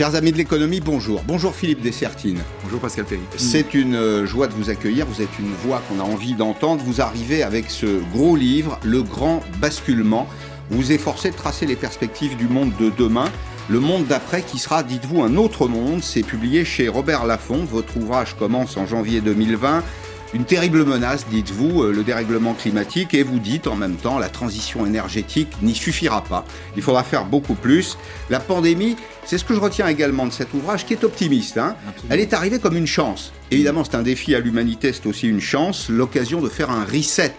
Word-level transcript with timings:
Chers 0.00 0.14
amis 0.14 0.32
de 0.32 0.38
l'économie, 0.38 0.80
bonjour. 0.80 1.22
Bonjour 1.26 1.54
Philippe 1.54 1.82
Dessertine. 1.82 2.40
Bonjour 2.64 2.80
Pascal 2.80 3.04
Ferry. 3.04 3.20
C'est 3.36 3.74
une 3.74 3.94
euh, 3.94 4.24
joie 4.24 4.46
de 4.46 4.54
vous 4.54 4.70
accueillir. 4.70 5.04
Vous 5.04 5.20
êtes 5.20 5.38
une 5.38 5.52
voix 5.52 5.82
qu'on 5.86 6.00
a 6.00 6.02
envie 6.02 6.32
d'entendre. 6.32 6.82
Vous 6.82 7.02
arrivez 7.02 7.42
avec 7.42 7.68
ce 7.68 8.00
gros 8.10 8.34
livre, 8.34 8.80
Le 8.82 9.02
Grand 9.02 9.42
Basculement. 9.58 10.26
Vous 10.70 10.78
vous 10.78 10.92
efforcez 10.92 11.30
de 11.30 11.36
tracer 11.36 11.66
les 11.66 11.76
perspectives 11.76 12.34
du 12.38 12.48
monde 12.48 12.72
de 12.80 12.88
demain. 12.88 13.30
Le 13.68 13.78
monde 13.78 14.06
d'après 14.06 14.40
qui 14.40 14.58
sera, 14.58 14.82
dites-vous, 14.82 15.22
un 15.22 15.36
autre 15.36 15.68
monde. 15.68 16.02
C'est 16.02 16.22
publié 16.22 16.64
chez 16.64 16.88
Robert 16.88 17.26
Laffont. 17.26 17.62
Votre 17.64 17.98
ouvrage 17.98 18.36
commence 18.38 18.78
en 18.78 18.86
janvier 18.86 19.20
2020 19.20 19.84
une 20.32 20.44
terrible 20.44 20.84
menace, 20.84 21.26
dites-vous, 21.28 21.82
euh, 21.82 21.92
le 21.92 22.04
dérèglement 22.04 22.54
climatique, 22.54 23.14
et 23.14 23.22
vous 23.22 23.38
dites 23.38 23.66
en 23.66 23.74
même 23.74 23.96
temps 23.96 24.18
la 24.18 24.28
transition 24.28 24.86
énergétique 24.86 25.48
n'y 25.60 25.74
suffira 25.74 26.22
pas. 26.22 26.44
Il 26.76 26.82
faudra 26.82 27.02
faire 27.02 27.24
beaucoup 27.24 27.54
plus. 27.54 27.98
La 28.28 28.38
pandémie, 28.38 28.96
c'est 29.24 29.38
ce 29.38 29.44
que 29.44 29.54
je 29.54 29.60
retiens 29.60 29.86
également 29.88 30.26
de 30.26 30.32
cet 30.32 30.54
ouvrage, 30.54 30.86
qui 30.86 30.94
est 30.94 31.04
optimiste. 31.04 31.58
Hein. 31.58 31.76
Elle 32.08 32.20
est 32.20 32.32
arrivée 32.32 32.58
comme 32.58 32.76
une 32.76 32.86
chance. 32.86 33.32
Évidemment, 33.50 33.84
c'est 33.84 33.96
un 33.96 34.02
défi 34.02 34.34
à 34.34 34.40
l'humanité, 34.40 34.92
c'est 34.92 35.06
aussi 35.06 35.28
une 35.28 35.40
chance, 35.40 35.88
l'occasion 35.88 36.40
de 36.40 36.48
faire 36.48 36.70
un 36.70 36.84
reset 36.84 37.34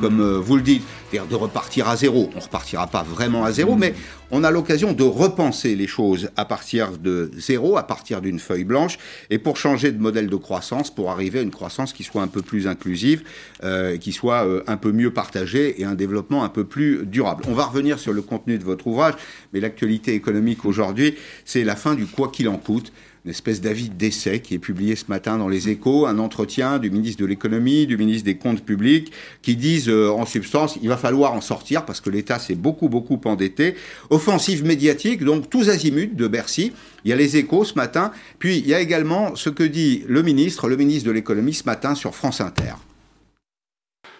comme 0.00 0.20
euh, 0.20 0.38
vous 0.38 0.56
le 0.56 0.62
dites, 0.62 0.84
c'est-à-dire 1.10 1.28
de 1.28 1.36
repartir 1.36 1.88
à 1.88 1.96
zéro. 1.96 2.30
On 2.36 2.40
repartira 2.40 2.86
pas 2.86 3.02
vraiment 3.02 3.44
à 3.44 3.52
zéro, 3.52 3.76
mais 3.76 3.94
on 4.30 4.44
a 4.44 4.50
l'occasion 4.50 4.92
de 4.92 5.04
repenser 5.04 5.76
les 5.76 5.86
choses 5.86 6.30
à 6.36 6.44
partir 6.44 6.98
de 6.98 7.30
zéro, 7.36 7.76
à 7.76 7.84
partir 7.84 8.20
d'une 8.20 8.38
feuille 8.38 8.64
blanche, 8.64 8.98
et 9.30 9.38
pour 9.38 9.56
changer 9.56 9.92
de 9.92 10.00
modèle 10.00 10.28
de 10.28 10.36
croissance, 10.36 10.92
pour 10.92 11.10
arriver 11.10 11.38
à 11.38 11.42
une 11.42 11.50
croissance 11.50 11.92
qui 11.92 12.02
soit 12.02 12.22
un 12.22 12.28
peu 12.28 12.42
plus 12.42 12.66
inclusive, 12.66 13.22
euh, 13.62 13.96
qui 13.98 14.12
soit 14.12 14.46
euh, 14.46 14.62
un 14.66 14.76
peu 14.76 14.92
mieux 14.92 15.12
partagée 15.12 15.80
et 15.80 15.84
un 15.84 15.94
développement 15.94 16.44
un 16.44 16.48
peu 16.48 16.64
plus 16.64 17.06
durable. 17.06 17.44
On 17.48 17.54
va 17.54 17.64
revenir 17.64 17.98
sur 17.98 18.12
le 18.12 18.22
contenu 18.22 18.58
de 18.58 18.64
votre 18.64 18.86
ouvrage, 18.86 19.14
mais 19.52 19.60
l'actualité 19.60 20.14
économique 20.14 20.64
aujourd'hui, 20.64 21.14
c'est 21.44 21.64
la 21.64 21.76
fin 21.76 21.94
du 21.94 22.06
quoi 22.06 22.28
qu'il 22.28 22.48
en 22.48 22.56
coûte 22.56 22.92
une 23.26 23.30
espèce 23.30 23.60
d'avis 23.60 23.88
d'essai 23.88 24.38
qui 24.38 24.54
est 24.54 24.60
publié 24.60 24.94
ce 24.94 25.06
matin 25.08 25.36
dans 25.36 25.48
les 25.48 25.68
échos, 25.68 26.06
un 26.06 26.20
entretien 26.20 26.78
du 26.78 26.92
ministre 26.92 27.20
de 27.20 27.26
l'économie, 27.26 27.84
du 27.88 27.96
ministre 27.96 28.24
des 28.24 28.36
comptes 28.36 28.64
publics, 28.64 29.10
qui 29.42 29.56
disent 29.56 29.88
euh, 29.88 30.10
en 30.10 30.24
substance, 30.24 30.78
il 30.80 30.88
va 30.88 30.96
falloir 30.96 31.32
en 31.32 31.40
sortir 31.40 31.84
parce 31.84 32.00
que 32.00 32.08
l'État 32.08 32.38
s'est 32.38 32.54
beaucoup, 32.54 32.88
beaucoup 32.88 33.20
endetté. 33.24 33.74
Offensive 34.10 34.64
médiatique, 34.64 35.24
donc 35.24 35.50
tous 35.50 35.70
azimuts 35.70 36.14
de 36.14 36.28
Bercy. 36.28 36.72
Il 37.04 37.10
y 37.10 37.12
a 37.12 37.16
les 37.16 37.36
échos 37.36 37.64
ce 37.64 37.74
matin, 37.74 38.12
puis 38.38 38.58
il 38.58 38.68
y 38.68 38.74
a 38.74 38.80
également 38.80 39.34
ce 39.34 39.50
que 39.50 39.64
dit 39.64 40.04
le 40.06 40.22
ministre, 40.22 40.68
le 40.68 40.76
ministre 40.76 41.08
de 41.08 41.12
l'économie 41.12 41.54
ce 41.54 41.64
matin 41.64 41.96
sur 41.96 42.14
France 42.14 42.40
Inter. 42.40 42.74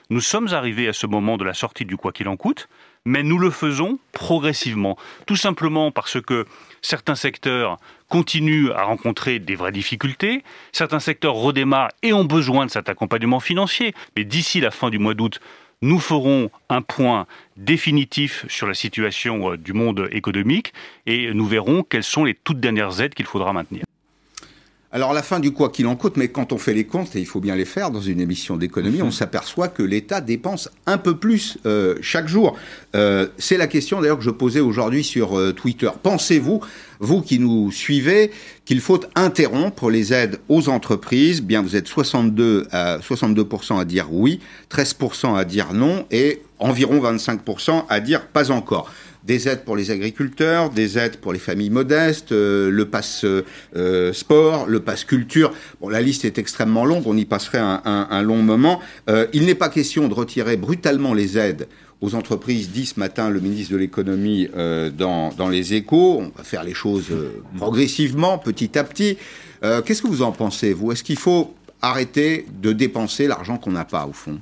Nous 0.09 0.21
sommes 0.21 0.49
arrivés 0.53 0.87
à 0.87 0.93
ce 0.93 1.07
moment 1.07 1.37
de 1.37 1.45
la 1.45 1.55
sortie 1.55 1.85
du 1.85 1.97
quoi 1.97 2.13
qu'il 2.13 2.29
en 2.29 2.37
coûte, 2.37 2.69
mais 3.05 3.25
nous 3.25 3.39
le 3.39 3.51
faisons 3.51 3.99
progressivement. 4.13 4.97
Tout 5.27 5.35
simplement 5.35 5.91
parce 5.91 6.21
que 6.21 6.47
certains 6.81 7.17
secteurs 7.17 7.79
continuent 8.09 8.71
à 8.71 8.85
rencontrer 8.85 9.41
des 9.41 9.57
vraies 9.57 9.73
difficultés, 9.73 10.45
certains 10.71 11.01
secteurs 11.01 11.35
redémarrent 11.35 11.91
et 12.05 12.13
ont 12.13 12.25
besoin 12.25 12.67
de 12.67 12.71
cet 12.71 12.89
accompagnement 12.89 13.41
financier. 13.41 13.95
Mais 14.17 14.23
d'ici 14.23 14.61
la 14.61 14.71
fin 14.71 14.91
du 14.91 15.01
mois 15.01 15.15
d'août, 15.15 15.41
nous 15.83 15.99
ferons 15.99 16.51
un 16.69 16.83
point 16.83 17.27
définitif 17.57 18.47
sur 18.49 18.67
la 18.69 18.75
situation 18.75 19.53
euh, 19.53 19.57
du 19.57 19.73
monde 19.73 20.09
économique 20.13 20.73
et 21.07 21.35
nous 21.35 21.47
verrons 21.47 21.83
quelles 21.83 22.05
sont 22.05 22.25
les 22.25 22.35
toutes 22.35 22.61
dernières 22.61 23.01
aides 23.01 23.15
qu'il 23.15 23.27
faudra 23.27 23.53
maintenir. 23.53 23.86
Alors 24.93 25.13
la 25.13 25.23
fin 25.23 25.41
du 25.41 25.51
quoi 25.51 25.71
qu'il 25.71 25.87
en 25.89 25.97
coûte, 25.97 26.17
mais 26.17 26.29
quand 26.29 26.53
on 26.53 26.59
fait 26.59 26.73
les 26.73 26.85
comptes, 26.85 27.17
et 27.17 27.19
il 27.19 27.27
faut 27.27 27.41
bien 27.41 27.57
les 27.57 27.65
faire 27.65 27.91
dans 27.91 28.01
une 28.01 28.21
émission 28.21 28.57
d'économie, 28.57 29.03
on 29.03 29.11
s'aperçoit 29.11 29.67
que 29.67 29.83
l'État 29.83 30.21
dépense 30.21 30.71
un 30.87 30.97
peu 30.97 31.17
plus 31.17 31.59
euh, 31.67 31.97
chaque 32.01 32.29
jour. 32.29 32.57
Euh, 32.95 33.27
c'est 33.37 33.57
la 33.57 33.67
question 33.67 34.01
d'ailleurs 34.01 34.19
que 34.19 34.25
je 34.25 34.31
posais 34.31 34.61
aujourd'hui 34.61 35.03
sur 35.03 35.37
euh, 35.37 35.53
Twitter. 35.53 35.91
Pensez-vous, 36.03 36.61
vous 37.01 37.21
qui 37.21 37.41
nous 37.41 37.73
suivez, 37.73 38.31
qu'il 38.65 38.81
faut 38.81 39.01
interrompre 39.17 39.91
les 39.91 40.13
aides 40.13 40.39
aux 40.49 40.69
entreprises? 40.69 41.43
Bien, 41.43 41.63
vous 41.63 41.75
êtes 41.75 41.89
62 41.89 42.69
à 42.71 42.99
62% 42.99 43.81
à 43.81 43.85
dire 43.85 44.07
oui, 44.13 44.39
13% 44.71 45.37
à 45.37 45.45
dire 45.45 45.75
non, 45.75 46.07
et 46.13 46.43
environ 46.61 47.01
25% 47.01 47.87
à 47.89 48.01
dire 48.01 48.29
pas 48.29 48.53
encore 48.53 48.91
des 49.27 49.49
aides 49.49 49.65
pour 49.65 49.77
les 49.77 49.91
agriculteurs, 49.91 50.71
des 50.71 50.99
aides 50.99 51.17
pour 51.17 51.33
les 51.33 51.39
familles 51.39 51.71
modestes, 51.71 52.33
euh, 52.33 52.71
le 52.71 52.85
pass 52.87 53.25
euh, 53.25 54.13
sport, 54.13 54.67
le 54.67 54.81
pass 54.81 55.05
culture. 55.05 55.53
La 55.89 56.01
liste 56.01 56.25
est 56.25 56.39
extrêmement 56.39 56.85
longue, 56.85 57.03
on 57.07 57.17
y 57.17 57.25
passerait 57.25 57.59
un, 57.59 58.23
long 58.23 58.43
moment. 58.43 58.81
Euh, 59.09 59.27
il 59.33 59.45
n'est 59.45 59.55
pas 59.55 59.69
question 59.69 60.09
de 60.09 60.15
retirer 60.15 60.57
brutalement 60.57 61.13
les 61.13 61.39
aides 61.39 61.67
aux 62.01 62.15
entreprises, 62.15 62.71
dit 62.71 62.87
ce 62.87 63.01
matin 63.01 63.31
le 63.31 63.41
ministre 63.41 63.73
de 63.73 63.79
l'économie 63.79 64.49
dans, 64.99 65.31
dans, 65.31 65.49
les 65.49 65.75
échos. 65.75 66.19
On 66.21 66.33
va 66.37 66.45
faire 66.45 66.63
les 66.63 66.75
choses 66.75 67.07
progressivement, 67.57 68.37
petit 68.37 68.79
à 68.79 68.85
petit. 68.85 69.17
Qu'est-ce 69.63 70.03
que 70.03 70.07
vous 70.07 70.21
en 70.21 70.33
pensez, 70.33 70.75
vous? 70.75 70.93
Est-ce 70.93 71.03
qu'il 71.03 71.17
faut 71.17 71.55
arrêter 71.81 72.45
de 72.61 72.75
dépenser 72.75 73.27
l'argent 73.27 73.57
qu'on 73.57 73.73
n'a 73.73 73.87
pas, 73.87 74.07
au 74.07 74.13
fond? 74.13 74.39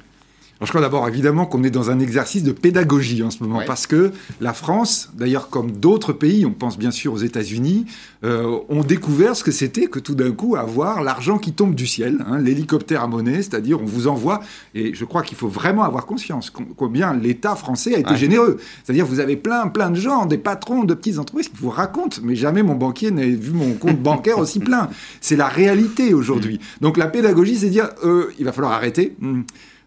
Je 0.64 0.70
crois 0.70 0.80
d'abord 0.80 1.06
évidemment 1.08 1.46
qu'on 1.46 1.64
est 1.64 1.70
dans 1.70 1.90
un 1.90 1.98
exercice 2.00 2.42
de 2.42 2.52
pédagogie 2.52 3.22
en 3.22 3.30
ce 3.30 3.42
moment, 3.42 3.60
parce 3.66 3.86
que 3.86 4.12
la 4.40 4.52
France, 4.52 5.10
d'ailleurs 5.14 5.48
comme 5.48 5.72
d'autres 5.72 6.12
pays, 6.12 6.46
on 6.46 6.52
pense 6.52 6.78
bien 6.78 6.90
sûr 6.90 7.12
aux 7.12 7.18
États-Unis, 7.18 7.86
euh, 8.24 8.58
ont 8.68 8.82
découvert 8.82 9.36
ce 9.36 9.44
que 9.44 9.50
c'était 9.50 9.86
que 9.86 9.98
tout 9.98 10.14
d'un 10.14 10.32
coup 10.32 10.56
avoir 10.56 11.02
l'argent 11.02 11.38
qui 11.38 11.52
tombe 11.52 11.74
du 11.74 11.86
ciel, 11.86 12.24
hein, 12.26 12.38
l'hélicoptère 12.38 13.02
à 13.02 13.06
monnaie, 13.06 13.36
c'est-à-dire 13.36 13.80
on 13.80 13.84
vous 13.84 14.06
envoie, 14.06 14.40
et 14.74 14.94
je 14.94 15.04
crois 15.04 15.22
qu'il 15.22 15.36
faut 15.36 15.48
vraiment 15.48 15.82
avoir 15.82 16.06
conscience 16.06 16.50
combien 16.50 17.14
l'État 17.14 17.54
français 17.56 17.94
a 17.94 17.98
été 17.98 18.16
généreux. 18.16 18.58
C'est-à-dire 18.82 19.06
vous 19.06 19.20
avez 19.20 19.36
plein, 19.36 19.68
plein 19.68 19.90
de 19.90 19.96
gens, 19.96 20.26
des 20.26 20.38
patrons 20.38 20.84
de 20.84 20.94
petites 20.94 21.18
entreprises 21.18 21.48
qui 21.48 21.56
vous 21.58 21.70
racontent, 21.70 22.18
mais 22.22 22.36
jamais 22.36 22.62
mon 22.62 22.74
banquier 22.74 23.10
n'a 23.10 23.24
vu 23.24 23.52
mon 23.52 23.74
compte 23.74 23.98
bancaire 24.02 24.38
aussi 24.38 24.60
plein. 24.60 24.88
C'est 25.20 25.36
la 25.36 25.48
réalité 25.48 26.14
aujourd'hui. 26.14 26.60
Donc 26.80 26.96
la 26.96 27.06
pédagogie, 27.06 27.56
c'est 27.56 27.70
dire, 27.70 27.90
euh, 28.04 28.32
il 28.38 28.44
va 28.44 28.52
falloir 28.52 28.72
arrêter. 28.72 29.14
Hmm. 29.20 29.42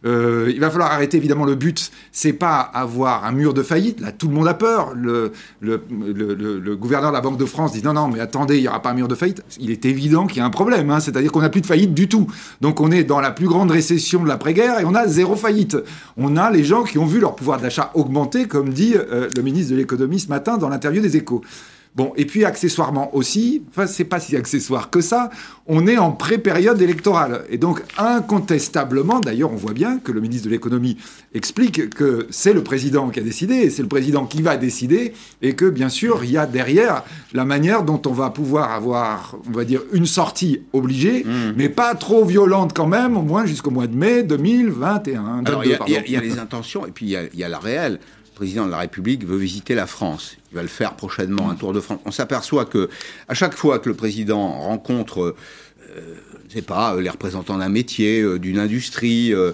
Euh, 0.05 0.51
il 0.53 0.59
va 0.59 0.69
falloir 0.69 0.91
arrêter, 0.91 1.17
évidemment, 1.17 1.45
le 1.45 1.55
but, 1.55 1.91
c'est 2.11 2.33
pas 2.33 2.59
avoir 2.59 3.25
un 3.25 3.31
mur 3.31 3.53
de 3.53 3.63
faillite. 3.63 3.99
Là, 3.99 4.11
tout 4.11 4.27
le 4.27 4.33
monde 4.33 4.47
a 4.47 4.53
peur. 4.53 4.93
Le, 4.95 5.31
le, 5.61 6.75
gouverneur 6.75 7.11
de 7.11 7.15
la 7.15 7.21
Banque 7.21 7.37
de 7.37 7.45
France 7.45 7.73
dit 7.73 7.83
non, 7.83 7.93
non, 7.93 8.07
mais 8.07 8.19
attendez, 8.19 8.57
il 8.57 8.61
n'y 8.61 8.67
aura 8.67 8.81
pas 8.81 8.91
un 8.91 8.93
mur 8.93 9.07
de 9.07 9.15
faillite. 9.15 9.41
Il 9.59 9.71
est 9.71 9.85
évident 9.85 10.27
qu'il 10.27 10.37
y 10.37 10.41
a 10.41 10.45
un 10.45 10.51
problème, 10.51 10.89
hein. 10.91 10.99
c'est-à-dire 10.99 11.31
qu'on 11.31 11.41
n'a 11.41 11.49
plus 11.49 11.61
de 11.61 11.65
faillite 11.65 11.93
du 11.93 12.07
tout. 12.07 12.27
Donc 12.61 12.79
on 12.79 12.91
est 12.91 13.03
dans 13.03 13.19
la 13.19 13.31
plus 13.31 13.47
grande 13.47 13.71
récession 13.71 14.23
de 14.23 14.27
l'après-guerre 14.27 14.79
et 14.79 14.85
on 14.85 14.95
a 14.95 15.07
zéro 15.07 15.35
faillite. 15.35 15.77
On 16.15 16.37
a 16.37 16.51
les 16.51 16.63
gens 16.63 16.83
qui 16.83 16.97
ont 16.97 17.05
vu 17.05 17.19
leur 17.19 17.35
pouvoir 17.35 17.59
d'achat 17.59 17.91
augmenter, 17.95 18.47
comme 18.47 18.69
dit 18.69 18.95
euh, 18.95 19.29
le 19.35 19.41
ministre 19.41 19.71
de 19.71 19.77
l'économie 19.77 20.19
ce 20.19 20.27
matin 20.29 20.57
dans 20.57 20.69
l'interview 20.69 21.01
des 21.01 21.17
échos. 21.17 21.41
Bon, 21.97 22.13
et 22.15 22.25
puis 22.25 22.45
accessoirement 22.45 23.15
aussi, 23.15 23.63
enfin 23.71 23.87
c'est 23.87 24.03
pas 24.03 24.19
si 24.19 24.35
accessoire 24.35 24.91
que 24.91 25.01
ça, 25.01 25.31
on 25.65 25.87
est 25.87 25.97
en 25.97 26.11
pré-période 26.11 26.79
électorale. 26.79 27.43
Et 27.49 27.57
donc 27.57 27.81
incontestablement, 27.97 29.19
d'ailleurs 29.19 29.51
on 29.51 29.55
voit 29.55 29.73
bien 29.73 29.97
que 29.97 30.11
le 30.11 30.21
ministre 30.21 30.45
de 30.45 30.51
l'économie 30.51 30.97
explique 31.33 31.89
que 31.89 32.27
c'est 32.29 32.53
le 32.53 32.61
président 32.61 33.09
qui 33.09 33.19
a 33.19 33.23
décidé, 33.23 33.71
c'est 33.71 33.81
le 33.81 33.87
président 33.87 34.27
qui 34.27 34.43
va 34.43 34.57
décider, 34.57 35.13
et 35.41 35.55
que 35.55 35.65
bien 35.65 35.89
sûr 35.89 36.23
il 36.23 36.29
y 36.29 36.37
a 36.37 36.45
derrière 36.45 37.03
la 37.33 37.45
manière 37.45 37.81
dont 37.81 37.99
on 38.05 38.13
va 38.13 38.29
pouvoir 38.29 38.73
avoir, 38.73 39.35
on 39.47 39.53
va 39.53 39.65
dire, 39.65 39.81
une 39.91 40.05
sortie 40.05 40.61
obligée, 40.73 41.23
mmh. 41.23 41.53
mais 41.57 41.67
pas 41.67 41.95
trop 41.95 42.23
violente 42.25 42.73
quand 42.75 42.85
même, 42.85 43.17
au 43.17 43.23
moins 43.23 43.47
jusqu'au 43.47 43.71
mois 43.71 43.87
de 43.87 43.95
mai 43.95 44.21
2021. 44.21 45.45
Alors 45.45 45.65
il 45.65 45.71
y, 45.71 46.15
a 46.15 46.21
les 46.21 46.37
intentions, 46.37 46.85
et 46.85 46.91
puis 46.91 47.07
il 47.07 47.39
y, 47.39 47.43
a 47.43 47.49
la 47.49 47.57
réelle 47.57 47.99
président 48.37 48.67
de 48.67 48.71
la 48.71 48.77
République 48.77 49.25
veut 49.25 49.37
visiter 49.37 49.73
la 49.73 49.87
France. 49.87 50.37
Il 50.51 50.55
va 50.55 50.61
le 50.61 50.67
faire 50.67 50.95
prochainement, 50.95 51.49
un 51.49 51.55
tour 51.55 51.73
de 51.73 51.79
France. 51.79 51.99
On 52.05 52.11
s'aperçoit 52.11 52.65
que 52.65 52.87
à 53.27 53.33
chaque 53.33 53.55
fois 53.55 53.79
que 53.79 53.89
le 53.89 53.95
président 53.95 54.47
rencontre 54.59 55.35
euh, 55.97 56.15
je 56.47 56.53
sais 56.53 56.61
pas, 56.61 56.95
les 57.01 57.09
représentants 57.09 57.57
d'un 57.57 57.69
métier, 57.69 58.21
euh, 58.21 58.37
d'une 58.39 58.59
industrie, 58.59 59.33
euh, 59.33 59.53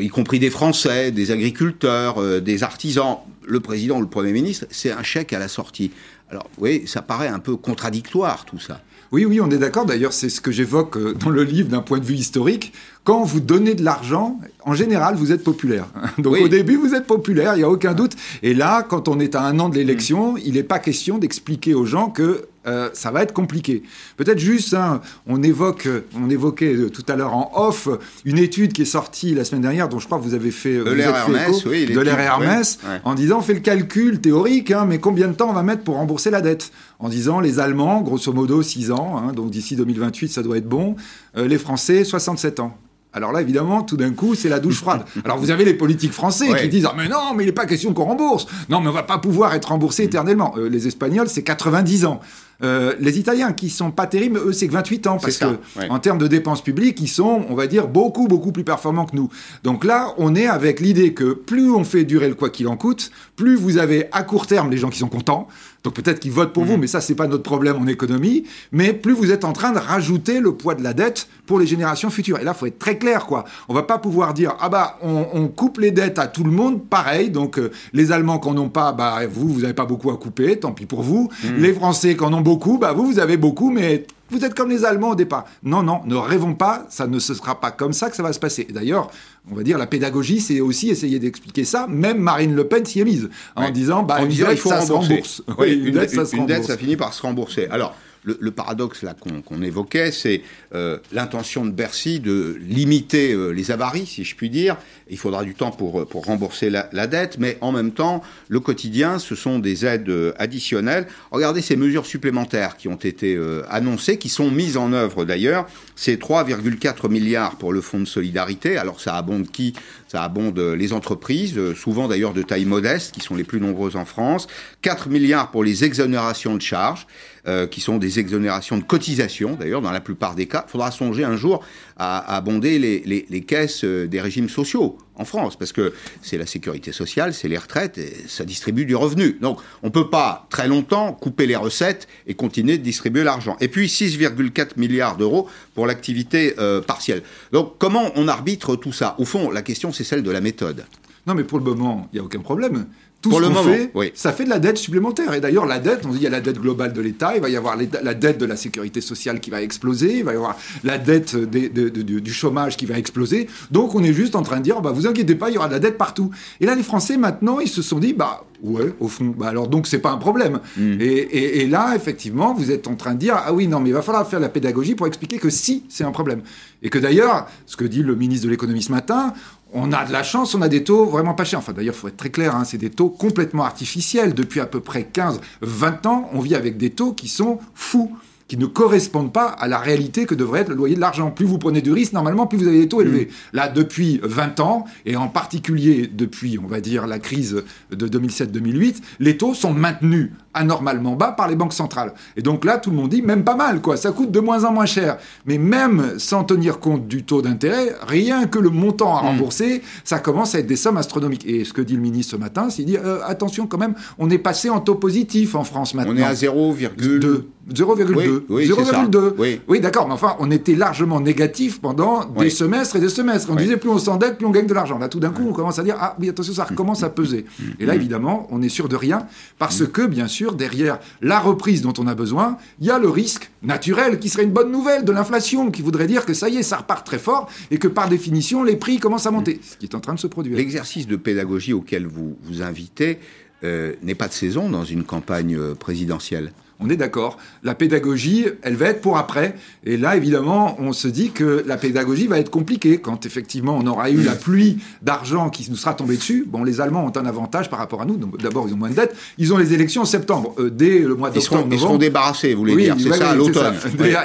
y 0.00 0.08
compris 0.08 0.38
des 0.38 0.48
Français, 0.48 1.10
des 1.10 1.32
agriculteurs, 1.32 2.40
des 2.40 2.62
artisans. 2.62 3.18
Le 3.46 3.58
président 3.58 3.98
ou 3.98 4.02
le 4.02 4.08
Premier 4.08 4.32
ministre, 4.32 4.66
c'est 4.70 4.92
un 4.92 5.02
chèque 5.02 5.32
à 5.32 5.40
la 5.40 5.48
sortie. 5.48 5.90
Alors, 6.30 6.48
oui, 6.58 6.84
ça 6.86 7.02
paraît 7.02 7.28
un 7.28 7.40
peu 7.40 7.56
contradictoire 7.56 8.44
tout 8.44 8.60
ça. 8.60 8.80
Oui, 9.12 9.24
oui, 9.24 9.40
on 9.40 9.50
est 9.50 9.58
d'accord. 9.58 9.86
D'ailleurs, 9.86 10.12
c'est 10.12 10.28
ce 10.28 10.40
que 10.40 10.52
j'évoque 10.52 10.96
euh, 10.96 11.14
dans 11.14 11.30
le 11.30 11.42
livre 11.42 11.68
d'un 11.68 11.80
point 11.80 11.98
de 11.98 12.04
vue 12.04 12.14
historique. 12.14 12.72
Quand 13.04 13.24
vous 13.24 13.40
donnez 13.40 13.74
de 13.74 13.82
l'argent, 13.82 14.38
en 14.64 14.74
général, 14.74 15.14
vous 15.14 15.32
êtes 15.32 15.42
populaire. 15.42 15.86
Donc 16.18 16.36
au 16.36 16.48
début, 16.48 16.76
vous 16.76 16.94
êtes 16.94 17.06
populaire, 17.06 17.54
il 17.54 17.58
n'y 17.58 17.64
a 17.64 17.70
aucun 17.70 17.94
doute. 17.94 18.12
Et 18.42 18.54
là, 18.54 18.82
quand 18.82 19.08
on 19.08 19.18
est 19.20 19.34
à 19.34 19.42
un 19.42 19.58
an 19.58 19.68
de 19.68 19.76
l'élection, 19.76 20.34
mm. 20.34 20.38
il 20.44 20.54
n'est 20.54 20.62
pas 20.62 20.78
question 20.78 21.18
d'expliquer 21.18 21.74
aux 21.74 21.86
gens 21.86 22.10
que 22.10 22.46
euh, 22.66 22.90
ça 22.92 23.10
va 23.10 23.22
être 23.22 23.32
compliqué. 23.32 23.82
Peut-être 24.18 24.38
juste, 24.38 24.74
hein, 24.74 25.00
on, 25.26 25.42
évoque, 25.42 25.88
on 26.14 26.28
évoquait 26.28 26.74
euh, 26.74 26.90
tout 26.90 27.04
à 27.08 27.16
l'heure 27.16 27.34
en 27.34 27.50
off 27.54 27.88
une 28.26 28.36
étude 28.36 28.74
qui 28.74 28.82
est 28.82 28.86
sortie 28.86 29.34
la 29.34 29.44
semaine 29.44 29.62
dernière, 29.62 29.88
dont 29.88 29.98
je 29.98 30.04
crois 30.04 30.18
que 30.18 30.24
vous 30.24 30.34
avez 30.34 30.50
fait, 30.50 30.76
de 30.76 30.90
l'air 30.90 31.16
Hermès, 31.16 31.64
oui, 31.64 31.86
de 31.86 32.00
l'air 32.00 32.20
Hermès, 32.20 32.78
en 33.04 33.14
disant 33.14 33.38
on 33.38 33.42
fait 33.42 33.54
le 33.54 33.60
calcul 33.60 34.20
théorique, 34.20 34.72
hein, 34.72 34.84
mais 34.86 34.98
combien 34.98 35.28
de 35.28 35.32
temps 35.32 35.48
on 35.48 35.54
va 35.54 35.62
mettre 35.62 35.84
pour 35.84 35.94
rembourser 35.94 36.30
la 36.30 36.42
dette? 36.42 36.70
En 36.98 37.08
disant 37.08 37.40
les 37.40 37.60
Allemands, 37.60 38.02
grosso 38.02 38.30
modo 38.34 38.62
6 38.62 38.90
ans, 38.90 39.16
hein, 39.16 39.32
donc 39.32 39.50
d'ici 39.50 39.74
2028 39.74 40.28
ça 40.28 40.42
doit 40.42 40.58
être 40.58 40.68
bon, 40.68 40.96
euh, 41.38 41.48
les 41.48 41.58
Français 41.58 42.04
67 42.04 42.60
ans. 42.60 42.76
Alors 43.12 43.32
là, 43.32 43.40
évidemment, 43.40 43.82
tout 43.82 43.96
d'un 43.96 44.12
coup, 44.12 44.34
c'est 44.34 44.48
la 44.48 44.60
douche 44.60 44.76
froide. 44.76 45.04
Alors 45.24 45.38
vous 45.38 45.50
avez 45.50 45.64
les 45.64 45.74
politiques 45.74 46.12
français 46.12 46.48
qui 46.60 46.68
disent 46.68 46.86
ah, 46.86 46.94
mais 46.96 47.08
non, 47.08 47.34
mais 47.34 47.44
il 47.44 47.46
n'est 47.46 47.52
pas 47.52 47.66
question 47.66 47.92
qu'on 47.92 48.04
rembourse. 48.04 48.46
Non, 48.68 48.80
mais 48.80 48.88
on 48.88 48.92
va 48.92 49.02
pas 49.02 49.18
pouvoir 49.18 49.54
être 49.54 49.66
remboursé 49.66 50.04
éternellement. 50.04 50.54
les 50.56 50.86
Espagnols, 50.86 51.28
c'est 51.28 51.42
90 51.42 52.04
ans. 52.04 52.20
Euh, 52.62 52.94
les 53.00 53.18
Italiens, 53.18 53.52
qui 53.52 53.70
sont 53.70 53.90
pas 53.90 54.06
terribles, 54.06 54.38
eux, 54.38 54.52
c'est 54.52 54.68
que 54.68 54.72
28 54.72 55.06
ans, 55.06 55.18
parce 55.18 55.38
que 55.38 55.46
en 55.88 55.98
termes 55.98 56.18
de 56.18 56.26
dépenses 56.26 56.62
publiques, 56.62 57.00
ils 57.00 57.08
sont, 57.08 57.44
on 57.48 57.54
va 57.54 57.66
dire, 57.66 57.88
beaucoup, 57.88 58.28
beaucoup 58.28 58.52
plus 58.52 58.64
performants 58.64 59.06
que 59.06 59.16
nous. 59.16 59.30
Donc 59.64 59.84
là, 59.84 60.14
on 60.18 60.34
est 60.34 60.46
avec 60.46 60.80
l'idée 60.80 61.14
que 61.14 61.32
plus 61.32 61.70
on 61.70 61.84
fait 61.84 62.04
durer 62.04 62.28
le 62.28 62.34
quoi 62.34 62.50
qu'il 62.50 62.68
en 62.68 62.76
coûte, 62.76 63.10
plus 63.36 63.56
vous 63.56 63.78
avez 63.78 64.08
à 64.12 64.22
court 64.22 64.46
terme 64.46 64.70
les 64.70 64.76
gens 64.76 64.90
qui 64.90 64.98
sont 64.98 65.08
contents, 65.08 65.48
donc 65.82 65.94
peut-être 65.94 66.20
qu'ils 66.20 66.32
votent 66.32 66.52
pour 66.52 66.64
vous, 66.64 66.76
mm. 66.76 66.80
mais 66.80 66.86
ça, 66.86 67.00
c'est 67.00 67.14
pas 67.14 67.26
notre 67.26 67.42
problème 67.42 67.76
en 67.76 67.86
économie. 67.86 68.44
Mais 68.72 68.92
plus 68.92 69.12
vous 69.12 69.32
êtes 69.32 69.44
en 69.44 69.52
train 69.52 69.72
de 69.72 69.78
rajouter 69.78 70.40
le 70.40 70.52
poids 70.52 70.74
de 70.74 70.82
la 70.82 70.92
dette 70.92 71.28
pour 71.46 71.58
les 71.58 71.66
générations 71.66 72.10
futures. 72.10 72.38
Et 72.38 72.44
là, 72.44 72.54
faut 72.54 72.66
être 72.66 72.78
très 72.78 72.98
clair, 72.98 73.26
quoi. 73.26 73.44
On 73.68 73.74
va 73.74 73.82
pas 73.82 73.98
pouvoir 73.98 74.34
dire 74.34 74.54
ah 74.60 74.68
bah 74.68 74.98
on, 75.02 75.48
coupe 75.48 75.78
les 75.78 75.90
dettes 75.90 76.18
à 76.18 76.26
tout 76.26 76.44
le 76.44 76.50
monde, 76.50 76.84
pareil. 76.84 77.30
Donc 77.30 77.58
euh, 77.58 77.70
les 77.92 78.12
Allemands 78.12 78.38
qui 78.38 78.48
en 78.48 78.56
ont 78.58 78.68
pas, 78.68 78.92
bah 78.92 79.20
vous, 79.30 79.48
vous 79.48 79.60
n'avez 79.60 79.74
pas 79.74 79.86
beaucoup 79.86 80.10
à 80.10 80.16
couper, 80.16 80.58
tant 80.58 80.72
pis 80.72 80.86
pour 80.86 81.02
vous. 81.02 81.30
Mm. 81.44 81.56
Les 81.56 81.72
Français 81.72 82.16
qui 82.16 82.24
en 82.24 82.32
ont 82.32 82.40
beaucoup, 82.40 82.78
bah 82.78 82.92
vous, 82.92 83.06
vous 83.06 83.18
avez 83.18 83.36
beaucoup, 83.36 83.70
mais 83.70 84.06
vous 84.30 84.44
êtes 84.44 84.54
comme 84.54 84.70
les 84.70 84.84
Allemands 84.84 85.10
au 85.10 85.14
départ. 85.14 85.44
Non, 85.62 85.82
non, 85.82 86.00
ne 86.06 86.14
rêvons 86.14 86.54
pas, 86.54 86.86
ça 86.88 87.06
ne 87.06 87.18
se 87.18 87.34
sera 87.34 87.60
pas 87.60 87.70
comme 87.70 87.92
ça 87.92 88.10
que 88.10 88.16
ça 88.16 88.22
va 88.22 88.32
se 88.32 88.38
passer. 88.38 88.66
D'ailleurs, 88.70 89.10
on 89.50 89.54
va 89.54 89.62
dire 89.62 89.78
la 89.78 89.86
pédagogie, 89.86 90.40
c'est 90.40 90.60
aussi 90.60 90.90
essayer 90.90 91.18
d'expliquer 91.18 91.64
ça. 91.64 91.86
Même 91.88 92.18
Marine 92.18 92.54
Le 92.54 92.64
Pen 92.64 92.84
s'y 92.84 93.00
est 93.00 93.04
mise 93.04 93.28
en 93.56 93.70
disant, 93.70 94.02
bah, 94.02 94.22
une 94.22 94.28
dette, 94.28 94.58
ça 94.58 94.82
se 94.82 94.92
rembourse. 94.92 95.42
une, 95.66 95.92
dette, 95.92 96.10
ça. 96.10 96.36
Une 96.36 96.46
dette, 96.46 96.64
ça 96.64 96.76
finit 96.76 96.96
par 96.96 97.12
se 97.12 97.22
rembourser. 97.22 97.66
Alors, 97.70 97.94
le, 98.24 98.50
paradoxe 98.50 99.04
qu'on 99.46 99.62
évoquait, 99.62 100.12
c'est 100.12 100.42
euh, 100.74 100.98
l'intention 101.12 101.64
de 101.64 101.70
Bercy 101.70 102.20
de 102.20 102.56
limiter 102.60 103.32
euh, 103.32 103.50
les 103.50 103.70
avaries, 103.70 104.06
si 104.06 104.24
je 104.24 104.36
puis 104.36 104.50
dire. 104.50 104.76
Il 105.08 105.18
faudra 105.18 105.44
du 105.44 105.54
temps 105.54 105.70
pour, 105.70 106.06
pour 106.06 106.26
rembourser 106.26 106.70
la, 106.70 107.06
dette, 107.06 107.38
mais 107.38 107.56
en 107.60 107.72
même 107.72 107.92
temps, 107.92 108.22
le 108.48 108.60
quotidien, 108.60 109.18
ce 109.18 109.34
sont 109.34 109.58
des 109.58 109.86
aides 109.86 110.08
euh, 110.08 110.32
additionnelles. 110.38 111.06
Regardez 111.30 111.62
ces 111.62 111.76
mesures 111.76 112.06
supplémentaires 112.06 112.76
qui 112.76 112.88
ont 112.88 112.96
été 112.96 113.38
annoncées, 113.68 114.18
qui 114.18 114.28
sont 114.28 114.50
mises 114.50 114.76
en 114.76 114.92
œuvre 114.92 115.24
d'ailleurs. 115.24 115.66
C'est 115.96 116.20
3,4 116.20 117.08
milliards 117.08 117.56
pour 117.56 117.72
le 117.72 117.80
fonds 117.80 118.00
de 118.00 118.04
solidarité. 118.04 118.76
Alors 118.76 119.00
ça 119.00 119.16
abonde 119.16 119.50
qui? 119.50 119.74
Ça 120.10 120.24
abonde 120.24 120.58
les 120.58 120.92
entreprises, 120.92 121.56
souvent 121.74 122.08
d'ailleurs 122.08 122.32
de 122.32 122.42
taille 122.42 122.64
modeste, 122.64 123.12
qui 123.12 123.20
sont 123.20 123.36
les 123.36 123.44
plus 123.44 123.60
nombreuses 123.60 123.94
en 123.94 124.04
France. 124.04 124.48
4 124.82 125.08
milliards 125.08 125.52
pour 125.52 125.62
les 125.62 125.84
exonérations 125.84 126.56
de 126.56 126.62
charges. 126.62 127.06
Euh, 127.48 127.66
qui 127.66 127.80
sont 127.80 127.96
des 127.96 128.18
exonérations 128.18 128.76
de 128.76 128.82
cotisations, 128.82 129.56
d'ailleurs, 129.58 129.80
dans 129.80 129.92
la 129.92 130.02
plupart 130.02 130.34
des 130.34 130.44
cas. 130.44 130.62
Il 130.68 130.70
faudra 130.72 130.90
songer 130.90 131.24
un 131.24 131.36
jour 131.36 131.64
à, 132.02 132.36
abonder 132.36 132.78
les, 132.78 133.40
caisses 133.42 133.84
euh, 133.84 134.06
des 134.06 134.22
régimes 134.22 134.48
sociaux 134.48 134.96
en 135.16 135.26
France, 135.26 135.56
parce 135.56 135.72
que 135.72 135.92
c'est 136.22 136.38
la 136.38 136.46
sécurité 136.46 136.92
sociale, 136.92 137.34
c'est 137.34 137.46
les 137.46 137.58
retraites, 137.58 137.98
et 137.98 138.16
ça 138.26 138.46
distribue 138.46 138.86
du 138.86 138.96
revenu. 138.96 139.36
Donc, 139.42 139.58
on 139.82 139.88
ne 139.88 139.92
peut 139.92 140.08
pas 140.08 140.46
très 140.48 140.66
longtemps 140.66 141.12
couper 141.12 141.46
les 141.46 141.56
recettes 141.56 142.08
et 142.26 142.32
continuer 142.32 142.78
de 142.78 142.82
distribuer 142.82 143.22
l'argent. 143.22 143.58
Et 143.60 143.68
puis, 143.68 143.86
6,4 143.86 144.78
milliards 144.78 145.18
d'euros 145.18 145.46
pour 145.74 145.86
l'activité 145.86 146.54
euh, 146.58 146.80
partielle. 146.80 147.22
Donc, 147.52 147.74
comment 147.78 148.10
on 148.14 148.28
arbitre 148.28 148.76
tout 148.76 148.92
ça? 148.92 149.14
Au 149.18 149.26
fond, 149.26 149.50
la 149.50 149.60
question, 149.60 149.92
c'est 149.92 150.04
celle 150.04 150.22
de 150.22 150.30
la 150.30 150.40
méthode. 150.40 150.86
Non, 151.26 151.34
mais 151.34 151.44
pour 151.44 151.58
le 151.58 151.64
moment, 151.64 152.08
il 152.12 152.16
n'y 152.16 152.20
a 152.20 152.24
aucun 152.24 152.40
problème 152.40 152.86
tout 153.20 153.32
ce 153.32 153.42
qu'on 153.42 153.54
fait, 153.62 154.12
ça 154.14 154.32
fait 154.32 154.44
de 154.44 154.50
la 154.50 154.58
dette 154.58 154.78
supplémentaire. 154.78 155.34
Et 155.34 155.40
d'ailleurs, 155.40 155.66
la 155.66 155.78
dette, 155.78 156.06
on 156.06 156.10
dit 156.10 156.18
il 156.18 156.22
y 156.22 156.26
a 156.26 156.30
la 156.30 156.40
dette 156.40 156.58
globale 156.58 156.92
de 156.92 157.00
l'État, 157.00 157.34
il 157.34 157.42
va 157.42 157.48
y 157.48 157.56
avoir 157.56 157.76
la 157.76 158.14
dette 158.14 158.38
de 158.38 158.46
la 158.46 158.56
sécurité 158.56 159.00
sociale 159.00 159.40
qui 159.40 159.50
va 159.50 159.62
exploser, 159.62 160.18
il 160.18 160.24
va 160.24 160.32
y 160.32 160.36
avoir 160.36 160.56
la 160.84 160.98
dette 160.98 161.36
du 161.36 162.32
chômage 162.32 162.76
qui 162.76 162.86
va 162.86 162.98
exploser. 162.98 163.48
Donc, 163.70 163.94
on 163.94 164.02
est 164.02 164.12
juste 164.12 164.34
en 164.36 164.42
train 164.42 164.58
de 164.58 164.62
dire, 164.62 164.80
bah, 164.80 164.92
vous 164.92 165.06
inquiétez 165.06 165.34
pas, 165.34 165.50
il 165.50 165.54
y 165.54 165.58
aura 165.58 165.68
de 165.68 165.72
la 165.72 165.80
dette 165.80 165.98
partout. 165.98 166.30
Et 166.60 166.66
là, 166.66 166.74
les 166.74 166.82
Français, 166.82 167.16
maintenant, 167.16 167.60
ils 167.60 167.68
se 167.68 167.82
sont 167.82 167.98
dit, 167.98 168.14
bah, 168.14 168.44
ouais, 168.62 168.94
au 169.00 169.08
fond, 169.08 169.34
bah, 169.36 169.48
alors 169.48 169.68
donc, 169.68 169.86
c'est 169.86 169.98
pas 169.98 170.12
un 170.12 170.18
problème. 170.18 170.60
Mm. 170.76 171.00
Et, 171.00 171.60
et, 171.60 171.66
là, 171.66 171.94
effectivement, 171.94 172.54
vous 172.54 172.70
êtes 172.70 172.88
en 172.88 172.94
train 172.94 173.14
de 173.14 173.18
dire, 173.18 173.34
ah 173.36 173.52
oui, 173.52 173.68
non, 173.68 173.80
mais 173.80 173.90
il 173.90 173.94
va 173.94 174.02
falloir 174.02 174.26
faire 174.26 174.40
la 174.40 174.48
pédagogie 174.48 174.94
pour 174.94 175.06
expliquer 175.06 175.38
que 175.38 175.50
si, 175.50 175.84
c'est 175.88 176.04
un 176.04 176.12
problème. 176.12 176.42
Et 176.82 176.88
que 176.88 176.98
d'ailleurs, 176.98 177.46
ce 177.66 177.76
que 177.76 177.84
dit 177.84 178.02
le 178.02 178.14
ministre 178.14 178.46
de 178.46 178.50
l'économie 178.50 178.82
ce 178.82 178.92
matin, 178.92 179.34
on 179.72 179.92
a 179.92 180.04
de 180.04 180.12
la 180.12 180.22
chance, 180.22 180.54
on 180.54 180.62
a 180.62 180.68
des 180.68 180.84
taux 180.84 181.06
vraiment 181.06 181.34
pas 181.34 181.44
chers. 181.44 181.58
Enfin, 181.58 181.72
d'ailleurs, 181.72 181.94
il 181.94 181.98
faut 181.98 182.08
être 182.08 182.16
très 182.16 182.30
clair, 182.30 182.54
hein, 182.54 182.64
c'est 182.64 182.78
des 182.78 182.90
taux 182.90 183.08
complètement 183.08 183.64
artificiels. 183.64 184.34
Depuis 184.34 184.60
à 184.60 184.66
peu 184.66 184.80
près 184.80 185.08
15-20 185.12 186.06
ans, 186.06 186.30
on 186.32 186.40
vit 186.40 186.54
avec 186.54 186.76
des 186.76 186.90
taux 186.90 187.12
qui 187.12 187.28
sont 187.28 187.58
fous 187.74 188.10
qui 188.50 188.56
ne 188.56 188.66
correspondent 188.66 189.32
pas 189.32 189.46
à 189.46 189.68
la 189.68 189.78
réalité 189.78 190.26
que 190.26 190.34
devrait 190.34 190.62
être 190.62 190.70
le 190.70 190.74
loyer 190.74 190.96
de 190.96 191.00
l'argent. 191.00 191.30
Plus 191.30 191.46
vous 191.46 191.58
prenez 191.58 191.82
du 191.82 191.92
risque, 191.92 192.14
normalement, 192.14 192.48
plus 192.48 192.58
vous 192.58 192.66
avez 192.66 192.80
des 192.80 192.88
taux 192.88 193.00
élevés. 193.00 193.26
Mm. 193.26 193.56
Là, 193.56 193.68
depuis 193.68 194.18
20 194.24 194.58
ans, 194.58 194.86
et 195.06 195.14
en 195.14 195.28
particulier 195.28 196.10
depuis, 196.12 196.58
on 196.58 196.66
va 196.66 196.80
dire, 196.80 197.06
la 197.06 197.20
crise 197.20 197.62
de 197.92 198.08
2007-2008, 198.08 198.96
les 199.20 199.36
taux 199.36 199.54
sont 199.54 199.72
maintenus 199.72 200.32
anormalement 200.54 201.16
bas 201.16 201.32
par 201.32 201.48
les 201.48 201.56
banques 201.56 201.72
centrales. 201.72 202.12
Et 202.36 202.42
donc 202.42 202.64
là, 202.64 202.78
tout 202.78 202.90
le 202.90 202.96
monde 202.96 203.10
dit, 203.10 203.22
même 203.22 203.44
pas 203.44 203.56
mal, 203.56 203.80
quoi, 203.80 203.96
ça 203.96 204.12
coûte 204.12 204.30
de 204.30 204.40
moins 204.40 204.64
en 204.64 204.72
moins 204.72 204.86
cher. 204.86 205.18
Mais 205.46 205.58
même 205.58 206.18
sans 206.18 206.44
tenir 206.44 206.80
compte 206.80 207.06
du 207.06 207.22
taux 207.24 207.42
d'intérêt, 207.42 207.94
rien 208.06 208.46
que 208.46 208.58
le 208.58 208.70
montant 208.70 209.16
à 209.16 209.22
mm. 209.22 209.26
rembourser, 209.26 209.82
ça 210.04 210.18
commence 210.18 210.54
à 210.54 210.58
être 210.58 210.66
des 210.66 210.76
sommes 210.76 210.96
astronomiques. 210.96 211.46
Et 211.46 211.64
ce 211.64 211.72
que 211.72 211.82
dit 211.82 211.94
le 211.94 212.00
ministre 212.00 212.32
ce 212.32 212.36
matin, 212.36 212.68
c'est 212.70 212.84
dit, 212.84 212.96
euh, 212.96 213.20
attention 213.24 213.66
quand 213.66 213.78
même, 213.78 213.94
on 214.18 214.28
est 214.30 214.38
passé 214.38 214.70
en 214.70 214.80
taux 214.80 214.96
positif 214.96 215.54
en 215.54 215.64
France 215.64 215.94
maintenant. 215.94 216.14
On 216.14 216.16
est 216.16 216.22
à 216.22 216.34
0,2. 216.34 217.44
0,2. 217.72 218.42
Oui, 218.48 218.66
0,2. 218.66 219.60
Oui, 219.68 219.80
d'accord, 219.80 220.08
mais 220.08 220.14
enfin, 220.14 220.36
on 220.40 220.50
était 220.50 220.74
largement 220.74 221.20
négatif 221.20 221.80
pendant 221.80 222.24
des 222.24 222.50
semestres 222.50 222.96
et 222.96 223.00
des 223.00 223.08
semestres. 223.08 223.48
On 223.50 223.54
disait 223.54 223.76
plus 223.76 223.90
on 223.90 223.98
s'endette, 223.98 224.38
plus 224.38 224.46
on 224.46 224.50
gagne 224.50 224.66
de 224.66 224.74
l'argent. 224.74 224.98
Là, 224.98 225.08
tout 225.08 225.20
d'un 225.20 225.30
coup, 225.30 225.46
on 225.48 225.52
commence 225.52 225.78
à 225.78 225.82
dire 225.82 225.96
ah 225.98 226.16
oui, 226.18 226.28
attention, 226.28 226.52
ça 226.52 226.64
recommence 226.64 227.02
à 227.02 227.10
peser. 227.10 227.44
Et 227.78 227.86
là, 227.86 227.94
évidemment, 227.94 228.48
on 228.50 228.62
est 228.62 228.68
sûr 228.68 228.88
de 228.88 228.96
rien 228.96 229.26
parce 229.58 229.86
que, 229.86 230.06
bien 230.06 230.26
sûr, 230.26 230.39
derrière 230.56 230.98
la 231.20 231.38
reprise 231.38 231.82
dont 231.82 231.92
on 231.98 232.06
a 232.06 232.14
besoin, 232.14 232.56
il 232.80 232.86
y 232.86 232.90
a 232.90 232.98
le 232.98 233.08
risque 233.08 233.50
naturel 233.62 234.18
qui 234.18 234.28
serait 234.28 234.44
une 234.44 234.52
bonne 234.52 234.72
nouvelle 234.72 235.04
de 235.04 235.12
l'inflation, 235.12 235.70
qui 235.70 235.82
voudrait 235.82 236.06
dire 236.06 236.26
que 236.26 236.34
ça 236.34 236.48
y 236.48 236.56
est, 236.56 236.62
ça 236.62 236.78
repart 236.78 237.06
très 237.06 237.18
fort 237.18 237.48
et 237.70 237.78
que 237.78 237.88
par 237.88 238.08
définition, 238.08 238.64
les 238.64 238.76
prix 238.76 238.98
commencent 238.98 239.26
à 239.26 239.30
monter, 239.30 239.60
ce 239.62 239.76
qui 239.76 239.86
est 239.86 239.94
en 239.94 240.00
train 240.00 240.14
de 240.14 240.20
se 240.20 240.26
produire. 240.26 240.56
L'exercice 240.56 241.06
de 241.06 241.16
pédagogie 241.16 241.72
auquel 241.72 242.06
vous 242.06 242.36
vous 242.42 242.62
invitez 242.62 243.18
euh, 243.62 243.94
n'est 244.02 244.14
pas 244.14 244.28
de 244.28 244.32
saison 244.32 244.70
dans 244.70 244.84
une 244.84 245.04
campagne 245.04 245.56
euh, 245.56 245.74
présidentielle? 245.74 246.52
On 246.80 246.88
est 246.88 246.96
d'accord. 246.96 247.36
La 247.62 247.74
pédagogie, 247.74 248.46
elle 248.62 248.76
va 248.76 248.86
être 248.86 249.00
pour 249.00 249.18
après. 249.18 249.54
Et 249.84 249.96
là, 249.96 250.16
évidemment, 250.16 250.76
on 250.78 250.92
se 250.92 251.08
dit 251.08 251.30
que 251.30 251.62
la 251.66 251.76
pédagogie 251.76 252.26
va 252.26 252.38
être 252.38 252.50
compliquée 252.50 252.98
quand 252.98 253.26
effectivement 253.26 253.76
on 253.76 253.86
aura 253.86 254.10
eu 254.10 254.22
la 254.22 254.34
pluie 254.34 254.78
d'argent 255.02 255.50
qui 255.50 255.70
nous 255.70 255.76
sera 255.76 255.94
tombée 255.94 256.16
dessus. 256.16 256.46
Bon, 256.48 256.64
les 256.64 256.80
Allemands 256.80 257.04
ont 257.04 257.18
un 257.18 257.26
avantage 257.26 257.68
par 257.68 257.78
rapport 257.78 258.02
à 258.02 258.04
nous. 258.04 258.16
D'abord, 258.38 258.66
ils 258.68 258.74
ont 258.74 258.78
moins 258.78 258.90
de 258.90 258.94
dettes. 258.94 259.14
Ils 259.38 259.52
ont 259.52 259.58
les 259.58 259.74
élections 259.74 260.02
en 260.02 260.06
septembre. 260.06 260.54
Euh, 260.58 260.70
dès 260.70 261.00
le 261.00 261.14
mois 261.14 261.30
d'octobre. 261.30 261.66
Ils, 261.70 261.78
seront 261.78 261.98
débarrassés, 261.98 262.54
vous 262.54 262.60
voulez 262.60 262.76
dire. 262.76 262.96
C'est 262.98 263.12
ça, 263.12 263.34
l'automne. 263.34 263.74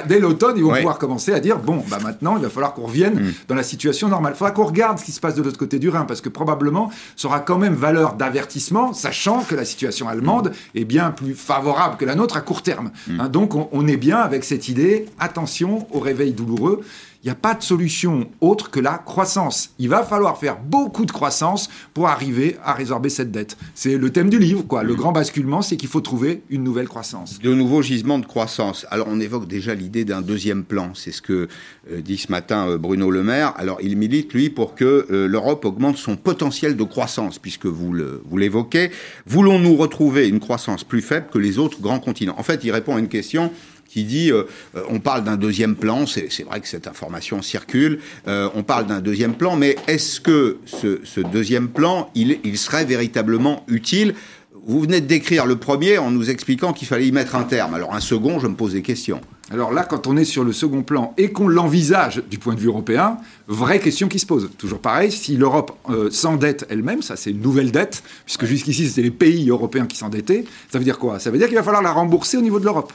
Dès, 0.08 0.18
l'automne, 0.18 0.54
ils 0.56 0.64
vont 0.64 0.74
pouvoir 0.74 0.98
commencer 0.98 1.32
à 1.32 1.40
dire 1.40 1.58
bon, 1.58 1.82
bah 1.88 1.98
maintenant, 2.02 2.36
il 2.36 2.42
va 2.42 2.48
falloir 2.48 2.72
qu'on 2.72 2.86
revienne 2.86 3.14
mm. 3.14 3.32
dans 3.48 3.54
la 3.54 3.62
situation 3.62 4.08
normale. 4.08 4.32
Il 4.34 4.38
faudra 4.38 4.52
qu'on 4.52 4.64
regarde 4.64 4.98
ce 4.98 5.04
qui 5.04 5.12
se 5.12 5.20
passe 5.20 5.34
de 5.34 5.42
l'autre 5.42 5.58
côté 5.58 5.78
du 5.78 5.88
Rhin, 5.88 6.04
parce 6.04 6.20
que 6.20 6.28
probablement, 6.28 6.90
ça 7.16 7.28
aura 7.28 7.40
quand 7.40 7.58
même 7.58 7.74
valeur 7.74 8.14
d'avertissement, 8.14 8.92
sachant 8.92 9.42
que 9.42 9.54
la 9.54 9.64
situation 9.64 10.08
allemande 10.08 10.52
est 10.74 10.84
bien 10.84 11.10
plus 11.10 11.34
favorable 11.34 11.96
que 11.96 12.04
la 12.04 12.14
nôtre 12.14 12.36
court 12.46 12.62
terme. 12.62 12.90
Hein, 13.18 13.28
donc 13.28 13.54
on, 13.54 13.86
est 13.86 13.98
bien 13.98 14.18
avec 14.18 14.44
cette 14.44 14.68
idée, 14.68 15.06
attention 15.18 15.86
au 15.94 16.00
réveil 16.00 16.32
douloureux. 16.32 16.82
Il 17.26 17.30
n'y 17.30 17.32
a 17.32 17.40
pas 17.40 17.54
de 17.54 17.62
solution 17.64 18.30
autre 18.40 18.70
que 18.70 18.78
la 18.78 18.98
croissance. 18.98 19.70
Il 19.80 19.88
va 19.88 20.04
falloir 20.04 20.38
faire 20.38 20.58
beaucoup 20.60 21.04
de 21.04 21.10
croissance 21.10 21.68
pour 21.92 22.06
arriver 22.06 22.56
à 22.62 22.72
résorber 22.72 23.08
cette 23.08 23.32
dette. 23.32 23.56
C'est 23.74 23.98
le 23.98 24.10
thème 24.10 24.30
du 24.30 24.38
livre, 24.38 24.62
quoi. 24.62 24.84
Le 24.84 24.94
grand 24.94 25.10
basculement, 25.10 25.60
c'est 25.60 25.76
qu'il 25.76 25.88
faut 25.88 26.00
trouver 26.00 26.42
une 26.50 26.62
nouvelle 26.62 26.86
croissance. 26.86 27.40
De 27.40 27.52
nouveaux 27.52 27.82
gisements 27.82 28.20
de 28.20 28.26
croissance. 28.26 28.86
Alors 28.92 29.08
on 29.10 29.18
évoque 29.18 29.48
déjà 29.48 29.74
l'idée 29.74 30.04
d'un 30.04 30.22
deuxième 30.22 30.62
plan. 30.62 30.92
C'est 30.94 31.10
ce 31.10 31.20
que 31.20 31.48
euh, 31.90 32.00
dit 32.00 32.16
ce 32.16 32.30
matin 32.30 32.68
euh, 32.68 32.78
Bruno 32.78 33.10
Le 33.10 33.24
Maire. 33.24 33.54
Alors 33.56 33.78
il 33.82 33.96
milite, 33.96 34.32
lui, 34.32 34.48
pour 34.48 34.76
que 34.76 35.08
euh, 35.10 35.26
l'Europe 35.26 35.64
augmente 35.64 35.96
son 35.96 36.14
potentiel 36.14 36.76
de 36.76 36.84
croissance, 36.84 37.40
puisque 37.40 37.66
vous 37.66 37.92
l'évoquez. 38.36 38.92
Voulons-nous 39.26 39.74
retrouver 39.74 40.28
une 40.28 40.38
croissance 40.38 40.84
plus 40.84 41.02
faible 41.02 41.26
que 41.32 41.38
les 41.38 41.58
autres 41.58 41.80
grands 41.80 41.98
continents? 41.98 42.36
En 42.38 42.44
fait, 42.44 42.62
il 42.62 42.70
répond 42.70 42.94
à 42.94 43.00
une 43.00 43.08
question 43.08 43.50
qui 43.96 44.04
dit 44.04 44.30
euh, 44.30 44.42
euh, 44.76 44.82
on 44.90 45.00
parle 45.00 45.24
d'un 45.24 45.38
deuxième 45.38 45.74
plan, 45.74 46.04
c'est 46.04 46.42
vrai 46.42 46.60
que 46.60 46.68
cette 46.68 46.86
information 46.86 47.40
circule, 47.40 48.00
euh, 48.28 48.50
on 48.54 48.62
parle 48.62 48.86
d'un 48.86 49.00
deuxième 49.00 49.32
plan, 49.32 49.56
mais 49.56 49.76
est-ce 49.86 50.20
que 50.20 50.58
ce, 50.66 51.20
deuxième 51.20 51.68
plan, 51.68 52.10
il, 52.14 52.38
il 52.44 52.58
serait 52.58 52.84
véritablement 52.84 53.64
utile? 53.68 54.14
Vous 54.66 54.82
venez 54.82 55.00
de 55.00 55.06
décrire 55.06 55.46
le 55.46 55.56
premier 55.56 55.96
en 55.96 56.10
nous 56.10 56.28
expliquant 56.28 56.74
qu'il 56.74 56.86
fallait 56.86 57.06
y 57.06 57.12
mettre 57.12 57.36
un 57.36 57.44
terme. 57.44 57.72
Alors 57.72 57.94
un 57.94 58.00
second, 58.00 58.38
je 58.38 58.48
me 58.48 58.54
pose 58.54 58.74
des 58.74 58.82
questions. 58.82 59.22
Alors 59.50 59.72
là, 59.72 59.84
quand 59.84 60.06
on 60.06 60.16
est 60.18 60.24
sur 60.26 60.44
le 60.44 60.52
second 60.52 60.82
plan 60.82 61.14
et 61.16 61.30
qu'on 61.32 61.48
l'envisage 61.48 62.22
du 62.28 62.36
point 62.36 62.54
de 62.54 62.60
vue 62.60 62.66
européen, 62.66 63.16
vraie 63.46 63.78
question 63.78 64.08
qui 64.08 64.18
se 64.18 64.26
pose. 64.26 64.50
Toujours 64.58 64.80
pareil, 64.80 65.10
si 65.10 65.36
l'Europe 65.36 65.72
s'endette 66.10 66.66
elle-même, 66.68 67.00
ça 67.00 67.16
c'est 67.16 67.30
une 67.30 67.40
nouvelle 67.40 67.70
dette, 67.70 68.02
puisque 68.24 68.44
jusqu'ici 68.44 68.88
c'était 68.88 69.02
les 69.02 69.10
pays 69.12 69.48
européens 69.48 69.86
qui 69.86 69.96
s'endettaient, 69.96 70.44
ça 70.70 70.78
veut 70.78 70.84
dire 70.84 70.98
quoi? 70.98 71.20
Ça 71.20 71.30
veut 71.30 71.38
dire 71.38 71.46
qu'il 71.46 71.56
va 71.56 71.62
falloir 71.62 71.82
la 71.82 71.92
rembourser 71.92 72.36
au 72.36 72.42
niveau 72.42 72.58
de 72.58 72.64
l'Europe. 72.64 72.92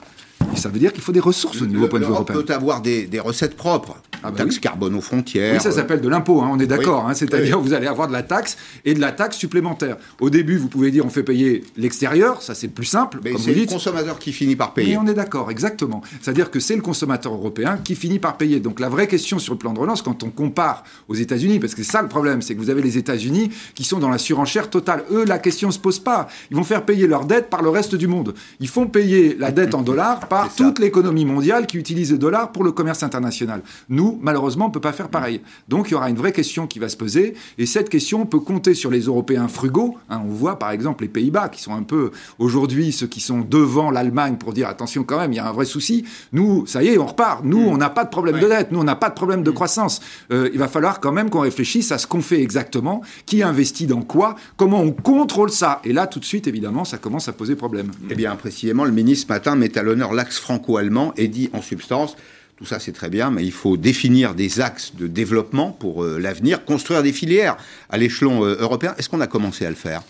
Ça 0.56 0.70
veut 0.70 0.80
dire 0.80 0.94
qu'il 0.94 1.02
faut 1.02 1.12
des 1.12 1.20
ressources 1.20 1.62
au 1.62 1.66
niveau 1.66 1.88
point 1.88 2.00
de 2.00 2.06
vue 2.06 2.12
européen. 2.12 2.42
peut 2.42 2.54
avoir 2.54 2.82
des, 2.82 3.08
recettes 3.20 3.56
propres. 3.56 3.98
Ah 4.24 4.30
bah 4.30 4.38
taxe 4.38 4.60
carbone 4.60 4.94
aux 4.96 5.02
frontières. 5.02 5.56
Oui, 5.56 5.60
ça 5.60 5.72
s'appelle 5.72 6.00
de 6.00 6.08
l'impôt, 6.08 6.42
hein, 6.42 6.50
on 6.52 6.60
est 6.60 6.68
d'accord. 6.68 7.08
Hein, 7.08 7.16
c'est-à-dire 7.16 7.60
vous 7.60 7.74
allez 7.74 7.88
avoir 7.88 8.08
de 8.08 8.14
la 8.14 8.22
taxe 8.22 8.56
et 8.86 8.94
de 8.94 9.00
la 9.00 9.12
taxe 9.12 9.38
supplémentaire. 9.38 9.98
Au 10.20 10.30
début, 10.30 10.58
vous 10.58 10.68
pouvez 10.68 10.92
dire 10.92 11.06
on 11.06 11.10
fait 11.10 11.24
payer 11.24 11.64
l'extérieur, 11.76 12.42
ça 12.42 12.54
c'est 12.54 12.68
plus 12.68 12.86
simple. 12.86 13.20
Mais 13.24 13.34
c'est 13.38 13.54
le 13.54 13.66
consommateur 13.66 14.20
qui 14.20 14.32
finit 14.32 14.56
par 14.56 14.74
payer. 14.74 14.96
Oui, 14.96 15.04
on 15.04 15.08
est 15.08 15.16
d'accord, 15.16 15.50
exactement. 15.50 16.02
C'est-à-dire 16.22 16.52
que 16.52 16.60
c'est 16.60 16.76
le 16.76 16.82
consommateur 16.82 17.34
européen 17.34 17.80
qui 17.84 17.96
finit 17.96 18.20
par 18.20 18.38
payer. 18.38 18.60
Donc 18.60 18.80
la 18.80 18.90
vraie 18.90 19.08
question 19.08 19.40
sur 19.40 19.54
le 19.54 19.60
plan 19.60 19.74
de 19.74 19.80
relance, 19.80 20.02
quand 20.04 20.24
on 20.24 20.30
compare 20.30 20.84
aux 21.08 21.16
États-Unis, 21.16 21.60
parce 21.60 21.74
que 21.74 21.84
c'est 21.84 21.92
ça 21.92 22.02
le 22.02 22.08
problème, 22.08 22.42
c'est 22.42 22.54
que 22.54 22.60
vous 22.60 22.70
avez 22.70 22.82
les 22.82 22.98
États-Unis 22.98 23.52
qui 23.74 23.84
sont 23.84 24.00
dans 24.00 24.10
la 24.10 24.18
surenchère 24.18 24.70
totale. 24.70 25.04
Eux, 25.12 25.26
la 25.26 25.40
question 25.40 25.70
ne 25.70 25.74
se 25.74 25.80
pose 25.80 26.00
pas. 26.00 26.28
Ils 26.52 26.58
vont 26.58 26.64
faire 26.64 26.86
payer 26.86 27.08
leur 27.08 27.26
dette 27.26 27.50
par 27.50 27.62
le 27.62 27.70
reste 27.70 27.96
du 27.96 28.08
monde. 28.08 28.34
Ils 28.60 28.68
font 28.68 28.88
payer 28.88 29.36
la 29.40 29.52
dette 29.52 29.74
en 29.74 29.82
dollars 29.82 30.28
par 30.28 30.41
toute 30.50 30.80
l'économie 30.80 31.26
mondiale 31.26 31.68
qui 31.68 31.78
utilise 31.78 32.12
le 32.12 32.18
dollar 32.18 32.52
pour 32.52 32.64
le 32.64 32.72
commerce 32.72 33.04
international. 33.04 33.62
Nous, 33.90 34.20
malheureusement, 34.22 34.66
on 34.66 34.68
ne 34.70 34.74
peut 34.74 34.82
pas 34.82 34.94
faire 34.94 35.10
pareil. 35.10 35.42
Donc 35.68 35.90
il 35.90 35.92
y 35.92 35.96
aura 35.96 36.10
une 36.10 36.16
vraie 36.16 36.32
question 36.32 36.68
qui 36.68 36.80
va 36.80 36.90
se 36.90 36.98
poser. 36.98 37.36
Et 37.58 37.66
cette 37.66 37.90
question 37.90 38.26
peut 38.26 38.40
compter 38.40 38.74
sur 38.74 38.92
les 38.92 39.02
Européens 39.02 39.48
frugaux. 39.48 39.98
Hein, 40.10 40.22
on 40.26 40.30
voit 40.30 40.60
par 40.60 40.72
exemple 40.72 41.04
les 41.04 41.10
Pays-Bas 41.10 41.50
qui 41.50 41.62
sont 41.62 41.74
un 41.74 41.84
peu 41.84 42.12
aujourd'hui 42.40 42.92
ceux 42.92 43.08
qui 43.08 43.20
sont 43.20 43.42
devant 43.42 43.92
l'Allemagne 43.92 44.38
pour 44.38 44.54
dire 44.54 44.68
attention 44.68 45.04
quand 45.04 45.20
même, 45.20 45.34
il 45.34 45.38
y 45.38 45.40
a 45.40 45.48
un 45.48 45.52
vrai 45.52 45.66
souci. 45.66 46.06
Nous, 46.32 46.66
ça 46.68 46.84
y 46.84 46.88
est, 46.88 46.98
on 46.98 47.06
repart. 47.06 47.44
Nous, 47.44 47.60
on 47.60 47.78
n'a 47.78 47.90
pas 47.90 48.04
de 48.04 48.10
problème 48.10 48.40
de 48.40 48.48
dette. 48.48 48.72
Nous, 48.72 48.80
on 48.80 48.84
n'a 48.84 48.96
pas 48.96 49.10
de 49.10 49.16
problème 49.16 49.44
de 49.44 49.52
croissance. 49.52 50.02
Euh, 50.32 50.50
il 50.54 50.60
va 50.60 50.68
falloir 50.68 51.00
quand 51.00 51.12
même 51.12 51.30
qu'on 51.30 51.42
réfléchisse 51.42 51.92
à 51.92 51.98
ce 51.98 52.08
qu'on 52.08 52.22
fait 52.22 52.42
exactement, 52.42 53.02
qui 53.26 53.44
investit 53.44 53.88
dans 53.88 54.02
quoi, 54.02 54.36
comment 54.58 54.82
on 54.82 54.92
contrôle 54.92 55.52
ça. 55.52 55.82
Et 55.84 55.94
là, 55.94 56.08
tout 56.08 56.20
de 56.20 56.26
suite, 56.26 56.48
évidemment, 56.48 56.86
ça 56.86 56.98
commence 56.98 57.28
à 57.28 57.34
poser 57.34 57.56
problème. 57.56 57.92
Eh 58.10 58.16
bien, 58.16 58.36
précisément, 58.36 58.86
le 58.86 58.92
ministre 58.92 59.28
ce 59.28 59.34
matin 59.34 59.56
met 59.56 59.78
à 59.78 59.84
l'honneur 59.84 60.14
franco-allemand 60.40 61.14
et 61.18 61.28
dit 61.28 61.50
en 61.54 61.62
substance 61.62 62.16
tout 62.62 62.68
ça, 62.68 62.80
c'est 62.80 62.92
très 62.92 63.10
bien, 63.10 63.32
mais 63.32 63.44
il 63.44 63.52
faut 63.52 63.76
définir 63.76 64.36
des 64.36 64.62
axes 64.62 64.94
de 64.94 65.08
développement 65.08 65.72
pour 65.72 66.04
euh, 66.04 66.20
l'avenir, 66.20 66.64
construire 66.64 67.02
des 67.02 67.12
filières 67.12 67.58
à 67.90 67.98
l'échelon 67.98 68.46
euh, 68.46 68.56
européen. 68.60 68.94
Est-ce 69.00 69.10
qu'on 69.10 69.20
a 69.20 69.26
commencé 69.26 69.66
à 69.66 69.70
le 69.70 69.76
faire? 69.76 70.04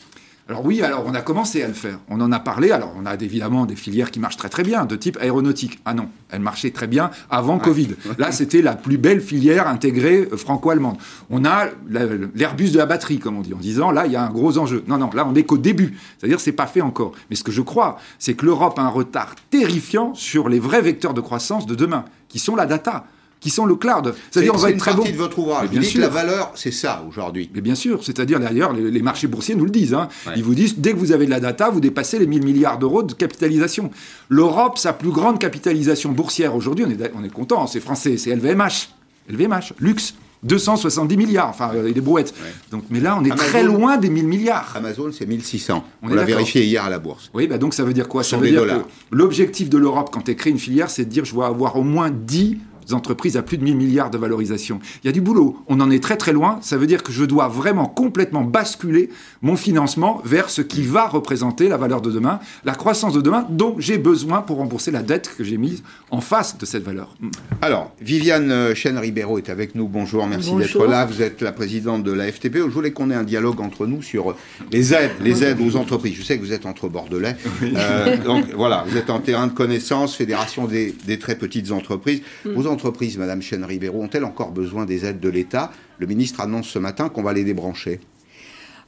Alors 0.47 0.65
oui, 0.65 0.81
alors 0.81 1.03
on 1.05 1.13
a 1.13 1.21
commencé 1.21 1.63
à 1.63 1.67
le 1.67 1.73
faire. 1.73 1.99
On 2.09 2.19
en 2.19 2.31
a 2.31 2.39
parlé. 2.39 2.71
Alors 2.71 2.93
on 2.97 3.05
a 3.05 3.13
évidemment 3.15 3.65
des 3.65 3.75
filières 3.75 4.11
qui 4.11 4.19
marchent 4.19 4.37
très 4.37 4.49
très 4.49 4.63
bien, 4.63 4.85
de 4.85 4.95
type 4.95 5.17
aéronautique. 5.21 5.79
Ah 5.85 5.93
non, 5.93 6.09
elles 6.29 6.41
marchaient 6.41 6.71
très 6.71 6.87
bien 6.87 7.11
avant 7.29 7.59
Covid. 7.59 7.89
Là, 8.17 8.31
c'était 8.31 8.61
la 8.61 8.75
plus 8.75 8.97
belle 8.97 9.21
filière 9.21 9.67
intégrée 9.67 10.27
euh, 10.31 10.37
franco-allemande. 10.37 10.97
On 11.29 11.45
a 11.45 11.67
l'Airbus 11.87 12.71
de 12.71 12.77
la 12.77 12.85
batterie, 12.85 13.19
comme 13.19 13.37
on 13.37 13.41
dit, 13.41 13.53
en 13.53 13.59
disant 13.59 13.91
là, 13.91 14.07
il 14.07 14.11
y 14.11 14.15
a 14.15 14.23
un 14.23 14.29
gros 14.29 14.57
enjeu. 14.57 14.83
Non, 14.87 14.97
non, 14.97 15.09
là, 15.13 15.25
on 15.27 15.33
n'est 15.33 15.43
qu'au 15.43 15.57
début. 15.57 15.97
C'est-à-dire, 16.17 16.39
c'est 16.39 16.51
pas 16.51 16.67
fait 16.67 16.81
encore. 16.81 17.13
Mais 17.29 17.35
ce 17.35 17.43
que 17.43 17.51
je 17.51 17.61
crois, 17.61 17.99
c'est 18.19 18.33
que 18.33 18.45
l'Europe 18.45 18.77
a 18.79 18.81
un 18.81 18.89
retard 18.89 19.35
terrifiant 19.51 20.13
sur 20.15 20.49
les 20.49 20.59
vrais 20.59 20.81
vecteurs 20.81 21.13
de 21.13 21.21
croissance 21.21 21.65
de 21.65 21.75
demain, 21.75 22.05
qui 22.27 22.39
sont 22.39 22.55
la 22.55 22.65
data 22.65 23.05
qui 23.41 23.49
sont 23.49 23.65
le 23.65 23.75
cloud. 23.75 24.13
C'est-à-dire, 24.29 24.53
on 24.55 24.57
va 24.57 24.69
être 24.69 24.77
très 24.77 24.93
bon. 24.93 25.03
de 25.03 25.09
votre 25.09 25.39
ouvrage. 25.39 25.69
bien 25.69 25.81
sûr. 25.81 25.99
la 25.99 26.07
valeur, 26.07 26.51
c'est 26.55 26.71
ça 26.71 27.03
aujourd'hui. 27.09 27.49
Mais 27.53 27.59
bien 27.59 27.75
sûr, 27.75 28.03
c'est-à-dire 28.03 28.39
d'ailleurs, 28.39 28.71
les, 28.71 29.01
marchés 29.01 29.27
boursiers 29.27 29.55
nous 29.55 29.65
le 29.65 29.71
disent. 29.71 29.95
Hein. 29.95 30.07
Ils 30.35 30.43
vous 30.43 30.55
disent, 30.55 30.77
dès 30.77 30.93
que 30.93 30.97
vous 30.97 31.11
avez 31.11 31.25
de 31.25 31.31
la 31.31 31.39
data, 31.39 31.69
vous 31.69 31.81
dépassez 31.81 32.19
les 32.19 32.27
1000 32.27 32.45
milliards 32.45 32.77
d'euros 32.77 33.03
de 33.03 33.13
capitalisation. 33.13 33.89
L'Europe, 34.29 34.77
sa 34.77 34.93
plus 34.93 35.09
grande 35.09 35.39
capitalisation 35.39 36.11
boursière 36.11 36.55
aujourd'hui, 36.55 36.85
on 36.87 36.91
est, 36.91 37.11
on 37.15 37.23
est 37.23 37.33
content, 37.33 37.65
c'est 37.65 37.79
français, 37.79 38.17
c'est 38.17 38.33
LVMH. 38.35 38.89
LVMH, 39.29 39.73
luxe. 39.79 40.13
270 40.43 41.17
milliards, 41.17 41.49
enfin, 41.49 41.71
euh, 41.75 41.91
des 41.91 42.01
brouettes. 42.01 42.33
Donc, 42.71 42.85
mais 42.89 42.99
là, 42.99 43.15
on 43.19 43.23
est 43.23 43.35
très 43.35 43.63
loin 43.63 43.97
des 43.97 44.09
1000 44.09 44.27
milliards. 44.27 44.73
Amazon, 44.75 45.11
c'est 45.11 45.27
1600. 45.27 45.83
On, 46.01 46.07
l'a 46.07 46.23
vérifié 46.23 46.65
hier 46.65 46.83
à 46.83 46.89
la 46.89 46.97
bourse. 46.97 47.29
Oui, 47.35 47.47
bah 47.47 47.59
donc 47.59 47.75
ça 47.75 47.83
veut 47.83 47.93
dire 47.93 48.07
quoi? 48.07 48.23
Ça 48.23 48.37
veut 48.37 48.49
dire 48.49 48.65
que 48.65 48.81
l'objectif 49.11 49.69
de 49.69 49.77
l'Europe, 49.77 50.09
quand 50.11 50.27
elle 50.27 50.35
crée 50.35 50.49
une 50.49 50.57
filière, 50.57 50.89
c'est 50.89 51.05
de 51.05 51.09
dire 51.09 51.25
je 51.25 51.35
vais 51.35 51.43
avoir 51.43 51.75
au 51.75 51.83
moins 51.83 52.09
10 52.09 52.57
entreprises 52.93 53.37
à 53.37 53.41
plus 53.41 53.57
de 53.57 53.63
1000 53.63 53.75
milliards 53.75 54.09
de 54.09 54.17
valorisation. 54.17 54.79
Il 55.03 55.07
y 55.07 55.09
a 55.09 55.13
du 55.13 55.21
boulot. 55.21 55.57
On 55.67 55.79
en 55.79 55.91
est 55.91 56.01
très 56.01 56.17
très 56.17 56.33
loin. 56.33 56.59
Ça 56.61 56.77
veut 56.77 56.87
dire 56.87 57.03
que 57.03 57.11
je 57.11 57.23
dois 57.23 57.47
vraiment 57.47 57.85
complètement 57.85 58.41
basculer 58.43 59.09
mon 59.41 59.55
financement 59.55 60.21
vers 60.25 60.49
ce 60.49 60.61
qui 60.61 60.83
va 60.83 61.07
représenter 61.07 61.67
la 61.67 61.77
valeur 61.77 62.01
de 62.01 62.11
demain, 62.11 62.39
la 62.65 62.75
croissance 62.75 63.13
de 63.13 63.21
demain 63.21 63.45
dont 63.49 63.75
j'ai 63.79 63.97
besoin 63.97 64.41
pour 64.41 64.57
rembourser 64.57 64.91
la 64.91 65.01
dette 65.01 65.33
que 65.37 65.43
j'ai 65.43 65.57
mise 65.57 65.83
en 66.09 66.21
face 66.21 66.57
de 66.57 66.65
cette 66.65 66.83
valeur. 66.83 67.15
Alors, 67.61 67.91
Viviane 68.01 68.51
euh, 68.51 68.75
Chen-Ribeiro 68.75 69.37
est 69.37 69.49
avec 69.49 69.75
nous. 69.75 69.87
Bonjour, 69.87 70.25
merci 70.27 70.53
d'être 70.55 70.85
là. 70.85 71.05
Vous 71.05 71.21
êtes 71.21 71.41
la 71.41 71.51
présidente 71.51 72.03
de 72.03 72.11
la 72.11 72.31
FTP. 72.31 72.57
Je 72.57 72.61
voulais 72.63 72.91
qu'on 72.91 73.09
ait 73.11 73.15
un 73.15 73.23
dialogue 73.23 73.61
entre 73.61 73.87
nous 73.87 74.01
sur 74.01 74.35
les 74.71 74.93
aides, 74.93 75.11
les 75.21 75.43
aides 75.43 75.59
aux 75.61 75.75
entreprises. 75.75 76.15
Je 76.17 76.23
sais 76.23 76.37
que 76.37 76.43
vous 76.43 76.53
êtes 76.53 76.65
entre 76.65 76.89
Bordelais. 76.89 77.35
Euh, 77.81 78.17
donc 78.17 78.45
voilà, 78.55 78.83
vous 78.87 78.97
êtes 78.97 79.09
en 79.09 79.19
terrain 79.19 79.47
de 79.47 79.53
connaissance, 79.53 80.15
Fédération 80.15 80.65
des, 80.65 80.93
très 81.19 81.35
petites 81.35 81.71
entreprises. 81.71 82.21
Mm. 82.45 82.53
Vos 82.53 82.67
entreprises, 82.81 83.17
Madame 83.19 83.43
Chen-Ribeiro, 83.43 84.01
ont-elles 84.01 84.25
encore 84.25 84.51
besoin 84.51 84.85
des 84.85 85.05
aides 85.05 85.19
de 85.19 85.29
l'État? 85.29 85.71
Le 85.99 86.07
ministre 86.07 86.41
annonce 86.41 86.67
ce 86.67 86.79
matin 86.79 87.09
qu'on 87.09 87.21
va 87.21 87.31
les 87.31 87.43
débrancher. 87.43 87.99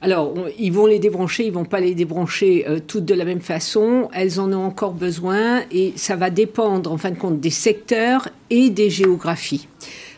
Alors, 0.01 0.33
ils 0.57 0.73
vont 0.73 0.87
les 0.87 0.97
débrancher, 0.97 1.45
ils 1.45 1.53
vont 1.53 1.63
pas 1.63 1.79
les 1.79 1.93
débrancher 1.93 2.65
euh, 2.67 2.79
toutes 2.85 3.05
de 3.05 3.13
la 3.13 3.23
même 3.23 3.39
façon. 3.39 4.09
Elles 4.13 4.39
en 4.39 4.51
ont 4.51 4.65
encore 4.65 4.93
besoin 4.93 5.61
et 5.71 5.93
ça 5.95 6.15
va 6.15 6.31
dépendre, 6.31 6.91
en 6.91 6.97
fin 6.97 7.11
de 7.11 7.17
compte, 7.17 7.39
des 7.39 7.51
secteurs 7.51 8.27
et 8.49 8.71
des 8.71 8.89
géographies. 8.89 9.67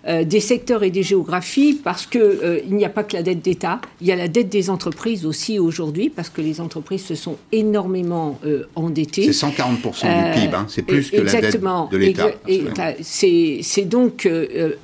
Euh, 0.08 0.24
des 0.24 0.40
secteurs 0.40 0.84
et 0.84 0.92
des 0.92 1.02
géographies, 1.02 1.80
parce 1.84 2.06
qu'il 2.06 2.22
euh, 2.22 2.60
il 2.68 2.76
n'y 2.76 2.86
a 2.86 2.90
pas 2.90 3.04
que 3.04 3.14
la 3.14 3.24
dette 3.24 3.42
d'État, 3.42 3.82
il 4.02 4.08
y 4.08 4.12
a 4.12 4.16
la 4.16 4.28
dette 4.28 4.50
des 4.50 4.70
entreprises 4.70 5.26
aussi 5.26 5.58
aujourd'hui, 5.58 6.12
parce 6.12 6.30
que 6.30 6.42
les 6.42 6.62
entreprises 6.62 7.04
se 7.04 7.16
sont 7.16 7.38
énormément 7.52 8.40
euh, 8.46 8.68
endettées. 8.76 9.34
C'est 9.34 9.48
140% 9.48 9.74
du 9.82 10.40
PIB, 10.40 10.56
hein. 10.56 10.68
c'est 10.70 10.84
plus 10.84 11.10
que 11.10 11.22
la 11.22 11.42
dette 11.42 11.60
de 11.60 11.98
l'État. 11.98 12.94
C'est 13.02 13.86
donc 13.86 14.30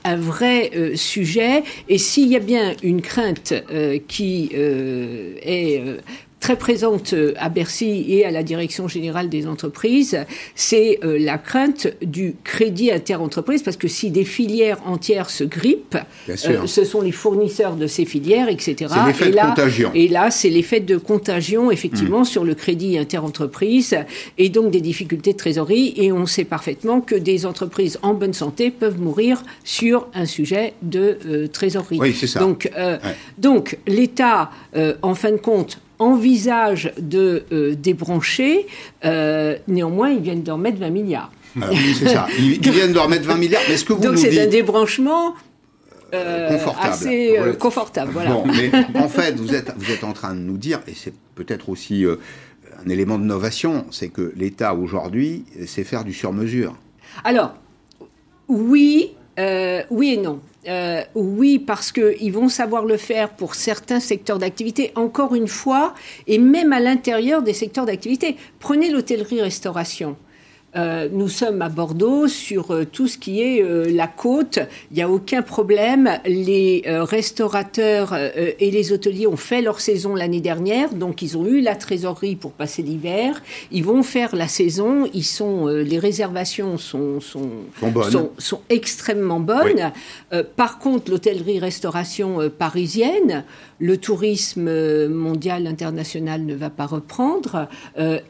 un 0.03 0.17
vrai 0.17 0.71
sujet, 0.95 1.63
et 1.87 1.99
s'il 1.99 2.29
y 2.29 2.35
a 2.35 2.39
bien 2.39 2.73
une 2.81 3.01
crainte 3.01 3.53
qui 4.07 4.49
est 4.53 5.83
très 6.41 6.57
présente 6.57 7.13
euh, 7.13 7.33
à 7.37 7.47
Bercy 7.47 8.03
et 8.09 8.25
à 8.25 8.31
la 8.31 8.43
Direction 8.43 8.87
générale 8.87 9.29
des 9.29 9.47
entreprises, 9.47 10.17
c'est 10.55 10.99
euh, 11.03 11.17
la 11.19 11.37
crainte 11.37 11.87
du 12.01 12.35
crédit 12.43 12.91
interentreprise, 12.91 13.61
parce 13.61 13.77
que 13.77 13.87
si 13.87 14.09
des 14.09 14.25
filières 14.25 14.79
entières 14.85 15.29
se 15.29 15.43
grippent, 15.43 15.99
euh, 16.27 16.65
ce 16.65 16.83
sont 16.83 17.01
les 17.01 17.11
fournisseurs 17.11 17.75
de 17.75 17.85
ces 17.85 18.05
filières, 18.05 18.49
etc. 18.49 18.91
C'est 18.93 19.05
l'effet 19.05 19.31
de 19.31 19.37
contagion. 19.37 19.91
Et 19.93 20.07
là, 20.07 20.31
c'est 20.31 20.49
l'effet 20.49 20.79
de 20.79 20.97
contagion, 20.97 21.69
effectivement, 21.69 22.21
hmm. 22.21 22.25
sur 22.25 22.43
le 22.43 22.55
crédit 22.55 22.97
interentreprise, 22.97 23.95
et 24.39 24.49
donc 24.49 24.71
des 24.71 24.81
difficultés 24.81 25.33
de 25.33 25.37
trésorerie. 25.37 25.93
Et 25.95 26.11
on 26.11 26.25
sait 26.25 26.43
parfaitement 26.43 27.01
que 27.01 27.15
des 27.15 27.45
entreprises 27.45 27.99
en 28.01 28.15
bonne 28.15 28.33
santé 28.33 28.71
peuvent 28.71 28.99
mourir 28.99 29.43
sur 29.63 30.07
un 30.15 30.25
sujet 30.25 30.73
de 30.81 31.47
trésorerie. 31.53 31.99
Oui, 31.99 32.15
c'est 32.19 32.25
ça. 32.25 32.39
Donc, 32.39 32.69
donc 33.37 33.77
l'État, 33.85 34.49
en 35.03 35.13
fin 35.13 35.31
de 35.31 35.37
compte, 35.37 35.79
envisage 36.01 36.91
de 36.97 37.43
euh, 37.51 37.75
débrancher. 37.75 38.65
Euh, 39.05 39.57
néanmoins, 39.67 40.09
ils 40.09 40.21
viennent 40.21 40.43
de 40.43 40.51
remettre 40.51 40.79
20 40.79 40.89
milliards. 40.89 41.31
Ah 41.61 41.67
c'est 41.97 42.09
ça. 42.09 42.27
Ils, 42.39 42.59
viennent 42.71 42.93
de 42.93 42.99
remettre 42.99 43.25
20 43.25 43.37
milliards. 43.37 43.61
Mais 43.69 43.77
ce 43.77 43.85
que 43.85 43.93
vous 43.93 44.01
Donc 44.01 44.17
c'est 44.17 44.41
un 44.41 44.47
débranchement 44.47 45.35
euh, 46.13 46.57
assez 46.81 47.37
confortable. 47.59 48.11
Voilà. 48.13 48.35
mais 48.45 48.71
en 48.99 49.07
fait, 49.07 49.35
vous 49.35 49.53
êtes, 49.53 49.71
vous 49.77 49.91
êtes 49.91 50.03
en 50.03 50.13
train 50.13 50.33
de 50.33 50.39
nous 50.39 50.57
dire, 50.57 50.79
et 50.87 50.93
c'est 50.95 51.13
peut-être 51.35 51.69
aussi 51.69 52.03
un 52.05 52.89
élément 52.89 53.19
de 53.19 53.23
novation, 53.23 53.85
c'est 53.91 54.09
que 54.09 54.33
l'État 54.35 54.73
aujourd'hui 54.73 55.45
sait 55.67 55.83
faire 55.83 56.03
du 56.03 56.13
sur-mesure. 56.13 56.75
Alors, 57.23 57.53
oui, 58.47 59.11
oui 59.89 60.13
et 60.13 60.17
non. 60.17 60.41
Euh, 60.67 61.03
oui, 61.15 61.57
parce 61.57 61.91
qu'ils 61.91 62.31
vont 62.31 62.49
savoir 62.49 62.85
le 62.85 62.97
faire 62.97 63.29
pour 63.29 63.55
certains 63.55 63.99
secteurs 63.99 64.37
d'activité, 64.37 64.91
encore 64.95 65.33
une 65.33 65.47
fois, 65.47 65.95
et 66.27 66.37
même 66.37 66.71
à 66.71 66.79
l'intérieur 66.79 67.41
des 67.41 67.53
secteurs 67.53 67.85
d'activité. 67.85 68.35
Prenez 68.59 68.91
l'hôtellerie-restauration. 68.91 70.15
Euh, 70.77 71.09
nous 71.11 71.27
sommes 71.27 71.61
à 71.61 71.67
Bordeaux 71.67 72.29
sur 72.29 72.71
euh, 72.71 72.85
tout 72.85 73.07
ce 73.07 73.17
qui 73.17 73.41
est 73.41 73.61
euh, 73.61 73.91
la 73.91 74.07
côte. 74.07 74.59
Il 74.91 74.95
n'y 74.95 75.03
a 75.03 75.09
aucun 75.09 75.41
problème. 75.41 76.19
Les 76.25 76.83
restaurateurs 76.85 78.15
et 78.15 78.71
les 78.71 78.91
hôteliers 78.91 79.27
ont 79.27 79.37
fait 79.37 79.61
leur 79.61 79.81
saison 79.81 80.15
l'année 80.15 80.41
dernière, 80.41 80.93
donc 80.93 81.21
ils 81.21 81.37
ont 81.37 81.45
eu 81.45 81.61
la 81.61 81.75
trésorerie 81.75 82.35
pour 82.35 82.51
passer 82.51 82.81
l'hiver. 82.81 83.41
Ils 83.71 83.83
vont 83.83 84.03
faire 84.03 84.35
la 84.35 84.47
saison. 84.47 85.09
Ils 85.13 85.23
sont, 85.23 85.67
les 85.67 85.99
réservations 85.99 86.77
sont, 86.77 87.19
sont, 87.19 87.49
sont, 88.37 88.61
extrêmement 88.69 89.39
bonnes. 89.39 89.91
par 90.55 90.79
contre, 90.79 91.11
l'hôtellerie-restauration 91.11 92.49
parisienne, 92.57 93.43
le 93.81 93.97
tourisme 93.97 95.07
mondial 95.07 95.67
international 95.67 96.45
ne 96.45 96.55
va 96.55 96.69
pas 96.69 96.85
reprendre 96.85 97.67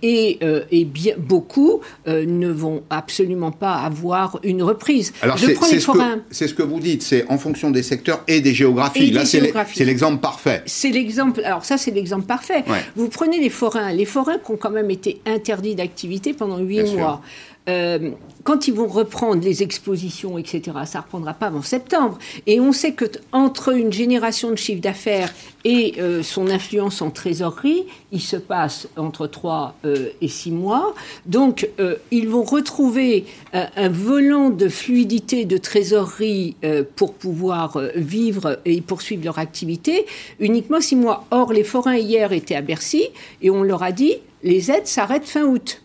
et, 0.02 0.40
et 0.72 0.86
bien 0.86 1.14
beaucoup 1.18 1.82
ne 2.08 2.48
vont 2.48 2.84
absolument 2.90 3.52
pas 3.52 3.76
avoir 3.76 4.40
une 4.44 4.64
reprise. 4.64 5.14
Alors 5.22 5.38
c'est 5.38 5.56
ce, 5.56 6.48
ce, 6.48 6.54
que 6.54 6.64
vous 6.64 6.80
dites, 6.80 7.04
c'est 7.04 7.26
en 7.30 7.38
fonction 7.38 7.72
des 7.72 7.84
secteurs 7.84 8.24
et 8.28 8.42
des 8.42 8.54
géographies. 8.54 9.12
Là, 9.12 9.26
c'est 9.26 9.86
l'exemple 9.86 10.22
parfait. 10.22 10.64
C'est 10.66 10.92
l'exemple. 10.92 11.42
Alors 11.44 11.66
ça, 11.66 11.78
c'est 11.78 11.92
l'exemple 11.92 12.26
parfait. 12.26 12.64
Vous 12.96 13.10
prenez 13.10 13.40
les 13.40 13.50
forains, 13.50 13.92
les 13.92 14.06
forains 14.06 14.38
qui 14.44 14.52
ont 14.52 14.58
quand 14.58 14.70
même 14.72 14.90
été 14.90 15.22
interdits 15.26 15.76
d'activité 15.76 16.34
pendant 16.34 16.58
huit 16.60 16.96
mois. 16.96 17.22
Euh, 17.72 18.12
quand 18.44 18.68
ils 18.68 18.74
vont 18.74 18.88
reprendre 18.88 19.44
les 19.44 19.62
expositions, 19.62 20.38
etc., 20.38 20.62
ça 20.86 21.02
reprendra 21.02 21.34
pas 21.34 21.48
avant 21.48 21.62
septembre. 21.62 22.18
Et 22.48 22.60
on 22.60 22.72
sait 22.72 22.94
que 22.94 23.06
entre 23.32 23.74
une 23.76 23.94
génération 23.94 24.50
de 24.50 24.56
chiffre 24.56 24.82
d'affaires 24.82 25.32
et 25.64 25.96
euh, 26.00 26.24
son 26.24 26.50
influence 26.50 27.04
en 27.04 27.12
trésorerie, 27.12 27.86
il 28.12 28.20
se 28.20 28.38
passe 28.38 28.88
entre 28.98 29.28
3 29.28 29.76
euh, 29.86 30.10
et 30.22 30.28
6 30.28 30.52
mois. 30.52 30.96
Donc, 31.28 31.70
ils 32.10 32.28
vont 32.28 32.44
retrouver 32.44 33.26
un 33.54 33.90
volant 33.90 34.50
de 34.50 34.70
fluidité 34.70 35.46
de 35.46 35.58
trésorerie 35.58 36.56
pour 36.96 37.14
pouvoir 37.14 37.80
vivre 37.96 38.60
et 38.66 38.82
poursuivre 38.82 39.26
leur 39.26 39.40
activité 39.40 40.06
uniquement 40.40 40.82
6 40.82 40.96
mois. 40.96 41.26
Or, 41.32 41.54
les 41.54 41.64
forains 41.64 41.98
hier 41.98 42.32
étaient 42.32 42.56
à 42.56 42.62
Bercy 42.62 43.04
et 43.42 43.50
on 43.50 43.64
leur 43.64 43.84
a 43.84 43.92
dit 43.92 44.16
les 44.44 44.72
aides 44.72 44.88
s'arrêtent 44.88 45.28
fin 45.28 45.44
août 45.44 45.82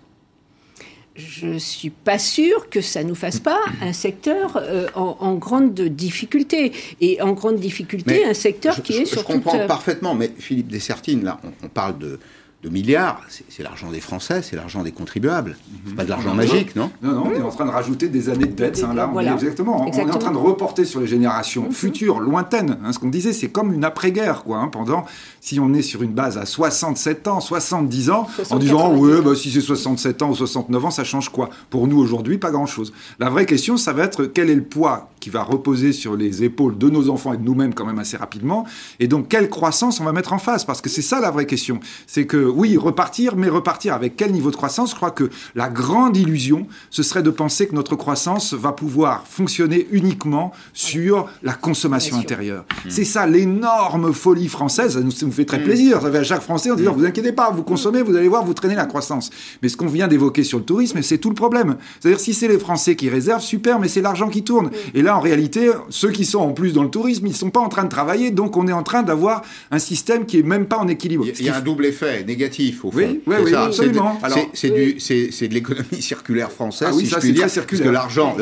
je 1.17 1.47
ne 1.47 1.59
suis 1.59 1.91
pas 1.91 2.19
sûre 2.19 2.69
que 2.69 2.81
ça 2.81 3.03
ne 3.03 3.09
nous 3.09 3.15
fasse 3.15 3.41
pas 3.41 3.61
un 3.81 3.93
secteur 3.93 4.57
euh, 4.57 4.89
en, 4.95 5.35
grande 5.35 5.75
difficulté. 5.75 6.73
Et 7.01 7.21
en 7.23 7.33
grande 7.33 7.57
difficulté, 7.57 8.25
un 8.25 8.35
secteur 8.35 8.83
qui 8.83 8.95
est 8.95 9.05
surtout... 9.07 9.33
Je 9.33 9.35
comprends 9.35 9.67
parfaitement, 9.67 10.15
mais 10.15 10.31
Philippe 10.39 10.69
Dessertine, 10.69 11.25
là, 11.25 11.41
on 11.63 11.69
parle 11.69 11.99
de, 11.99 12.19
de 12.63 12.69
milliards, 12.71 13.21
c'est 13.29 13.63
l'argent 13.63 13.91
des 13.91 14.01
Français, 14.01 14.41
c'est 14.43 14.57
l'argent 14.57 14.83
des 14.83 14.91
contribuables. 14.91 15.57
C'est 15.87 15.95
pas 15.95 16.05
de 16.05 16.09
l'argent 16.09 16.35
magique, 16.35 16.75
non 16.75 16.91
Non, 17.03 17.13
non, 17.13 17.23
on 17.27 17.35
est 17.35 17.43
en 17.43 17.51
train 17.51 17.67
de 17.67 17.71
rajouter 17.71 18.09
des 18.09 18.29
années 18.29 18.47
de 18.47 18.55
dette. 18.55 18.83
Hein, 18.83 18.95
là, 18.95 19.11
on 19.13 19.21
est 19.21 19.31
exactement, 19.31 19.83
On 19.83 19.93
est 19.93 20.11
en 20.11 20.19
train 20.19 20.33
de 20.33 20.39
reporter 20.39 20.85
sur 20.85 21.01
les 21.01 21.07
générations 21.07 21.65
mhm. 21.65 21.73
futures, 21.73 22.19
lointaines. 22.19 22.79
Hein, 22.83 22.93
ce 22.93 22.99
qu'on 22.99 23.11
disait, 23.11 23.35
c'est 23.35 23.49
comme 23.49 23.73
une 23.73 23.85
après-guerre, 23.85 24.43
quoi. 24.43 24.59
Hein, 24.59 24.69
pendant, 24.69 25.05
si 25.41 25.61
on 25.61 25.75
est 25.75 25.83
sur 25.83 26.03
une 26.03 26.13
base 26.13 26.39
à 26.39 26.47
67 26.47 27.29
ans, 27.29 27.41
70 27.41 28.11
ans, 28.11 28.27
en 28.51 28.59
disant, 28.59 28.95
ouais, 28.97 29.21
bah, 29.21 29.35
si 29.35 29.51
c'est 29.51 29.61
67 29.61 30.23
ans 30.23 30.31
ou 30.31 30.35
69 30.35 30.87
ans, 30.87 30.91
ça 30.91 31.05
change 31.05 31.29
quoi? 31.29 31.51
Pour 31.69 31.87
nous 31.87 31.99
aujourd'hui, 31.99 32.39
pas 32.39 32.51
grand-chose. 32.51 32.93
La 33.19 33.29
vraie 33.29 33.47
question, 33.47 33.77
ça 33.77 33.93
va 33.93 34.05
être 34.05 34.25
quel 34.25 34.51
est 34.51 34.55
le 34.55 34.65
poids 34.65 35.11
qui 35.27 35.31
va 35.31 35.43
reposer 35.43 35.93
sur 35.93 36.17
les 36.17 36.45
épaules 36.45 36.79
de 36.79 36.89
nos 36.89 37.11
enfants 37.11 37.33
et 37.33 37.37
de 37.37 37.43
nous-mêmes 37.43 37.75
quand 37.75 37.85
même 37.85 37.99
assez 37.99 38.17
rapidement, 38.17 38.65
et 39.01 39.09
donc 39.09 39.27
quelle 39.27 39.51
croissance 39.51 39.99
on 39.99 40.05
va 40.05 40.13
mettre 40.13 40.33
en 40.33 40.39
face? 40.39 40.65
Parce 40.65 40.81
que 40.81 40.89
c'est 40.89 41.03
ça 41.03 41.21
la 41.21 41.33
vraie 41.33 41.47
question. 41.47 41.81
C'est 42.07 42.27
que 42.27 42.37
oui, 42.37 42.77
repartir, 42.77 43.35
mais 43.35 43.49
repartir 43.49 43.93
avec 43.93 44.15
quel 44.15 44.31
niveau 44.31 44.53
de 44.53 44.55
croissance? 44.55 44.91
Je 44.91 44.95
crois 44.95 45.11
que 45.11 45.29
la 45.57 45.69
grande 45.69 46.17
illusion, 46.17 46.69
ce 46.91 47.03
serait 47.03 47.25
de 47.25 47.31
penser 47.31 47.67
que 47.67 47.75
notre 47.75 47.97
croissance 47.97 48.55
va 48.55 48.71
pouvoir 48.71 49.27
fonctionner 49.27 49.89
uniquement 49.91 50.53
sur 50.73 51.29
la 51.43 51.55
consommation 51.55 52.19
intérieure. 52.19 52.65
Mmh. 52.85 52.91
C'est 52.91 53.05
ça 53.05 53.27
l'énorme 53.27 54.13
folie 54.13 54.47
française, 54.47 54.95
ça 54.95 55.01
nous, 55.01 55.33
fait 55.33 55.45
très 55.45 55.59
mmh. 55.59 55.65
plaisir. 55.65 56.03
Ça 56.03 56.13
fait 56.13 56.19
à 56.19 56.23
chaque 56.23 56.43
Français 56.43 56.71
en 56.71 56.77
disant, 56.77 56.93
mmh. 56.93 56.99
vous 56.99 57.05
inquiétez 57.05 57.33
pas, 57.33 57.51
vous 57.51 57.65
consommez, 57.65 58.03
vous 58.03 58.15
allez 58.15 58.29
voir, 58.29 58.45
vous 58.45 58.55
traînez 58.55 58.77
la 58.77 58.87
croissance. 58.87 59.31
Mais 59.61 59.69
ce 59.69 59.77
qu'on 59.77 59.89
vient 59.89 60.07
d'évoquer 60.07 60.45
sur 60.45 60.59
le 60.59 60.65
tourisme, 60.65 61.03
c'est 61.03 61.19
tout 61.19 61.31
le 61.31 61.35
problème. 61.35 61.79
C'est-à-dire, 61.99 62.21
si 62.21 62.33
c'est 62.33 62.47
les 62.47 62.61
Français 62.61 62.95
qui 62.95 63.09
réservent, 63.09 63.43
super, 63.43 63.81
mais 63.81 63.89
c'est 63.89 64.03
l'argent 64.03 64.29
qui 64.29 64.45
tourne. 64.45 64.71
Et 64.95 65.03
là, 65.03 65.16
en 65.17 65.21
réalité, 65.21 65.71
ceux 65.91 66.11
qui 66.11 66.25
sont 66.25 66.41
en 66.41 66.53
plus 66.53 66.73
dans 66.73 66.83
le 66.83 66.91
tourisme, 66.91 67.27
ils 67.27 67.31
ne 67.31 67.35
sont 67.35 67.51
pas 67.51 67.61
en 67.61 67.69
train 67.69 67.85
de 67.85 67.89
travailler, 67.89 68.31
donc 68.31 68.57
on 68.57 68.69
est 68.69 68.73
en 68.73 68.83
train 68.83 69.03
d'avoir 69.03 69.43
un 69.71 69.79
système 69.79 70.27
qui 70.27 70.39
est 70.39 70.43
même 70.43 70.67
pas 70.67 70.79
en 70.79 70.89
équilibre. 70.89 71.25
Il 71.27 71.45
y 71.45 71.49
a 71.49 71.57
un 71.57 71.61
double 71.61 71.87
effet 71.87 72.25
négatif 72.25 72.85
oui, 72.85 73.21
oui, 73.27 73.37
oui 73.45 73.55
absolument. 73.55 74.19
C'est 74.53 74.69
de 74.71 75.55
l'économie 75.55 76.01
circulaire 76.01 76.51
française, 76.51 76.89
ah 76.93 76.99
si 76.99 77.07
je 77.07 77.17
puis 77.17 77.33
dire, 77.33 77.43
parce 77.43 77.67
que 77.67 77.77
l'argent 77.89 78.37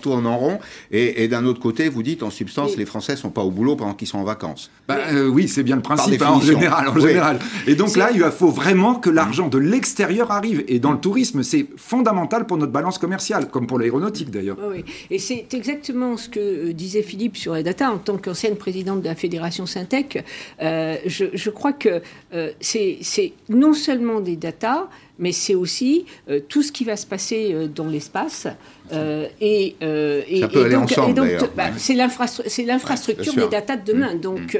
tourne 0.00 0.26
en 0.26 0.38
rond. 0.38 0.58
Et, 0.90 1.28
d'un 1.28 1.44
autre 1.46 1.60
côté, 1.60 1.88
vous 1.88 2.02
dites 2.02 2.22
en 2.22 2.30
substance, 2.30 2.76
les 2.76 2.86
Français 2.86 3.16
sont 3.16 3.30
pas 3.30 3.42
au 3.42 3.50
boulot 3.50 3.76
pendant 3.76 3.94
qu'ils 3.94 4.08
sont 4.08 4.18
en 4.18 4.24
vacances. 4.24 4.70
Bah, 4.88 4.98
euh, 5.12 5.28
oui, 5.28 5.48
c'est 5.48 5.62
bien 5.62 5.76
le 5.76 5.82
principe 5.82 6.22
hein, 6.22 6.30
en 6.30 6.40
général. 6.40 6.88
En 6.88 6.98
général. 6.98 7.38
Et 7.66 7.74
donc 7.74 7.96
là, 7.96 8.10
il 8.12 8.22
faut 8.22 8.50
vraiment 8.50 8.94
que 8.96 9.10
l'argent 9.10 9.48
de 9.48 9.58
l'extérieur 9.58 10.30
arrive. 10.30 10.64
Et 10.68 10.78
dans 10.78 10.92
le 10.92 10.98
tourisme, 10.98 11.42
c'est 11.42 11.66
fondamental 11.76 12.46
pour 12.46 12.58
notre 12.58 12.72
balance 12.72 12.98
commerciale, 12.98 13.48
comme 13.48 13.66
pour 13.66 13.78
l'aéronautique 13.78 14.30
d'ailleurs. 14.30 14.56
Oui, 14.70 14.84
et 15.10 15.18
c'est 15.18 15.46
exactement 15.54 16.11
ce 16.16 16.28
que 16.28 16.40
euh, 16.40 16.72
disait 16.72 17.02
Philippe 17.02 17.36
sur 17.36 17.54
les 17.54 17.62
data. 17.62 17.90
En 17.90 17.98
tant 17.98 18.18
qu'ancienne 18.18 18.56
présidente 18.56 19.02
de 19.02 19.08
la 19.08 19.14
Fédération 19.14 19.66
Syntec, 19.66 20.24
euh, 20.62 20.96
je, 21.06 21.50
crois 21.50 21.72
que 21.72 22.02
c'est 22.60 23.32
non 23.48 23.74
seulement 23.74 24.20
des 24.20 24.36
datas, 24.36 24.88
mais 25.22 25.32
c'est 25.32 25.54
aussi 25.54 26.04
euh, 26.28 26.40
tout 26.48 26.62
ce 26.62 26.72
qui 26.72 26.84
va 26.84 26.96
se 26.96 27.06
passer 27.06 27.52
euh, 27.52 27.68
dans 27.68 27.86
l'espace. 27.86 28.48
Euh, 28.92 29.28
et, 29.40 29.76
et, 29.80 30.40
Ça 30.40 30.48
peut 30.48 30.64
aller 30.64 30.74
donc, 30.74 30.90
ensemble, 30.90 31.38
bah, 31.56 31.70
c'est 31.76 31.94
l'infrastructure 31.94 33.34
des 33.34 33.48
datas 33.48 33.76
de 33.76 33.92
demain. 33.92 34.16
Mmh. 34.16 34.20
Donc, 34.20 34.54
mmh. 34.54 34.58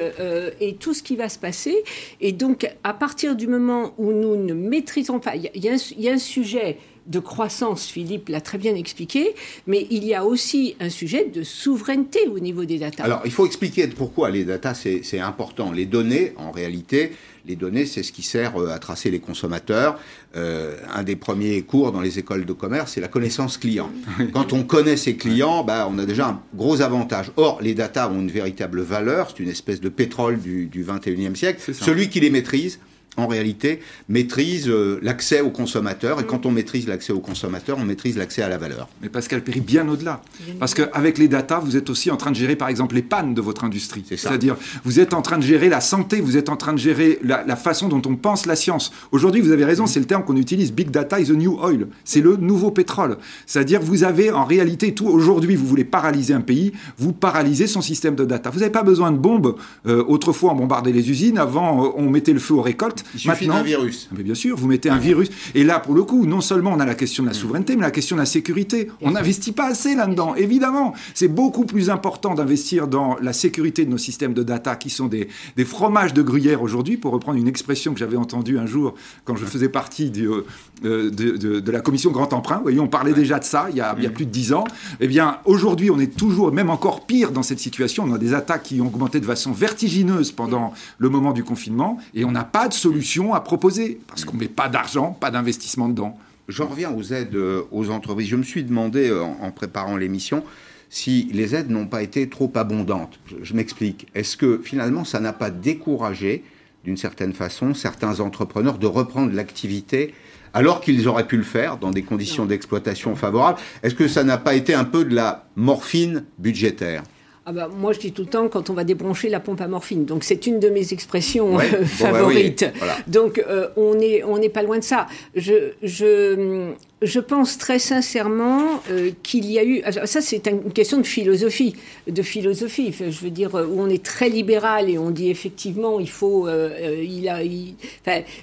et 0.60 0.74
tout 0.76 0.94
ce 0.94 1.02
qui 1.02 1.16
va 1.16 1.28
se 1.28 1.38
passer. 1.38 1.76
Et 2.20 2.32
donc, 2.32 2.70
à 2.84 2.94
partir 2.94 3.34
du 3.34 3.46
moment 3.46 3.92
où 3.98 4.12
nous 4.12 4.36
ne 4.36 4.54
maîtrisons 4.54 5.18
pas, 5.18 5.34
il 5.34 5.50
y, 5.54 6.02
y, 6.02 6.08
a 6.08 6.12
un 6.12 6.18
sujet 6.18 6.78
de 7.06 7.18
croissance, 7.18 7.86
Philippe 7.86 8.28
l'a 8.28 8.40
très 8.40 8.58
bien 8.58 8.74
expliqué, 8.74 9.34
mais 9.66 9.86
il 9.90 10.04
y 10.04 10.14
a 10.14 10.24
aussi 10.24 10.76
un 10.80 10.88
sujet 10.88 11.26
de 11.32 11.42
souveraineté 11.42 12.28
au 12.28 12.38
niveau 12.38 12.64
des 12.64 12.78
datas. 12.78 13.04
Alors, 13.04 13.22
il 13.24 13.30
faut 13.30 13.46
expliquer 13.46 13.86
pourquoi 13.88 14.30
les 14.30 14.44
datas, 14.44 14.74
c'est 14.74 15.20
important. 15.20 15.72
Les 15.72 15.86
données, 15.86 16.32
en 16.36 16.50
réalité, 16.50 17.12
les 17.44 17.56
données, 17.56 17.86
c'est 17.86 18.02
ce 18.02 18.12
qui 18.12 18.22
sert 18.22 18.56
euh, 18.60 18.70
à 18.70 18.78
tracer 18.78 19.10
les 19.10 19.18
consommateurs. 19.18 19.98
Euh, 20.36 20.76
un 20.94 21.02
des 21.02 21.16
premiers 21.16 21.62
cours 21.62 21.90
dans 21.90 22.00
les 22.00 22.18
écoles 22.18 22.44
de 22.44 22.52
commerce, 22.52 22.92
c'est 22.92 23.00
la 23.00 23.08
connaissance 23.08 23.58
client. 23.58 23.90
Quand 24.32 24.52
on 24.52 24.62
connaît 24.62 24.96
ses 24.96 25.16
clients, 25.16 25.64
bah, 25.64 25.88
on 25.90 25.98
a 25.98 26.06
déjà 26.06 26.28
un 26.28 26.42
gros 26.54 26.82
avantage. 26.82 27.32
Or, 27.36 27.60
les 27.60 27.74
datas 27.74 28.08
ont 28.08 28.20
une 28.20 28.30
véritable 28.30 28.82
valeur, 28.82 29.30
c'est 29.30 29.42
une 29.42 29.48
espèce 29.48 29.80
de 29.80 29.88
pétrole 29.88 30.38
du, 30.38 30.66
du 30.66 30.84
21e 30.84 31.34
siècle. 31.34 31.74
Celui 31.74 32.08
qui 32.08 32.20
les 32.20 32.30
maîtrise, 32.30 32.78
en 33.18 33.26
réalité, 33.26 33.80
maîtrise 34.08 34.68
euh, 34.68 34.98
l'accès 35.02 35.42
aux 35.42 35.50
consommateurs. 35.50 36.18
Et 36.20 36.24
quand 36.24 36.46
on 36.46 36.50
maîtrise 36.50 36.88
l'accès 36.88 37.12
aux 37.12 37.20
consommateurs, 37.20 37.76
on 37.78 37.84
maîtrise 37.84 38.16
l'accès 38.16 38.40
à 38.40 38.48
la 38.48 38.56
valeur. 38.56 38.88
Mais 39.02 39.10
Pascal 39.10 39.42
Péry, 39.42 39.60
bien 39.60 39.86
au-delà. 39.86 40.22
Parce 40.58 40.72
qu'avec 40.72 41.18
les 41.18 41.28
data, 41.28 41.58
vous 41.58 41.76
êtes 41.76 41.90
aussi 41.90 42.10
en 42.10 42.16
train 42.16 42.30
de 42.30 42.36
gérer, 42.36 42.56
par 42.56 42.68
exemple, 42.68 42.94
les 42.94 43.02
pannes 43.02 43.34
de 43.34 43.42
votre 43.42 43.64
industrie. 43.64 44.02
C'est-à-dire, 44.08 44.56
vous 44.84 44.98
êtes 44.98 45.12
en 45.12 45.20
train 45.20 45.36
de 45.36 45.42
gérer 45.42 45.68
la 45.68 45.82
santé, 45.82 46.22
vous 46.22 46.38
êtes 46.38 46.48
en 46.48 46.56
train 46.56 46.72
de 46.72 46.78
gérer 46.78 47.18
la, 47.22 47.56
façon 47.56 47.88
dont 47.88 48.00
on 48.06 48.16
pense 48.16 48.46
la 48.46 48.56
science. 48.56 48.92
Aujourd'hui, 49.12 49.42
vous 49.42 49.52
avez 49.52 49.66
raison, 49.66 49.86
c'est 49.86 50.00
le 50.00 50.06
terme 50.06 50.24
qu'on 50.24 50.36
utilise, 50.36 50.72
Big 50.72 50.90
Data 50.90 51.20
is 51.20 51.26
the 51.26 51.32
new 51.32 51.58
oil. 51.62 51.88
C'est 52.04 52.22
le 52.22 52.36
nouveau 52.36 52.70
pétrole. 52.70 53.18
C'est-à-dire, 53.44 53.82
vous 53.82 54.04
avez 54.04 54.30
en 54.30 54.44
réalité 54.44 54.94
tout. 54.94 55.06
Aujourd'hui, 55.06 55.54
vous 55.54 55.66
voulez 55.66 55.84
paralyser 55.84 56.32
un 56.32 56.40
pays, 56.40 56.72
vous 56.96 57.12
paralysez 57.12 57.66
son 57.66 57.82
système 57.82 58.14
de 58.14 58.24
data. 58.24 58.48
Vous 58.48 58.60
n'avez 58.60 58.72
pas 58.72 58.82
besoin 58.82 59.12
de 59.12 59.18
bombes. 59.18 59.56
Euh, 59.86 60.02
autrefois, 60.08 60.52
on 60.52 60.56
bombardait 60.56 60.92
les 60.92 61.10
usines. 61.10 61.36
Avant, 61.36 61.84
euh, 61.84 61.88
on 61.96 62.08
mettait 62.08 62.32
le 62.32 62.40
feu 62.40 62.54
aux 62.54 62.62
récoltes. 62.62 63.01
Il 63.14 63.20
suffit 63.20 63.46
d'un 63.46 63.62
virus. 63.62 64.08
Mais 64.16 64.22
bien 64.22 64.34
sûr, 64.34 64.56
vous 64.56 64.66
mettez 64.66 64.90
un 64.90 64.98
virus. 64.98 65.28
Et 65.54 65.64
là, 65.64 65.80
pour 65.80 65.94
le 65.94 66.02
coup, 66.02 66.26
non 66.26 66.40
seulement 66.40 66.72
on 66.72 66.80
a 66.80 66.86
la 66.86 66.94
question 66.94 67.22
de 67.22 67.28
la 67.28 67.34
souveraineté, 67.34 67.76
mais 67.76 67.82
la 67.82 67.90
question 67.90 68.16
de 68.16 68.20
la 68.20 68.26
sécurité. 68.26 68.90
On 69.00 69.12
n'investit 69.12 69.52
pas 69.52 69.66
assez 69.66 69.94
là-dedans, 69.94 70.34
évidemment. 70.34 70.94
C'est 71.14 71.28
beaucoup 71.28 71.64
plus 71.64 71.90
important 71.90 72.34
d'investir 72.34 72.88
dans 72.88 73.16
la 73.20 73.32
sécurité 73.32 73.84
de 73.84 73.90
nos 73.90 73.98
systèmes 73.98 74.34
de 74.34 74.42
data, 74.42 74.76
qui 74.76 74.90
sont 74.90 75.06
des, 75.06 75.28
des 75.56 75.64
fromages 75.64 76.14
de 76.14 76.22
gruyère 76.22 76.62
aujourd'hui, 76.62 76.96
pour 76.96 77.12
reprendre 77.12 77.38
une 77.38 77.48
expression 77.48 77.92
que 77.92 77.98
j'avais 77.98 78.16
entendue 78.16 78.58
un 78.58 78.66
jour 78.66 78.94
quand 79.24 79.36
je 79.36 79.44
faisais 79.44 79.68
partie 79.68 80.10
du, 80.10 80.28
euh, 80.28 81.10
de, 81.10 81.36
de, 81.36 81.70
la 81.72 81.80
commission 81.80 82.10
Grand 82.10 82.32
Emprunt. 82.32 82.56
Vous 82.56 82.62
voyez, 82.62 82.80
on 82.80 82.88
parlait 82.88 83.12
déjà 83.12 83.38
de 83.38 83.44
ça 83.44 83.66
il 83.70 83.76
y 83.76 83.80
a, 83.80 83.94
il 83.96 84.04
y 84.04 84.06
a 84.06 84.10
plus 84.10 84.26
de 84.26 84.30
dix 84.30 84.52
ans. 84.52 84.64
Eh 85.00 85.08
bien, 85.08 85.38
aujourd'hui, 85.44 85.90
on 85.90 85.98
est 85.98 86.16
toujours, 86.16 86.52
même 86.52 86.70
encore 86.70 87.06
pire 87.06 87.32
dans 87.32 87.42
cette 87.42 87.60
situation. 87.60 88.04
On 88.06 88.14
a 88.14 88.18
des 88.18 88.34
attaques 88.34 88.64
qui 88.64 88.80
ont 88.80 88.86
augmenté 88.86 89.20
de 89.20 89.26
façon 89.26 89.52
vertigineuse 89.52 90.32
pendant 90.32 90.72
le 90.98 91.08
moment 91.08 91.32
du 91.32 91.44
confinement, 91.44 91.98
et 92.14 92.24
on 92.24 92.30
n'a 92.30 92.44
pas 92.44 92.68
de 92.68 92.74
solution 92.74 92.91
à 93.34 93.40
proposer, 93.40 94.00
parce 94.06 94.24
qu'on 94.24 94.36
ne 94.36 94.42
met 94.42 94.48
pas 94.48 94.68
d'argent, 94.68 95.16
pas 95.18 95.30
d'investissement 95.30 95.88
dedans. 95.88 96.18
J'en 96.48 96.66
reviens 96.66 96.92
aux 96.92 97.12
aides 97.12 97.34
euh, 97.34 97.62
aux 97.70 97.90
entreprises. 97.90 98.28
Je 98.28 98.36
me 98.36 98.42
suis 98.42 98.64
demandé, 98.64 99.08
euh, 99.08 99.22
en 99.22 99.50
préparant 99.52 99.96
l'émission, 99.96 100.44
si 100.90 101.30
les 101.32 101.54
aides 101.54 101.70
n'ont 101.70 101.86
pas 101.86 102.02
été 102.02 102.28
trop 102.28 102.52
abondantes. 102.54 103.18
Je, 103.42 103.54
m'explique. 103.54 104.08
Est-ce 104.14 104.36
que 104.36 104.60
finalement, 104.62 105.04
ça 105.04 105.20
n'a 105.20 105.32
pas 105.32 105.50
découragé, 105.50 106.44
d'une 106.84 106.96
certaine 106.98 107.32
façon, 107.32 107.72
certains 107.74 108.20
entrepreneurs 108.20 108.76
de 108.76 108.86
reprendre 108.86 109.32
l'activité 109.32 110.14
alors 110.52 110.82
qu'ils 110.82 111.08
auraient 111.08 111.26
pu 111.26 111.38
le 111.38 111.44
faire 111.44 111.78
dans 111.78 111.90
des 111.90 112.02
conditions 112.02 112.44
d'exploitation 112.44 113.16
favorables? 113.16 113.58
Est-ce 113.82 113.94
que 113.94 114.06
ça 114.06 114.22
n'a 114.22 114.36
pas 114.36 114.54
été 114.54 114.74
un 114.74 114.84
peu 114.84 115.06
de 115.06 115.14
la 115.14 115.46
morphine 115.56 116.24
budgétaire? 116.38 117.04
Ah 117.44 117.52
bah, 117.52 117.68
moi, 117.68 117.92
je 117.92 117.98
dis 117.98 118.12
tout 118.12 118.22
le 118.22 118.28
temps 118.28 118.48
quand 118.48 118.70
on 118.70 118.72
va 118.72 118.84
débrancher 118.84 119.28
la 119.28 119.40
pompe 119.40 119.60
à 119.60 119.66
morphine. 119.66 120.04
Donc, 120.04 120.22
c'est 120.22 120.46
une 120.46 120.60
de 120.60 120.68
mes 120.68 120.92
expressions 120.92 121.58
euh, 121.58 121.62
bah 121.80 121.86
favorites. 121.86 122.64
Donc, 123.08 123.38
euh, 123.38 123.68
on 123.76 123.94
n'est 123.94 124.22
on 124.22 124.38
pas 124.48 124.62
loin 124.62 124.78
de 124.78 124.84
ça. 124.84 125.08
Je, 125.34 125.72
je, 125.82 126.72
je 127.02 127.20
pense 127.20 127.58
très 127.58 127.78
sincèrement 127.78 128.82
euh, 128.90 129.10
qu'il 129.22 129.50
y 129.50 129.58
a 129.58 129.64
eu. 129.64 129.82
Ça, 130.06 130.20
c'est 130.20 130.46
une 130.46 130.72
question 130.72 130.98
de 130.98 131.06
philosophie, 131.06 131.74
de 132.06 132.22
philosophie. 132.22 132.92
je 132.92 133.18
veux 133.20 133.30
dire 133.30 133.54
où 133.54 133.80
on 133.80 133.88
est 133.88 134.02
très 134.02 134.28
libéral 134.28 134.88
et 134.88 134.98
on 134.98 135.10
dit 135.10 135.30
effectivement 135.30 136.00
il 136.00 136.08
faut. 136.08 136.48
il, 136.48 137.28
a, 137.28 137.42
il, 137.42 137.74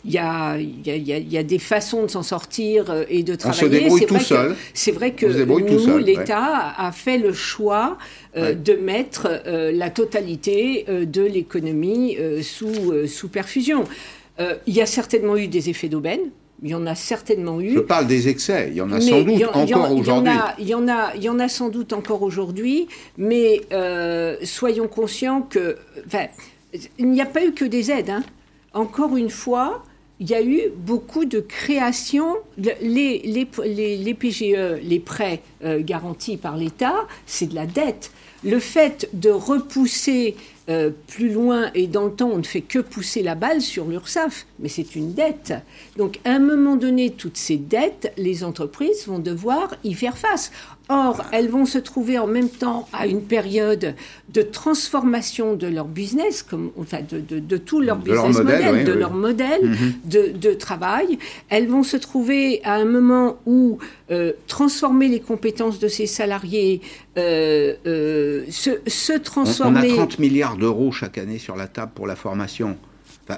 y 0.06 0.18
a, 0.18 0.58
il, 0.58 0.88
y 0.88 0.92
a, 0.92 0.96
il 0.98 1.32
y 1.32 1.38
a 1.38 1.44
des 1.44 1.60
façons 1.60 2.04
de 2.04 2.08
s'en 2.08 2.24
sortir 2.24 3.06
et 3.10 3.24
de 3.24 3.36
travailler. 3.36 3.64
On 3.64 3.66
se 3.66 3.72
débrouille 3.72 4.06
tout 4.06 4.20
seul. 4.20 4.56
C'est 4.74 4.92
vrai 4.92 5.12
que 5.12 5.26
nous, 5.26 5.98
l'État 5.98 6.74
a 6.78 6.92
fait 6.92 7.18
le 7.18 7.34
choix 7.34 7.98
euh, 8.38 8.54
de 8.54 8.74
mettre 8.74 9.28
euh, 9.48 9.72
la 9.72 9.90
totalité 9.90 10.86
euh, 10.88 11.06
de 11.06 11.24
l'économie 11.24 12.18
sous, 12.42 13.08
sous 13.08 13.30
perfusion. 13.30 13.86
il 14.40 14.74
y 14.74 14.82
a 14.82 14.86
certainement 14.86 15.36
eu 15.36 15.48
des 15.48 15.70
effets 15.70 15.90
d'aubaine. 15.90 16.22
Il 16.62 16.70
y 16.70 16.76
en 16.76 16.86
a 16.86 16.96
certainement 16.96 17.62
eu. 17.62 17.74
Je 17.74 17.80
parle 17.80 18.08
des 18.08 18.28
excès. 18.28 18.68
Il 18.70 18.76
y 18.76 18.82
en 18.82 18.92
a 18.92 19.00
sans 19.00 19.22
doute 19.22 19.44
encore 19.54 19.92
aujourd'hui. 19.92 20.32
Il 20.60 20.68
y 20.68 20.74
en 20.74 20.88
a, 20.88 21.16
il 21.16 21.24
y 21.24 21.30
en 21.30 21.40
a 21.40 21.48
sans 21.48 21.70
doute 21.70 21.94
encore 21.94 22.22
aujourd'hui, 22.22 22.88
mais 23.18 23.62
euh, 23.72 24.36
soyons 24.44 24.88
conscients 24.88 25.42
que, 25.42 25.78
il 26.98 27.10
n'y 27.10 27.22
a 27.22 27.26
pas 27.26 27.46
eu 27.46 27.54
que 27.54 27.66
des 27.66 27.92
aides. 27.92 28.10
Hein. 28.10 28.24
Encore 28.74 29.16
une 29.16 29.30
fois, 29.30 29.84
il 30.20 30.30
y 30.30 30.36
a 30.36 30.44
eu 30.44 30.64
beaucoup 30.76 31.26
de 31.26 31.40
créations. 31.40 32.36
Les, 32.58 33.20
les, 33.24 34.14
PGE, 34.14 34.82
les 34.84 35.00
prêts 35.00 35.42
euh, 35.64 35.82
garantis 35.82 36.38
par 36.38 36.58
l'État, 36.58 37.08
c'est 37.26 37.48
de 37.48 37.56
la 37.56 37.66
dette. 37.66 38.12
Le 38.44 38.60
fait 38.60 39.10
de 39.14 39.30
repousser 39.30 40.36
euh, 40.70 40.92
plus 41.08 41.32
loin 41.32 41.72
et 41.74 41.88
dans 41.88 42.06
le 42.06 42.12
temps, 42.12 42.30
on 42.32 42.38
ne 42.38 42.44
fait 42.44 42.62
que 42.62 42.80
pousser 42.80 43.24
la 43.24 43.36
balle 43.36 43.62
sur 43.62 43.86
l'URSSAF, 43.86 44.46
mais 44.60 44.70
c'est 44.70 44.96
une 44.96 45.14
dette. 45.14 45.54
Donc, 45.98 46.20
à 46.26 46.32
un 46.32 46.40
moment 46.40 46.76
donné, 46.76 47.10
toutes 47.12 47.38
ces 47.38 47.58
dettes, 47.58 48.14
les 48.18 48.44
entreprises 48.44 49.08
vont 49.08 49.20
devoir 49.20 49.76
y 49.84 49.94
faire 49.94 50.18
face. 50.18 50.52
Or, 50.92 51.24
elles 51.32 51.50
vont 51.50 51.68
se 51.68 51.78
trouver 51.78 52.18
en 52.18 52.26
même 52.26 52.50
temps 52.50 52.90
à 52.94 53.06
une 53.06 53.22
période 53.22 53.94
de 54.34 54.42
transformation 54.42 55.54
de 55.54 55.68
leur 55.68 55.86
business, 55.86 56.42
comme, 56.42 56.72
enfin 56.80 57.02
de, 57.08 57.20
de, 57.40 57.58
tout 57.58 57.80
leur 57.80 57.98
business 57.98 58.38
model, 58.38 58.86
de 58.86 58.92
leur 58.94 59.14
modèle 59.14 59.70
mhm. 59.70 59.94
de, 60.34 60.54
travail. 60.54 61.20
Elles 61.50 61.68
vont 61.68 61.84
se 61.84 61.96
trouver 61.96 62.62
à 62.64 62.74
un 62.74 62.86
moment 62.86 63.38
où 63.46 63.78
euh, 64.10 64.34
transformer 64.48 65.10
les 65.10 65.20
compétences 65.20 65.78
de 65.78 65.88
ces 65.88 66.08
salariés, 66.08 66.82
euh, 67.20 67.76
euh, 67.86 68.46
se, 68.50 69.18
transformer... 69.18 69.92
On, 69.92 69.94
a 69.94 70.08
30 70.08 70.18
milliards 70.18 70.58
d'euros 70.60 70.92
chaque 70.92 71.18
année 71.18 71.40
sur 71.40 71.56
la 71.56 71.68
table 71.68 71.92
pour 71.96 72.08
la 72.08 72.16
formation. 72.16 72.78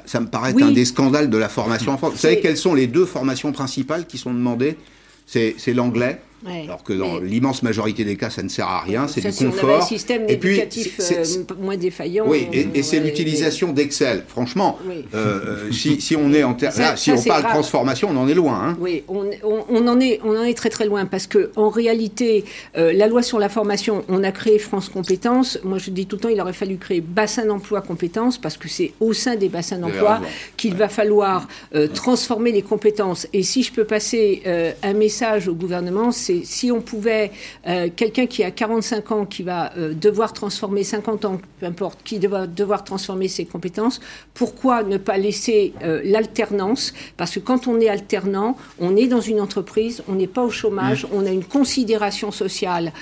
ça 0.05 0.19
me 0.19 0.27
paraît 0.27 0.53
un 0.62 0.71
des 0.71 0.86
scandales 0.86 1.29
de 1.29 1.38
la 1.38 1.49
formation 1.49 1.93
en 1.93 1.97
France. 1.97 2.13
Vous 2.13 2.19
savez 2.19 2.39
quelles 2.39 2.57
sont 2.57 2.73
les 2.73 2.88
deux 2.88 3.05
formations 3.05 3.51
principales 3.51 4.05
qui 4.07 4.17
sont 4.17 4.34
demandées? 4.34 4.77
C'est 5.25 5.73
l'anglais 5.73 6.21
alors 6.45 6.84
que 6.84 6.93
dans 6.93 7.19
l'immense 7.19 7.62
majorité 7.63 8.04
des 8.04 8.15
cas, 8.15 8.30
ça 8.30 8.41
ne 8.41 8.49
sert 8.49 8.67
à 8.67 8.82
rien, 8.82 9.08
c'est 9.08 9.21
du 9.21 9.45
confort. 9.45 9.77
un 9.77 9.82
système 9.82 10.25
et 10.27 10.34
éducatif 10.34 10.99
euh, 10.99 11.23
moins 11.60 11.77
défaillant. 11.77 12.25
Oui, 12.27 12.47
et, 12.51 12.84
c'est 12.84 12.99
l'utilisation 12.99 13.71
d'Excel. 13.71 14.23
Franchement, 14.27 14.80
euh, 14.88 15.04
euh, 15.13 15.71
si, 15.71 16.01
si, 16.01 16.15
on 16.15 16.34
est 16.34 16.43
en 16.43 16.58
là, 16.77 16.95
si 16.95 17.12
on 17.12 17.21
parle 17.21 17.43
transformation, 17.43 18.10
on 18.12 18.17
en 18.17 18.27
est 18.27 18.34
loin. 18.34 18.69
Hein. 18.69 18.77
Oui, 18.80 19.04
on, 19.08 19.30
on, 19.43 19.88
en 19.88 19.99
est, 19.99 20.19
on 20.23 20.36
en 20.36 20.43
est 20.43 20.58
très 20.58 20.69
très 20.69 20.86
loin 20.86 21.06
parce 21.06 21.27
que 21.27 21.51
en 21.56 21.69
réalité, 21.69 22.45
la 22.75 23.08
loi 23.08 23.21
sur 23.21 23.39
la 23.39 23.49
formation, 23.49 24.04
on 24.10 24.23
a 24.23 24.32
créé 24.32 24.58
France 24.58 24.89
Compétences. 24.89 25.60
Moi, 25.63 25.77
je 25.77 25.91
dis 25.91 26.06
tout 26.06 26.15
le 26.15 26.21
temps, 26.21 26.30
il 26.30 26.41
aurait 26.41 26.54
fallu 26.54 26.77
créer 26.77 27.01
bassin 27.01 27.45
d'emploi 27.45 27.82
compétences 27.82 28.38
parce 28.38 28.58
que 28.58 28.67
c'est 28.67 28.93
au 28.99 29.13
sein 29.13 29.36
des 29.36 29.49
bassins 29.49 29.77
d'emploi 29.77 30.21
qu'il 30.58 30.75
va 30.75 30.89
falloir 30.89 31.47
transformer 31.93 32.51
les 32.51 32.62
compétences. 32.62 33.27
Et 33.34 33.43
si 33.43 33.63
je 33.63 33.71
peux 33.71 33.86
passer 33.86 34.41
un 34.84 34.93
message 34.93 35.47
au 35.47 35.54
gouvernement, 35.54 36.12
c'est 36.12 36.31
si 36.44 36.72
on 36.72 36.82
pouvait, 36.82 37.32
euh, 37.67 37.89
quelqu'un 37.96 38.26
qui 38.26 38.44
a 38.44 38.52
45 38.52 39.12
ans, 39.12 39.26
qui 39.26 39.44
va 39.44 39.72
euh, 39.78 39.94
devoir 39.94 40.34
transformer 40.34 40.84
50 40.84 41.26
ans, 41.26 41.39
peu 41.60 41.65
importe, 41.65 42.00
qui 42.04 42.20
va 42.20 42.48
devoir 42.48 42.84
transformer 42.84 43.28
ses 43.28 43.46
compétences, 43.46 44.00
pourquoi 44.34 44.84
ne 44.84 44.98
pas 44.98 45.17
laisser 45.17 45.74
euh, 45.84 46.02
l'alternance? 46.04 46.94
Parce 47.17 47.32
que 47.36 47.39
quand 47.39 47.67
on 47.67 47.80
est 47.80 47.89
alternant, 47.89 48.58
on 48.80 48.96
est 48.96 49.08
dans 49.08 49.22
une 49.22 49.41
entreprise, 49.41 50.04
on 50.08 50.13
n'est 50.13 50.28
pas 50.28 50.44
au 50.44 50.50
chômage, 50.50 51.06
mmh. 51.06 51.10
on 51.13 51.26
a 51.26 51.30
une 51.30 51.46
considération 51.46 52.32
sociale 52.32 52.94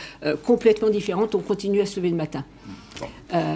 complètement 0.43 0.89
différente, 0.89 1.35
on 1.35 1.39
continue 1.39 1.81
à 1.81 1.85
se 1.85 1.97
lever 1.97 2.09
le 2.09 2.15
matin. 2.15 2.43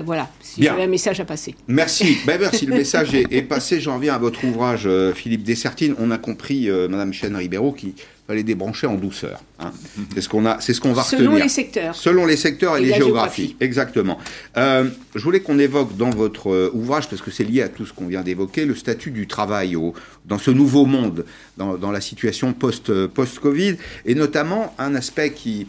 Voilà, 0.06 0.30
si 0.42 0.64
j'avais 0.64 0.84
un 0.84 0.88
message 0.88 1.20
à 1.20 1.26
passer. 1.26 1.56
Merci. 1.68 2.18
ben, 2.26 2.40
merci. 2.40 2.66
Le 2.66 2.76
message 2.76 3.14
est, 3.14 3.42
passé. 3.42 3.80
J'en 3.80 3.96
reviens 3.96 4.16
à 4.16 4.20
votre 4.20 4.44
ouvrage, 4.46 4.88
Philippe 5.16 5.44
Dessertine. 5.44 5.96
On 6.00 6.12
a 6.12 6.18
compris, 6.18 6.70
Madame 6.90 7.14
Chêne 7.14 7.36
Ribeiro, 7.36 7.72
qui 7.72 7.96
les 8.34 8.44
débrancher 8.44 8.88
en 8.88 8.96
douceur. 8.96 9.42
Hein. 9.60 9.72
C'est 10.14 10.22
ce 10.22 10.30
qu'on 10.30 10.46
a, 10.46 10.60
c'est 10.60 10.74
ce 10.74 10.82
qu'on 10.82 10.94
va 10.94 11.04
Selon 11.04 11.36
les 11.36 11.50
secteurs. 11.50 11.96
Selon 11.96 12.26
les 12.26 12.38
secteurs 12.38 12.78
et, 12.78 12.82
les 12.82 12.94
géographies. 12.94 13.56
Exactement. 13.60 14.18
Euh, 14.58 14.90
je 15.16 15.24
voulais 15.24 15.42
qu'on 15.42 15.60
évoque 15.60 15.96
dans 15.98 16.10
votre 16.10 16.52
euh, 16.52 16.72
ouvrage, 16.74 17.10
parce 17.10 17.22
que 17.22 17.32
c'est 17.32 17.44
lié 17.44 17.62
à 17.62 17.70
tout 17.70 17.86
ce 17.86 17.94
qu'on 17.94 18.08
vient 18.08 18.22
d'évoquer, 18.22 18.66
le 18.66 18.76
statut 18.76 19.12
du 19.12 19.28
travail 19.28 19.76
au, 19.76 19.94
dans 20.26 20.38
ce 20.38 20.52
nouveau 20.52 20.86
monde, 20.86 21.26
dans, 21.58 21.78
dans 21.78 21.92
la 21.92 22.02
situation 22.02 22.54
post, 22.54 22.90
euh, 22.90 23.08
post-Covid, 23.08 23.76
et 24.06 24.16
notamment 24.16 24.74
un 24.78 24.96
aspect 24.96 25.32
qui 25.32 25.68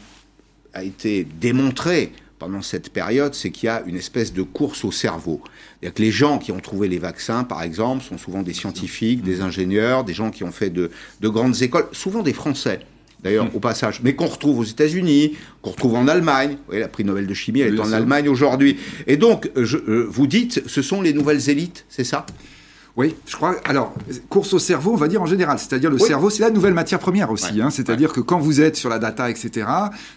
a 0.72 0.82
été 0.82 1.26
démontré 1.40 2.12
pendant 2.44 2.60
cette 2.60 2.90
période, 2.90 3.34
c'est 3.34 3.50
qu'il 3.50 3.68
y 3.68 3.70
a 3.70 3.82
une 3.86 3.96
espèce 3.96 4.34
de 4.34 4.42
course 4.42 4.84
au 4.84 4.92
cerveau. 4.92 5.40
Que 5.80 6.02
les 6.02 6.10
gens 6.10 6.38
qui 6.38 6.52
ont 6.52 6.60
trouvé 6.60 6.88
les 6.88 6.98
vaccins, 6.98 7.42
par 7.42 7.62
exemple, 7.62 8.04
sont 8.04 8.18
souvent 8.18 8.42
des 8.42 8.52
scientifiques, 8.52 9.22
des 9.22 9.40
ingénieurs, 9.40 10.04
des 10.04 10.12
gens 10.12 10.30
qui 10.30 10.44
ont 10.44 10.52
fait 10.52 10.68
de, 10.68 10.90
grandes 11.22 11.62
écoles, 11.62 11.86
souvent 11.92 12.22
des 12.22 12.34
Français 12.34 12.80
d'ailleurs, 13.22 13.48
au 13.56 13.60
passage, 13.60 14.02
mais 14.04 14.14
qu'on 14.14 14.26
retrouve 14.26 14.58
aux 14.58 14.64
États-Unis, 14.64 15.38
qu'on 15.62 15.70
retrouve 15.70 15.94
en 15.94 16.06
Allemagne. 16.06 16.50
Vous 16.50 16.58
voyez, 16.66 16.82
la 16.82 16.88
prix 16.88 17.04
Nobel 17.04 17.26
de 17.26 17.32
chimie, 17.32 17.60
elle 17.60 17.76
est 17.76 17.80
en 17.80 17.92
Allemagne 17.94 18.28
aujourd'hui. 18.28 18.76
Et 19.06 19.16
donc, 19.16 19.50
je, 19.56 19.78
euh, 19.78 20.06
vous 20.06 20.26
dites, 20.26 20.62
ce 20.66 20.82
sont 20.82 21.00
les 21.00 21.14
nouvelles 21.14 21.48
élites, 21.48 21.86
c'est 21.88 22.04
ça? 22.04 22.26
Oui, 22.96 23.16
je 23.26 23.34
crois. 23.34 23.56
Alors, 23.64 23.92
course 24.28 24.52
au 24.52 24.60
cerveau, 24.60 24.92
on 24.92 24.96
va 24.96 25.08
dire 25.08 25.20
en 25.20 25.26
général. 25.26 25.58
C'est-à-dire 25.58 25.90
le 25.90 25.98
cerveau, 25.98 26.30
c'est 26.30 26.42
la 26.42 26.50
nouvelle 26.50 26.74
matière 26.74 27.00
première 27.00 27.30
aussi. 27.30 27.60
Hein. 27.60 27.70
C'est-à-dire 27.70 28.12
que 28.12 28.20
quand 28.20 28.38
vous 28.38 28.60
êtes 28.60 28.76
sur 28.76 28.88
la 28.88 29.00
data, 29.00 29.30
etc., 29.30 29.66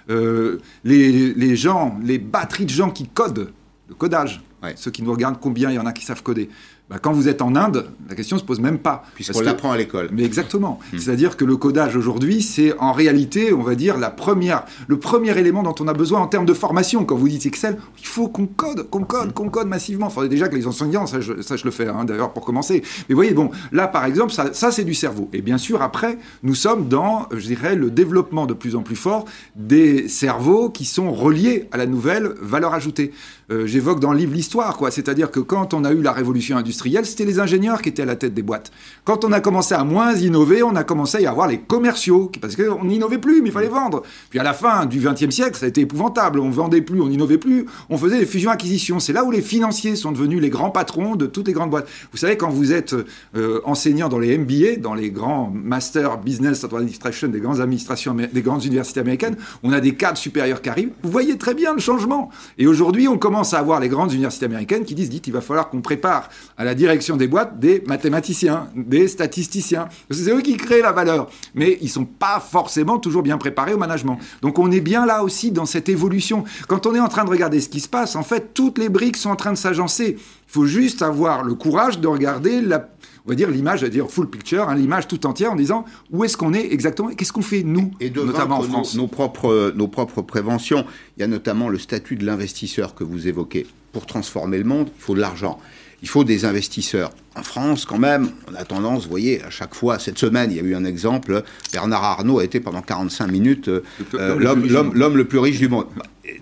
euh, 0.09 0.59
les, 0.83 1.33
les, 1.33 1.55
gens, 1.55 1.97
les 2.03 2.19
batteries 2.19 2.65
de 2.65 2.71
gens 2.71 2.91
qui 2.91 3.07
codent, 3.07 3.51
le 3.89 3.95
codage, 3.95 4.43
ceux 4.75 4.91
qui 4.91 5.01
nous 5.01 5.11
regardent, 5.11 5.39
combien 5.39 5.71
il 5.71 5.75
y 5.75 5.79
en 5.79 5.85
a 5.85 5.93
qui 5.93 6.05
savent 6.05 6.21
coder 6.21 6.49
bah, 6.89 6.97
quand 7.01 7.11
vous 7.11 7.27
êtes 7.27 7.41
en 7.41 7.55
Inde, 7.55 7.89
la 8.07 8.15
question 8.15 8.37
ne 8.37 8.39
se 8.39 8.45
pose 8.45 8.61
même 8.61 8.77
pas. 8.77 9.03
Puisqu'on 9.13 9.41
l'apprend 9.41 9.71
à 9.71 9.77
l'école. 9.77 10.09
Mais 10.13 10.23
exactement. 10.23 10.79
Hmm. 10.93 10.97
C'est-à-dire 10.97 11.35
que 11.35 11.43
le 11.43 11.57
codage 11.57 11.97
aujourd'hui, 11.97 12.41
c'est 12.41 12.77
en 12.79 12.93
réalité, 12.93 13.51
on 13.51 13.61
va 13.61 13.75
dire, 13.75 13.97
la 13.97 14.09
première, 14.09 14.63
le 14.87 14.97
premier 14.97 15.37
élément 15.37 15.63
dont 15.63 15.75
on 15.81 15.87
a 15.89 15.93
besoin 15.93 16.21
en 16.21 16.27
termes 16.27 16.45
de 16.45 16.53
formation. 16.53 17.03
Quand 17.03 17.17
vous 17.17 17.27
dites 17.27 17.45
Excel, 17.45 17.77
il 17.99 18.07
faut 18.07 18.29
qu'on 18.29 18.45
code, 18.45 18.89
qu'on 18.89 19.03
code, 19.03 19.33
qu'on 19.33 19.49
code 19.49 19.67
massivement. 19.67 20.07
Il 20.07 20.13
faudrait 20.13 20.29
déjà 20.29 20.47
que 20.47 20.55
les 20.55 20.65
enseignants 20.65 21.05
sachent, 21.07 21.65
le 21.65 21.71
faire, 21.71 21.97
hein, 21.97 22.05
d'ailleurs, 22.05 22.31
pour 22.31 22.45
commencer. 22.45 22.83
Mais 23.09 23.15
voyez, 23.15 23.33
bon, 23.33 23.51
là, 23.73 23.87
par 23.89 24.05
exemple, 24.05 24.31
ça, 24.31 24.53
ça 24.53 24.71
c'est 24.71 24.85
du 24.85 24.93
cerveau. 24.93 25.29
Et 25.33 25.41
bien 25.41 25.57
sûr, 25.57 25.81
après, 25.81 26.17
nous 26.43 26.55
sommes 26.55 26.87
dans, 26.87 27.27
je 27.31 27.45
dirais, 27.47 27.75
le 27.75 27.91
développement 27.91 28.45
de 28.45 28.53
plus 28.53 28.77
en 28.77 28.81
plus 28.81 28.95
fort 28.95 29.25
des 29.57 30.07
cerveaux 30.07 30.69
qui 30.69 30.85
sont 30.85 31.11
reliés 31.11 31.67
à 31.73 31.77
la 31.77 31.85
nouvelle 31.85 32.33
valeur 32.41 32.73
ajoutée. 32.73 33.11
Euh, 33.49 33.65
j'évoque 33.65 34.01
dans 34.01 34.11
le 34.11 34.17
livre 34.17 34.33
l'histoire, 34.33 34.75
quoi. 34.75 34.91
C'est-à-dire 34.91 35.31
que 35.31 35.39
quand 35.39 35.73
on 35.73 35.85
a 35.85 35.93
eu 35.93 36.01
la 36.01 36.11
révolution 36.11 36.57
industrielle, 36.57 37.05
c'était 37.05 37.23
les 37.23 37.39
ingénieurs 37.39 37.81
qui 37.81 37.87
étaient 37.87 38.01
à 38.01 38.05
la 38.05 38.17
tête 38.17 38.33
des 38.33 38.41
boîtes. 38.41 38.71
Quand 39.05 39.23
on 39.23 39.31
a 39.31 39.39
commencé 39.39 39.73
à 39.73 39.85
moins 39.85 40.13
innover, 40.15 40.63
on 40.63 40.75
a 40.75 40.83
commencé 40.83 41.19
à 41.19 41.21
y 41.21 41.27
avoir 41.27 41.47
les 41.47 41.59
commerciaux, 41.59 42.29
parce 42.41 42.57
qu'on 42.57 42.83
n'innovait 42.83 43.19
plus, 43.19 43.41
mais 43.41 43.49
il 43.49 43.53
fallait 43.53 43.69
vendre. 43.69 44.03
Puis 44.29 44.39
à 44.39 44.43
la 44.43 44.53
fin 44.53 44.85
du 44.85 44.99
XXe 44.99 45.33
siècle, 45.33 45.57
ça 45.57 45.65
a 45.65 45.69
été 45.69 45.81
épouvantable. 45.81 46.41
On 46.41 46.49
vendait 46.49 46.81
plus, 46.81 46.99
on 46.99 47.07
n'innovait 47.07 47.37
plus, 47.37 47.67
on 47.89 47.97
faisait 47.97 48.19
des 48.19 48.25
fusions-acquisitions. 48.25 48.99
C'est 48.99 49.13
là 49.13 49.23
où 49.23 49.31
les 49.31 49.41
financiers 49.41 49.95
sont 49.95 50.11
devenus 50.11 50.41
les 50.41 50.49
grands 50.49 50.69
patrons 50.69 51.15
de 51.15 51.25
toutes 51.25 51.47
les 51.47 51.53
grandes 51.53 51.69
boîtes. 51.69 51.87
Vous 52.11 52.17
savez, 52.17 52.35
quand 52.35 52.49
vous 52.49 52.73
êtes 52.73 52.95
euh, 53.37 53.61
enseignant 53.63 54.09
dans 54.09 54.19
les 54.19 54.37
MBA, 54.37 54.81
dans 54.81 54.93
les 54.93 55.09
grands 55.09 55.49
Master 55.53 56.17
Business 56.17 56.65
Administration 56.65 57.29
des 57.29 57.39
grandes 57.39 57.61
administrations, 57.61 58.13
des 58.13 58.41
grandes 58.41 58.65
universités 58.65 58.99
américaines, 58.99 59.37
on 59.63 59.71
a 59.71 59.79
des 59.79 59.95
cadres 59.95 60.17
supérieurs 60.17 60.61
qui 60.61 60.67
arrivent. 60.67 60.91
Vous 61.01 61.11
voyez 61.11 61.37
très 61.37 61.53
bien 61.53 61.73
le 61.73 61.79
changement. 61.79 62.29
Et 62.57 62.67
aujourd'hui, 62.67 63.07
on 63.07 63.17
commence 63.17 63.36
à 63.41 63.59
avoir 63.59 63.79
les 63.79 63.89
grandes 63.89 64.11
universités 64.13 64.45
américaines 64.45 64.85
qui 64.85 64.95
disent, 64.95 65.09
dites, 65.09 65.27
il 65.27 65.33
va 65.33 65.41
falloir 65.41 65.69
qu'on 65.69 65.81
prépare 65.81 66.29
à 66.57 66.63
la 66.63 66.75
direction 66.75 67.17
des 67.17 67.27
boîtes 67.27 67.59
des 67.59 67.83
mathématiciens, 67.87 68.67
des 68.75 69.07
statisticiens. 69.07 69.87
C'est 70.09 70.31
eux 70.31 70.41
qui 70.41 70.57
créent 70.57 70.81
la 70.81 70.91
valeur. 70.91 71.29
Mais 71.55 71.77
ils 71.81 71.89
sont 71.89 72.05
pas 72.05 72.39
forcément 72.39 72.97
toujours 72.99 73.23
bien 73.23 73.37
préparés 73.37 73.73
au 73.73 73.77
management. 73.77 74.19
Donc 74.41 74.59
on 74.59 74.71
est 74.71 74.81
bien 74.81 75.05
là 75.05 75.23
aussi 75.23 75.51
dans 75.51 75.65
cette 75.65 75.89
évolution. 75.89 76.43
Quand 76.67 76.85
on 76.85 76.95
est 76.95 76.99
en 76.99 77.07
train 77.07 77.25
de 77.25 77.29
regarder 77.29 77.61
ce 77.61 77.69
qui 77.69 77.79
se 77.79 77.89
passe, 77.89 78.15
en 78.15 78.23
fait, 78.23 78.53
toutes 78.53 78.77
les 78.77 78.89
briques 78.89 79.17
sont 79.17 79.29
en 79.29 79.35
train 79.35 79.51
de 79.51 79.57
s'agencer. 79.57 80.17
Il 80.17 80.51
faut 80.51 80.65
juste 80.65 81.01
avoir 81.01 81.43
le 81.43 81.55
courage 81.55 81.99
de 81.99 82.07
regarder 82.07 82.61
la, 82.61 82.87
on 83.27 83.31
va 83.31 83.35
dire 83.35 83.49
l'image, 83.51 83.83
à 83.83 83.89
dire 83.89 84.09
full 84.09 84.29
picture, 84.29 84.69
hein, 84.69 84.75
l'image 84.75 85.07
tout 85.07 85.25
entière 85.25 85.51
en 85.51 85.57
disant 85.57 85.83
où 86.11 86.23
est-ce 86.23 86.37
qu'on 86.37 86.53
est 86.53 86.71
exactement 86.71 87.09
et 87.09 87.15
qu'est-ce 87.15 87.33
qu'on 87.33 87.41
fait 87.41 87.63
nous, 87.63 87.91
et 87.99 88.09
notamment 88.09 88.59
en 88.59 88.63
France. 88.63 88.95
Nos, 88.95 89.07
propres, 89.07 89.73
nos 89.75 89.89
propres 89.89 90.21
préventions. 90.21 90.85
Il 91.17 91.21
y 91.21 91.23
a 91.23 91.27
notamment 91.27 91.67
le 91.67 91.77
statut 91.77 92.15
de 92.15 92.25
l'investisseur 92.25 92.95
que 92.95 93.03
vous 93.03 93.27
évoquez. 93.27 93.67
Pour 93.91 94.05
transformer 94.05 94.57
le 94.57 94.63
monde, 94.63 94.89
il 94.95 95.01
faut 95.01 95.13
de 95.13 95.19
l'argent. 95.19 95.59
Il 96.03 96.07
faut 96.07 96.23
des 96.23 96.45
investisseurs. 96.45 97.11
En 97.35 97.43
France, 97.43 97.85
quand 97.85 97.97
même, 97.97 98.29
on 98.49 98.55
a 98.55 98.63
tendance, 98.63 99.03
vous 99.03 99.09
voyez, 99.09 99.43
à 99.43 99.49
chaque 99.49 99.75
fois, 99.75 99.99
cette 99.99 100.19
semaine, 100.19 100.51
il 100.51 100.57
y 100.57 100.59
a 100.59 100.63
eu 100.63 100.75
un 100.75 100.85
exemple, 100.85 101.43
Bernard 101.73 102.03
Arnault 102.03 102.39
a 102.39 102.43
été 102.43 102.59
pendant 102.59 102.81
45 102.81 103.27
minutes 103.27 103.67
euh, 103.67 103.81
l'homme 104.13 105.17
le 105.17 105.25
plus 105.25 105.39
riche 105.39 105.57
du 105.57 105.67
monde. 105.67 105.87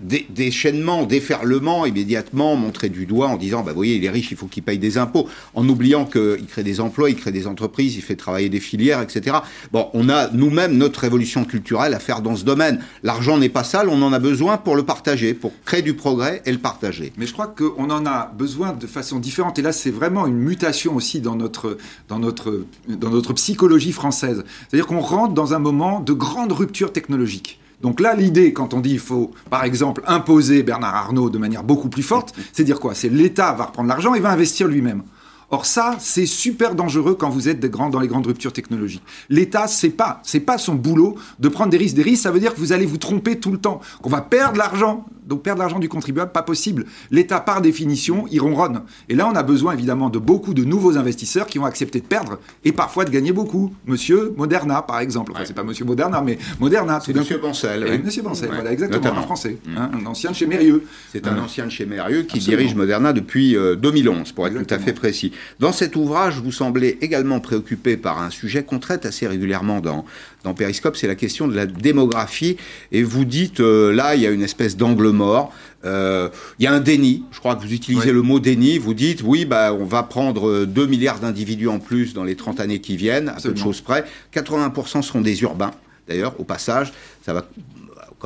Déchaînement, 0.00 1.04
déferlement 1.04 1.86
immédiatement 1.86 2.56
montré 2.56 2.88
du 2.88 3.06
doigt 3.06 3.28
en 3.28 3.36
disant, 3.36 3.62
bah, 3.62 3.72
vous 3.72 3.76
voyez, 3.76 3.98
les 3.98 4.10
riches, 4.10 4.30
il 4.30 4.36
faut 4.36 4.46
qu'ils 4.46 4.62
payent 4.62 4.78
des 4.78 4.98
impôts, 4.98 5.28
en 5.54 5.68
oubliant 5.68 6.04
qu'il 6.04 6.46
crée 6.46 6.62
des 6.62 6.80
emplois, 6.80 7.10
il 7.10 7.16
crée 7.16 7.32
des 7.32 7.46
entreprises, 7.46 7.96
il 7.96 8.02
fait 8.02 8.16
travailler 8.16 8.48
des 8.48 8.60
filières, 8.60 9.00
etc. 9.00 9.38
Bon, 9.72 9.88
on 9.94 10.08
a 10.08 10.30
nous-mêmes 10.30 10.76
notre 10.76 11.00
révolution 11.00 11.44
culturelle 11.44 11.94
à 11.94 11.98
faire 11.98 12.22
dans 12.22 12.36
ce 12.36 12.44
domaine. 12.44 12.80
L'argent 13.02 13.38
n'est 13.38 13.48
pas 13.48 13.64
sale, 13.64 13.88
on 13.88 14.02
en 14.02 14.12
a 14.12 14.18
besoin 14.18 14.56
pour 14.56 14.76
le 14.76 14.84
partager, 14.84 15.34
pour 15.34 15.52
créer 15.64 15.82
du 15.82 15.94
progrès 15.94 16.42
et 16.46 16.52
le 16.52 16.58
partager. 16.58 17.12
Mais 17.16 17.26
je 17.26 17.32
crois 17.32 17.48
qu'on 17.48 17.90
en 17.90 18.06
a 18.06 18.32
besoin 18.36 18.72
de 18.72 18.86
façon 18.86 19.18
différente. 19.18 19.58
Et 19.58 19.62
là, 19.62 19.72
c'est 19.72 19.90
vraiment 19.90 20.26
une 20.26 20.38
mutation 20.38 20.96
aussi 20.96 21.20
dans 21.20 21.36
notre, 21.36 21.78
dans 22.08 22.18
notre, 22.18 22.64
dans 22.88 23.10
notre 23.10 23.32
psychologie 23.32 23.92
française. 23.92 24.44
C'est-à-dire 24.68 24.86
qu'on 24.86 25.00
rentre 25.00 25.34
dans 25.34 25.54
un 25.54 25.58
moment 25.58 26.00
de 26.00 26.12
grande 26.12 26.52
rupture 26.52 26.92
technologique. 26.92 27.58
Donc 27.82 28.00
là, 28.00 28.14
l'idée, 28.14 28.52
quand 28.52 28.74
on 28.74 28.80
dit 28.80 28.92
il 28.92 28.98
faut, 28.98 29.32
par 29.50 29.64
exemple, 29.64 30.02
imposer 30.06 30.62
Bernard 30.62 30.94
Arnault 30.94 31.30
de 31.30 31.38
manière 31.38 31.62
beaucoup 31.62 31.88
plus 31.88 32.02
forte, 32.02 32.34
c'est 32.52 32.64
dire 32.64 32.80
quoi? 32.80 32.94
C'est 32.94 33.08
l'État 33.08 33.52
va 33.52 33.66
reprendre 33.66 33.88
l'argent 33.88 34.14
et 34.14 34.20
va 34.20 34.30
investir 34.30 34.68
lui-même. 34.68 35.02
Or 35.50 35.64
ça, 35.64 35.96
c'est 36.00 36.26
super 36.26 36.74
dangereux 36.74 37.14
quand 37.14 37.30
vous 37.30 37.48
êtes 37.48 37.60
dans 37.60 38.00
les 38.00 38.08
grandes 38.08 38.26
ruptures 38.26 38.52
technologiques. 38.52 39.04
L'État, 39.28 39.68
c'est 39.68 39.90
pas, 39.90 40.20
c'est 40.24 40.40
pas 40.40 40.58
son 40.58 40.74
boulot 40.74 41.14
de 41.38 41.48
prendre 41.48 41.70
des 41.70 41.76
risques. 41.76 41.94
Des 41.94 42.02
risques, 42.02 42.24
ça 42.24 42.32
veut 42.32 42.40
dire 42.40 42.52
que 42.52 42.58
vous 42.58 42.72
allez 42.72 42.86
vous 42.86 42.98
tromper 42.98 43.38
tout 43.38 43.52
le 43.52 43.58
temps, 43.58 43.80
qu'on 44.02 44.10
va 44.10 44.22
perdre 44.22 44.58
l'argent 44.58 45.06
donc 45.26 45.42
perdre 45.42 45.60
l'argent 45.60 45.78
du 45.78 45.88
contribuable, 45.88 46.32
pas 46.32 46.42
possible. 46.42 46.86
L'État, 47.10 47.40
par 47.40 47.60
définition, 47.60 48.26
il 48.30 48.40
ronronne. 48.40 48.82
Et 49.08 49.14
là, 49.14 49.28
on 49.30 49.34
a 49.34 49.42
besoin 49.42 49.74
évidemment 49.74 50.08
de 50.08 50.18
beaucoup 50.18 50.54
de 50.54 50.64
nouveaux 50.64 50.96
investisseurs 50.96 51.46
qui 51.46 51.58
vont 51.58 51.64
accepter 51.64 52.00
de 52.00 52.06
perdre 52.06 52.38
et 52.64 52.72
parfois 52.72 53.04
de 53.04 53.10
gagner 53.10 53.32
beaucoup. 53.32 53.74
Monsieur 53.86 54.32
Moderna, 54.36 54.82
par 54.82 55.00
exemple. 55.00 55.32
Enfin, 55.34 55.44
c'est 55.44 55.54
pas 55.54 55.64
Monsieur 55.64 55.84
Moderna, 55.84 56.22
mais 56.22 56.38
Moderna. 56.60 57.00
C'est 57.04 57.14
Monsieur 57.14 57.38
Bancel. 57.38 57.84
Oui. 57.88 57.98
Monsieur 58.04 58.22
Bancel, 58.22 58.50
voilà, 58.52 58.72
exactement, 58.72 59.18
en 59.18 59.22
français. 59.22 59.58
Mm. 59.66 59.76
Hein, 59.76 59.90
un 60.00 60.06
ancien 60.06 60.30
de 60.30 60.36
chez 60.36 60.46
Mérieux. 60.46 60.84
C'est 61.12 61.26
un 61.26 61.38
ancien 61.38 61.66
de 61.66 61.70
chez 61.70 61.86
Mérieux 61.86 62.22
qui 62.22 62.38
dirige 62.38 62.74
Moderna 62.74 63.12
depuis 63.12 63.54
2011, 63.54 64.18
euh, 64.18 64.32
pour 64.34 64.46
être 64.46 64.62
tout 64.62 64.74
à 64.74 64.78
fait 64.78 64.92
précis. 64.92 65.32
Dans 65.58 65.72
cet 65.72 65.96
ouvrage, 65.96 66.40
vous 66.40 66.52
semblez 66.52 66.98
également 67.00 67.40
préoccupé 67.40 67.96
par 67.96 68.20
un 68.20 68.30
sujet 68.30 68.62
qu'on 68.62 68.78
traite 68.78 69.06
assez 69.06 69.26
régulièrement 69.26 69.80
dans, 69.80 70.04
dans 70.46 70.54
Periscope, 70.54 70.96
c'est 70.96 71.08
la 71.08 71.16
question 71.16 71.48
de 71.48 71.56
la 71.56 71.66
démographie. 71.66 72.56
Et 72.92 73.02
vous 73.02 73.24
dites, 73.24 73.58
euh, 73.58 73.92
là, 73.92 74.14
il 74.14 74.22
y 74.22 74.26
a 74.28 74.30
une 74.30 74.42
espèce 74.42 74.76
d'angle 74.76 75.08
mort. 75.08 75.52
Euh, 75.84 76.28
il 76.60 76.64
y 76.64 76.68
a 76.68 76.72
un 76.72 76.78
déni. 76.78 77.24
Je 77.32 77.40
crois 77.40 77.56
que 77.56 77.62
vous 77.62 77.72
utilisez 77.72 78.12
le 78.12 78.22
mot 78.22 78.38
déni. 78.38 78.78
Vous 78.78 78.94
dites, 78.94 79.22
oui, 79.24 79.44
bah, 79.44 79.74
on 79.74 79.84
va 79.84 80.04
prendre 80.04 80.64
2 80.64 80.86
milliards 80.86 81.18
d'individus 81.18 81.66
en 81.66 81.80
plus 81.80 82.14
dans 82.14 82.22
les 82.22 82.36
30 82.36 82.60
années 82.60 82.80
qui 82.80 82.96
viennent, 82.96 83.28
à 83.28 83.40
peu 83.40 83.52
de 83.52 83.58
choses 83.58 83.80
près. 83.80 84.04
80% 84.32 85.02
seront 85.02 85.20
des 85.20 85.42
urbains. 85.42 85.72
D'ailleurs, 86.08 86.38
au 86.38 86.44
passage, 86.44 86.92
ça 87.24 87.32
va 87.34 87.44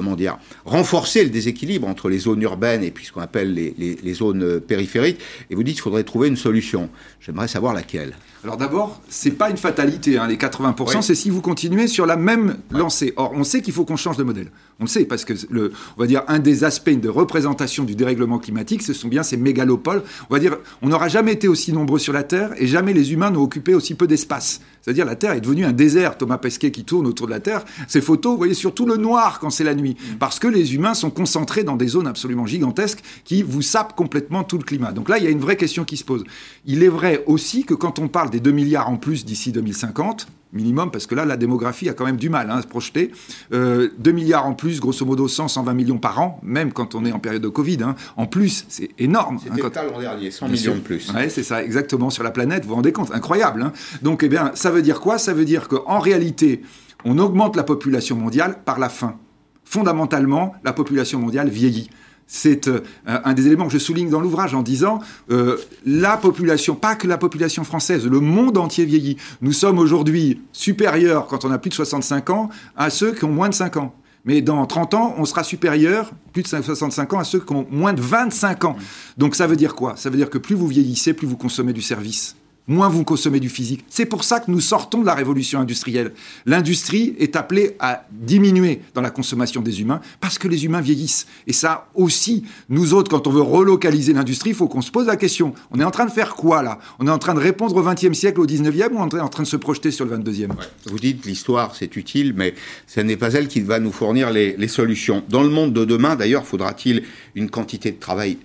comment 0.01 0.17
dire, 0.17 0.39
renforcer 0.65 1.25
le 1.25 1.29
déséquilibre 1.29 1.87
entre 1.87 2.09
les 2.09 2.21
zones 2.21 2.41
urbaines 2.41 2.83
et 2.83 2.91
puis 2.91 3.05
ce 3.05 3.13
qu'on 3.13 3.21
appelle 3.21 3.53
les, 3.53 3.75
les, 4.03 4.15
zones 4.15 4.59
périphériques. 4.59 5.21
Et 5.51 5.55
vous 5.55 5.63
dites 5.63 5.75
qu'il 5.75 5.83
faudrait 5.83 6.05
trouver 6.05 6.29
une 6.29 6.39
solution. 6.39 6.89
J'aimerais 7.21 7.49
savoir 7.49 7.75
laquelle. 7.75 8.15
Alors 8.43 8.57
d'abord, 8.57 8.99
c'est 9.11 9.33
pas 9.33 9.51
une 9.51 9.59
fatalité, 9.59 10.17
hein, 10.17 10.27
les 10.27 10.37
80%, 10.37 11.03
c'est 11.03 11.15
si 11.15 11.29
vous 11.29 11.43
continuez 11.43 11.87
sur 11.87 12.07
la 12.07 12.17
même 12.17 12.57
lancée. 12.71 13.13
Or, 13.17 13.33
on 13.35 13.45
sait 13.45 13.61
qu'il 13.61 13.75
faut 13.75 13.85
qu'on 13.85 13.97
change 13.97 14.17
de 14.17 14.23
modèle. 14.23 14.47
On 14.81 14.85
le 14.85 14.89
sait, 14.89 15.05
parce 15.05 15.27
que, 15.27 15.35
le, 15.51 15.73
on 15.99 16.01
va 16.01 16.07
dire, 16.07 16.23
un 16.27 16.39
des 16.39 16.65
aspects 16.65 16.89
de 16.89 17.11
représentation 17.11 17.85
du 17.85 17.95
dérèglement 17.95 18.39
climatique, 18.39 18.83
ce 18.83 18.95
sont 18.95 19.09
bien 19.09 19.23
ces 19.23 19.37
mégalopoles. 19.37 20.03
On 20.31 20.35
va 20.35 20.41
dire, 20.41 20.57
on 20.81 20.89
n'aura 20.89 21.09
jamais 21.09 21.35
été 21.35 21.49
aussi 21.49 21.75
nombreux 21.75 21.99
sur 21.99 22.15
la 22.15 22.23
Terre 22.23 22.53
et 22.57 22.67
jamais 22.67 22.95
les 22.95 23.13
humains 23.13 23.31
n'ont 23.31 23.43
occupé 23.43 23.75
aussi 23.75 23.95
peu 23.95 24.07
d'espace. 24.07 24.63
C'est-à-dire, 24.81 25.05
la 25.05 25.17
Terre 25.17 25.33
est 25.33 25.43
devenue 25.43 25.67
un 25.67 25.73
désert. 25.73 26.17
Thomas 26.17 26.39
Pesquet 26.39 26.71
qui 26.71 26.85
tourne 26.85 27.07
autour 27.07 27.27
de 27.27 27.33
la 27.33 27.41
Terre, 27.41 27.67
ces 27.89 28.01
photos, 28.01 28.33
vous 28.33 28.39
voyez 28.39 28.55
surtout 28.55 28.87
le 28.87 28.97
noir 28.97 29.39
quand 29.39 29.51
c'est 29.51 29.65
la 29.65 29.75
nuit. 29.75 29.99
Mm. 30.01 30.17
Parce 30.19 30.39
que 30.39 30.49
les 30.49 30.75
humains 30.75 30.95
sont 30.95 31.11
concentrés 31.11 31.63
dans 31.63 31.77
des 31.77 31.89
zones 31.89 32.07
absolument 32.07 32.47
gigantesques 32.47 33.03
qui 33.25 33.43
vous 33.43 33.61
sapent 33.61 33.95
complètement 33.95 34.45
tout 34.45 34.57
le 34.57 34.65
climat. 34.65 34.93
Donc 34.93 35.11
là, 35.11 35.19
il 35.19 35.25
y 35.25 35.27
a 35.27 35.31
une 35.31 35.41
vraie 35.41 35.57
question 35.57 35.85
qui 35.85 35.99
se 35.99 36.05
pose. 36.05 36.25
Il 36.65 36.83
est 36.83 36.89
vrai 36.89 37.23
aussi 37.27 37.65
que 37.65 37.75
quand 37.75 37.99
on 37.99 38.09
parle 38.09 38.31
des 38.31 38.41
2 38.41 38.51
milliards 38.51 38.89
en 38.89 38.97
plus 38.97 39.27
d'ici 39.27 39.53
2050, 39.53 40.27
minimum, 40.53 40.91
parce 40.91 41.07
que 41.07 41.15
là, 41.15 41.25
la 41.25 41.37
démographie 41.37 41.89
a 41.89 41.95
quand 41.95 42.05
même 42.05 42.17
du 42.17 42.29
mal 42.29 42.51
hein, 42.51 42.59
à 42.59 42.63
se 42.63 42.67
projeter. 42.67 43.11
Euh, 43.53 43.91
2 43.99 44.13
milliards 44.13 44.47
en 44.47 44.55
plus, 44.55 44.81
grosso 44.81 45.05
modo 45.05 45.29
100, 45.29 45.49
120 45.49 45.75
millions 45.75 45.99
par 45.99 46.21
an, 46.21 46.41
même 46.43 46.73
quand 46.73 46.95
on 46.95 47.05
est 47.05 47.13
en 47.13 47.19
période 47.19 47.43
de 47.43 47.49
Covid. 47.49 47.79
Hein. 47.83 47.95
En 48.17 48.27
plus, 48.27 48.65
c'est 48.69 48.91
énorme. 48.99 49.39
C'était 49.43 49.65
hein, 49.65 49.71
quand... 49.73 49.83
l'an 49.83 50.01
dernier, 50.01 50.31
100 50.31 50.49
millions 50.49 50.75
de 50.75 50.81
plus. 50.81 51.13
Oui, 51.15 51.31
c'est 51.31 51.43
ça, 51.43 51.63
exactement, 51.63 52.11
sur 52.11 52.23
la 52.23 52.31
planète, 52.31 52.63
vous 52.63 52.71
vous 52.71 52.77
rendez 52.77 52.93
compte, 52.93 53.13
incroyable. 53.13 53.73
Donc, 54.03 54.23
eh 54.23 54.29
bien, 54.29 54.53
ça 54.55 54.71
veut 54.71 54.83
dire 54.83 55.01
quoi? 55.01 55.19
Ça 55.19 55.33
veut 55.33 55.45
dire 55.45 55.69
qu'en 55.69 55.99
réalité, 55.99 56.63
on 57.05 57.19
augmente 57.19 57.57
la 57.57 57.65
population 57.65 58.17
mondiale 58.17 58.59
par 58.65 58.79
la 58.79 58.89
faim. 58.89 59.17
Fondamentalement, 59.65 60.55
la 60.65 60.73
population 60.73 61.21
mondiale 61.21 61.49
vieillit 61.49 61.91
c'est 62.33 62.69
euh, 62.69 62.81
un 63.05 63.35
des 63.35 63.49
éléments 63.49 63.67
que 63.67 63.73
je 63.73 63.79
souligne 63.79 64.09
dans 64.09 64.21
l'ouvrage 64.21 64.55
en 64.55 64.63
disant 64.63 65.01
euh, 65.33 65.59
la 65.85 66.17
population, 66.17 66.77
pas 66.77 66.95
que 66.95 67.09
la 67.09 67.19
population 67.19 67.65
française, 67.65 68.07
le 68.07 68.21
monde 68.21 68.57
entier 68.57 68.85
vieillit. 68.85 69.17
Nous 69.43 69.53
sommes 69.53 69.81
aujourd'hui 69.81 70.41
supérieurs, 70.53 71.27
quand 71.27 71.45
on 71.45 71.51
a 71.51 71.59
plus 71.59 71.71
de 71.71 71.75
65 71.75 72.31
ans, 72.31 72.49
à 72.77 72.89
ceux 72.89 73.13
qui 73.13 73.25
ont 73.25 73.33
moins 73.33 73.49
de 73.49 73.55
5 73.55 73.79
ans. 73.79 73.95
Mais 74.25 74.43
dans 74.43 74.65
30 74.65 74.95
ans, 74.95 75.15
on 75.19 75.25
sera 75.25 75.43
supérieur, 75.43 76.13
plus 76.33 76.45
de 76.45 76.49
65 76.49 77.15
ans, 77.15 77.19
à 77.19 77.25
ceux 77.25 77.41
qui 77.41 77.53
ont 77.53 77.67
moins 77.69 77.95
de 77.95 78.01
25 78.01 78.65
ans. 78.65 78.77
Donc 79.19 79.35
ça 79.35 79.49
veut 79.49 79.57
dire 79.57 79.75
quoi? 79.75 79.97
Ça 79.97 80.09
veut 80.09 80.17
dire 80.17 80.31
que 80.31 80.39
plus 80.39 80.55
vous 80.55 80.69
vieillissez, 80.69 81.15
plus 81.15 81.27
vous 81.27 81.37
consommez 81.37 81.73
du 81.73 81.83
service 81.83 82.37
moins 82.67 82.89
vous 82.89 83.05
consommez 83.05 83.41
du 83.41 83.49
physique. 83.49 83.85
C'est 83.89 84.07
pour 84.07 84.25
ça 84.25 84.41
que 84.41 84.51
nous 84.51 84.61
sortons 84.61 85.01
de 85.01 85.07
la 85.07 85.15
révolution 85.15 85.61
industrielle. 85.61 86.13
L'industrie 86.47 87.15
est 87.19 87.37
appelée 87.37 87.77
à 87.81 88.07
diminuer 88.11 88.81
dans 88.95 89.01
la 89.01 89.11
consommation 89.11 89.61
des 89.61 89.81
humains 89.81 90.01
parce 90.21 90.39
que 90.39 90.49
les 90.49 90.65
humains 90.65 90.81
vieillissent. 90.81 91.27
Et 91.47 91.53
ça 91.53 91.89
aussi, 91.95 92.45
nous 92.69 92.95
autres, 92.95 93.11
quand 93.11 93.27
on 93.27 93.31
veut 93.31 93.43
relocaliser 93.43 94.13
l'industrie, 94.13 94.51
il 94.51 94.57
faut 94.57 94.69
qu'on 94.69 94.83
se 94.83 94.91
pose 94.91 95.07
la 95.07 95.17
question. 95.17 95.55
On 95.71 95.81
est 95.81 95.85
en 95.85 95.91
train 95.91 96.07
de 96.07 96.11
faire 96.11 96.35
quoi 96.35 96.63
là? 96.63 96.79
On 96.99 97.07
est 97.07 97.11
en 97.11 97.19
train 97.19 97.35
de 97.35 97.41
répondre 97.41 97.75
au 97.77 97.83
XXe 97.83 98.17
siècle, 98.17 98.41
au 98.41 98.47
XIXe 98.47 98.89
ou 98.93 98.99
on 98.99 99.09
est 99.09 99.21
en 99.21 99.29
train 99.29 99.43
de 99.43 99.49
se 99.49 99.57
projeter 99.57 99.91
sur 99.91 100.05
le 100.05 100.17
XXIe 100.17 100.49
Vous 100.87 100.99
dites 100.99 101.27
l'histoire 101.27 101.75
c'est 101.75 101.97
utile, 101.97 102.35
mais 102.37 102.55
ce 102.87 103.01
n'est 103.01 103.17
pas 103.17 103.33
elle 103.33 103.49
qui 103.49 103.61
va 103.61 103.79
nous 103.79 103.93
fournir 103.93 104.31
les, 104.31 104.57
les 104.57 104.69
solutions. 104.69 105.23
Dans 105.29 105.43
le 105.43 105.49
monde 105.49 105.73
de 105.73 105.85
demain, 105.85 106.17
d'ailleurs, 106.17 106.47
faudra-t-il 106.47 107.03
une 107.35 107.51
quantité 107.51 107.91
de 107.91 107.99
travail 107.99 108.39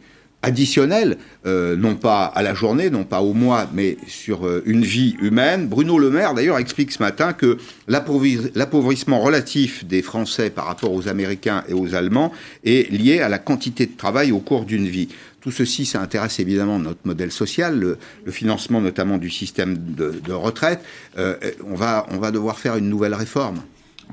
additionnel, 0.45 1.17
euh, 1.47 1.75
non 1.75 1.95
pas 1.95 2.25
à 2.25 2.43
la 2.43 2.53
journée, 2.53 2.91
non 2.91 3.03
pas 3.03 3.21
au 3.21 3.33
mois, 3.33 3.67
mais 3.73 3.97
sur 4.07 4.45
euh, 4.45 4.61
une 4.67 4.83
vie 4.83 5.15
humaine. 5.19 5.67
Bruno 5.67 5.97
Le 5.97 6.11
Maire, 6.11 6.35
d'ailleurs, 6.35 6.59
explique 6.59 6.91
ce 6.91 7.01
matin 7.01 7.33
que 7.33 7.57
l'appauvrissement 7.87 9.21
relatif 9.21 9.85
des 9.85 10.03
Français 10.03 10.51
par 10.51 10.65
rapport 10.65 10.93
aux 10.93 11.07
Américains 11.07 11.63
et 11.67 11.73
aux 11.73 11.95
Allemands 11.95 12.31
est 12.63 12.91
lié 12.91 13.21
à 13.21 13.29
la 13.29 13.39
quantité 13.39 13.87
de 13.87 13.97
travail 13.97 14.31
au 14.31 14.39
cours 14.39 14.65
d'une 14.65 14.87
vie. 14.87 15.09
Tout 15.41 15.51
ceci, 15.51 15.85
ça 15.85 15.99
intéresse 15.99 16.39
évidemment 16.39 16.77
notre 16.77 17.01
modèle 17.05 17.31
social, 17.31 17.79
le, 17.79 17.97
financement 18.31 18.81
notamment 18.81 19.17
du 19.17 19.31
système 19.31 19.77
de, 19.77 20.31
retraite. 20.31 20.81
Euh, 21.17 21.35
on, 21.67 21.75
va, 21.75 22.05
on 22.11 22.17
va 22.17 22.29
devoir 22.29 22.59
faire 22.59 22.77
une 22.77 22.89
nouvelle 22.89 23.15
réforme. 23.15 23.61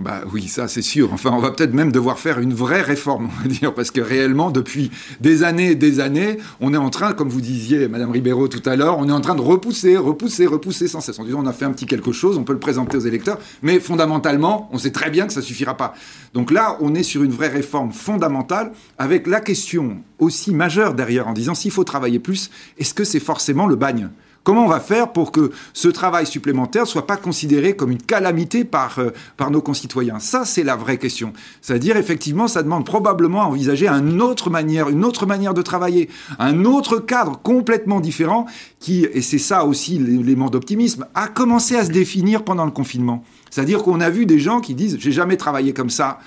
Bah 0.00 0.22
oui, 0.32 0.48
ça 0.48 0.68
c'est 0.68 0.82
sûr. 0.82 1.12
Enfin, 1.12 1.30
on 1.34 1.38
va 1.38 1.50
peut-être 1.50 1.74
même 1.74 1.92
devoir 1.92 2.18
faire 2.18 2.38
une 2.38 2.54
vraie 2.54 2.80
réforme, 2.80 3.28
on 3.38 3.42
va 3.42 3.48
dire, 3.48 3.74
parce 3.74 3.90
que 3.90 4.00
réellement, 4.00 4.50
depuis 4.50 4.90
des 5.20 5.42
années 5.42 5.72
et 5.72 5.74
des 5.74 6.00
années, 6.00 6.38
on 6.60 6.72
est 6.72 6.78
en 6.78 6.88
train, 6.88 7.12
comme 7.12 7.28
vous 7.28 7.42
disiez, 7.42 7.88
Madame 7.88 8.10
Ribeiro 8.10 8.48
tout 8.48 8.62
à 8.68 8.74
l'heure, 8.74 8.98
on 8.98 9.08
est 9.08 9.12
en 9.12 9.20
train 9.20 9.34
de 9.34 9.42
repousser, 9.42 9.98
repousser, 9.98 10.46
repousser 10.46 10.88
sans 10.88 11.00
cesse. 11.00 11.18
On 11.18 11.46
a 11.46 11.52
fait 11.52 11.66
un 11.66 11.72
petit 11.72 11.84
quelque 11.84 12.12
chose, 12.12 12.38
on 12.38 12.44
peut 12.44 12.54
le 12.54 12.58
présenter 12.58 12.96
aux 12.96 13.00
électeurs, 13.00 13.38
mais 13.60 13.80
fondamentalement, 13.80 14.70
on 14.72 14.78
sait 14.78 14.92
très 14.92 15.10
bien 15.10 15.26
que 15.26 15.32
ça 15.32 15.42
suffira 15.42 15.76
pas. 15.76 15.94
Donc 16.32 16.50
là, 16.50 16.78
on 16.80 16.94
est 16.94 17.02
sur 17.02 17.22
une 17.22 17.32
vraie 17.32 17.48
réforme 17.48 17.92
fondamentale, 17.92 18.72
avec 18.98 19.26
la 19.26 19.40
question 19.40 19.98
aussi 20.18 20.54
majeure 20.54 20.94
derrière, 20.94 21.28
en 21.28 21.32
disant, 21.34 21.54
s'il 21.54 21.70
faut 21.70 21.84
travailler 21.84 22.18
plus, 22.18 22.50
est-ce 22.78 22.94
que 22.94 23.04
c'est 23.04 23.20
forcément 23.20 23.66
le 23.66 23.76
bagne? 23.76 24.08
Comment 24.44 24.64
on 24.64 24.68
va 24.68 24.80
faire 24.80 25.12
pour 25.12 25.30
que 25.30 25.52
ce 25.72 25.86
travail 25.86 26.26
supplémentaire 26.26 26.82
ne 26.82 26.88
soit 26.88 27.06
pas 27.06 27.16
considéré 27.16 27.76
comme 27.76 27.92
une 27.92 28.02
calamité 28.02 28.64
par, 28.64 28.98
euh, 28.98 29.10
par 29.36 29.52
nos 29.52 29.62
concitoyens? 29.62 30.18
Ça, 30.18 30.44
c'est 30.44 30.64
la 30.64 30.74
vraie 30.74 30.98
question. 30.98 31.32
C'est-à-dire, 31.60 31.96
effectivement, 31.96 32.48
ça 32.48 32.64
demande 32.64 32.84
probablement 32.84 33.42
à 33.42 33.46
envisager 33.46 33.86
une 33.86 34.20
autre 34.20 34.50
manière, 34.50 34.88
une 34.88 35.04
autre 35.04 35.26
manière 35.26 35.54
de 35.54 35.62
travailler, 35.62 36.08
un 36.40 36.64
autre 36.64 36.98
cadre 36.98 37.38
complètement 37.40 38.00
différent 38.00 38.46
qui, 38.80 39.04
et 39.12 39.22
c'est 39.22 39.38
ça 39.38 39.64
aussi 39.64 39.98
l'élément 39.98 40.50
d'optimisme, 40.50 41.06
a 41.14 41.28
commencé 41.28 41.76
à 41.76 41.84
se 41.84 41.92
définir 41.92 42.42
pendant 42.42 42.64
le 42.64 42.72
confinement. 42.72 43.22
C'est-à-dire 43.50 43.82
qu'on 43.82 44.00
a 44.00 44.10
vu 44.10 44.26
des 44.26 44.40
gens 44.40 44.60
qui 44.60 44.74
disent 44.74 44.96
j'ai 44.98 45.12
jamais 45.12 45.36
travaillé 45.36 45.72
comme 45.72 45.90
ça 45.90 46.18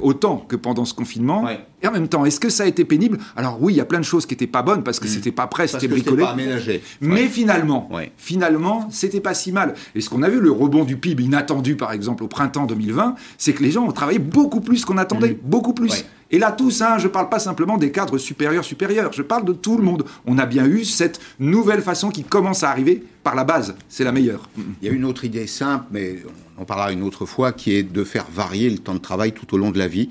autant 0.00 0.38
que 0.48 0.56
pendant 0.56 0.84
ce 0.84 0.94
confinement. 0.94 1.46
Et 1.82 1.86
en 1.86 1.92
même 1.92 2.08
temps, 2.08 2.24
est-ce 2.24 2.40
que 2.40 2.48
ça 2.48 2.62
a 2.62 2.66
été 2.66 2.84
pénible? 2.84 3.18
Alors 3.36 3.58
oui, 3.60 3.74
il 3.74 3.76
y 3.76 3.80
a 3.80 3.84
plein 3.84 3.98
de 3.98 4.04
choses 4.04 4.24
qui 4.24 4.34
n'étaient 4.34 4.46
pas 4.46 4.62
bonnes 4.62 4.82
parce 4.82 5.00
que 5.00 5.06
ce 5.06 5.12
mm. 5.12 5.16
c'était 5.16 5.32
pas 5.32 5.46
prêt, 5.46 5.66
c'était 5.66 5.88
bricolé. 5.88 6.22
Pas 6.22 6.30
aménagé. 6.30 6.82
Mais 7.00 7.26
finalement, 7.26 7.90
finalement, 8.16 8.88
c'était 8.90 9.20
pas 9.20 9.34
si 9.34 9.52
mal. 9.52 9.74
Et 9.94 10.00
ce 10.00 10.08
qu'on 10.08 10.22
a 10.22 10.28
vu, 10.28 10.40
le 10.40 10.50
rebond 10.50 10.84
du 10.84 10.96
PIB 10.96 11.24
inattendu, 11.24 11.76
par 11.76 11.92
exemple, 11.92 12.22
au 12.22 12.28
printemps 12.28 12.66
2020, 12.66 13.16
c'est 13.38 13.52
que 13.52 13.62
les 13.62 13.70
gens 13.70 13.84
ont 13.84 13.92
travaillé 13.92 14.18
beaucoup 14.18 14.60
plus 14.60 14.84
qu'on 14.84 14.98
attendait, 14.98 15.32
mm. 15.32 15.38
beaucoup 15.42 15.74
plus. 15.74 16.04
Et 16.30 16.38
là, 16.38 16.50
tous, 16.50 16.80
hein, 16.80 16.96
je 16.96 17.04
ne 17.04 17.12
parle 17.12 17.28
pas 17.28 17.38
simplement 17.38 17.76
des 17.76 17.92
cadres 17.92 18.16
supérieurs 18.16 18.64
supérieurs, 18.64 19.12
je 19.12 19.20
parle 19.20 19.44
de 19.44 19.52
tout 19.52 19.76
le 19.76 19.82
monde. 19.82 20.04
On 20.24 20.38
a 20.38 20.46
bien 20.46 20.64
eu 20.64 20.84
cette 20.84 21.20
nouvelle 21.38 21.82
façon 21.82 22.08
qui 22.08 22.24
commence 22.24 22.62
à 22.62 22.70
arriver 22.70 23.04
par 23.22 23.34
la 23.34 23.44
base. 23.44 23.74
C'est 23.88 24.02
la 24.02 24.12
meilleure. 24.12 24.48
Il 24.56 24.88
y 24.88 24.90
a 24.90 24.94
une 24.94 25.04
autre 25.04 25.26
idée 25.26 25.46
simple, 25.46 25.84
mais 25.90 26.22
on 26.56 26.62
en 26.62 26.64
parlera 26.64 26.92
une 26.92 27.02
autre 27.02 27.26
fois, 27.26 27.52
qui 27.52 27.72
est 27.72 27.82
de 27.82 28.04
faire 28.04 28.26
varier 28.30 28.70
le 28.70 28.78
temps 28.78 28.94
de 28.94 29.00
travail 29.00 29.32
tout 29.32 29.54
au 29.54 29.58
long 29.58 29.70
de 29.70 29.78
la 29.78 29.88
vie 29.88 30.10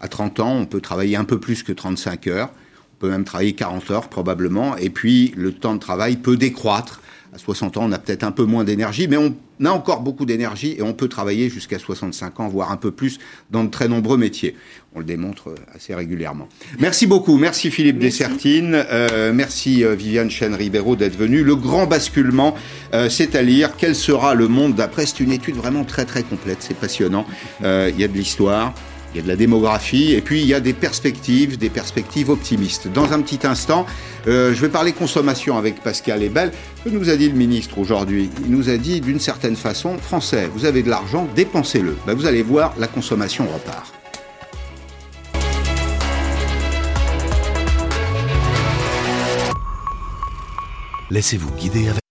À 0.00 0.08
30 0.08 0.40
ans, 0.40 0.56
on 0.56 0.66
peut 0.66 0.80
travailler 0.80 1.16
un 1.16 1.24
peu 1.24 1.38
plus 1.38 1.62
que 1.62 1.72
35 1.72 2.26
heures. 2.28 2.50
On 2.94 2.98
peut 2.98 3.10
même 3.10 3.24
travailler 3.24 3.52
40 3.52 3.90
heures 3.90 4.08
probablement. 4.08 4.76
Et 4.76 4.90
puis, 4.90 5.32
le 5.36 5.52
temps 5.52 5.74
de 5.74 5.80
travail 5.80 6.16
peut 6.16 6.36
décroître. 6.36 7.00
À 7.34 7.38
60 7.38 7.78
ans, 7.78 7.84
on 7.84 7.92
a 7.92 7.98
peut-être 7.98 8.24
un 8.24 8.30
peu 8.30 8.44
moins 8.44 8.62
d'énergie, 8.62 9.08
mais 9.08 9.16
on 9.16 9.34
a 9.64 9.70
encore 9.70 10.02
beaucoup 10.02 10.26
d'énergie 10.26 10.74
et 10.76 10.82
on 10.82 10.92
peut 10.92 11.08
travailler 11.08 11.48
jusqu'à 11.48 11.78
65 11.78 12.40
ans, 12.40 12.48
voire 12.48 12.70
un 12.70 12.76
peu 12.76 12.90
plus, 12.90 13.18
dans 13.50 13.64
de 13.64 13.70
très 13.70 13.88
nombreux 13.88 14.18
métiers. 14.18 14.54
On 14.94 14.98
le 14.98 15.06
démontre 15.06 15.48
euh, 15.48 15.54
assez 15.74 15.94
régulièrement. 15.94 16.46
Merci 16.78 17.06
beaucoup. 17.06 17.38
Merci 17.38 17.70
Philippe 17.70 17.98
Dessertine. 17.98 18.74
Euh, 18.74 19.32
merci 19.32 19.82
euh, 19.82 19.94
Viviane 19.94 20.30
Chen-Ribeiro 20.30 20.94
d'être 20.94 21.16
venue. 21.16 21.42
Le 21.42 21.56
grand 21.56 21.86
basculement, 21.86 22.54
c'est 23.08 23.34
à 23.34 23.40
lire. 23.40 23.78
Quel 23.78 23.94
sera 23.94 24.34
le 24.34 24.48
monde 24.48 24.74
d'après? 24.74 25.06
C'est 25.06 25.20
une 25.20 25.32
étude 25.32 25.56
vraiment 25.56 25.84
très 25.84 26.04
très 26.04 26.22
complète. 26.22 26.58
C'est 26.60 26.76
passionnant. 26.76 27.24
Il 27.62 27.98
y 27.98 28.04
a 28.04 28.08
de 28.08 28.12
l'histoire 28.12 28.74
il 29.12 29.18
y 29.18 29.20
a 29.20 29.22
de 29.22 29.28
la 29.28 29.36
démographie, 29.36 30.12
et 30.12 30.20
puis 30.22 30.40
il 30.40 30.46
y 30.46 30.54
a 30.54 30.60
des 30.60 30.72
perspectives, 30.72 31.58
des 31.58 31.70
perspectives 31.70 32.30
optimistes. 32.30 32.88
Dans 32.88 33.12
un 33.12 33.20
petit 33.20 33.46
instant, 33.46 33.86
euh, 34.26 34.54
je 34.54 34.60
vais 34.60 34.68
parler 34.68 34.92
consommation 34.92 35.58
avec 35.58 35.82
Pascal 35.82 36.22
Ebel. 36.22 36.52
Que 36.84 36.88
nous 36.88 37.10
a 37.10 37.16
dit 37.16 37.28
le 37.28 37.36
ministre 37.36 37.78
aujourd'hui 37.78 38.30
Il 38.44 38.50
nous 38.50 38.70
a 38.70 38.76
dit 38.76 39.00
d'une 39.00 39.20
certaine 39.20 39.56
façon, 39.56 39.98
Français, 39.98 40.48
vous 40.52 40.64
avez 40.64 40.82
de 40.82 40.90
l'argent, 40.90 41.28
dépensez-le. 41.34 41.96
Ben, 42.06 42.14
vous 42.14 42.26
allez 42.26 42.42
voir, 42.42 42.74
la 42.78 42.88
consommation 42.88 43.46
repart. 43.46 43.92
Laissez-vous 51.10 51.50
guider 51.52 51.88
avec 51.88 52.01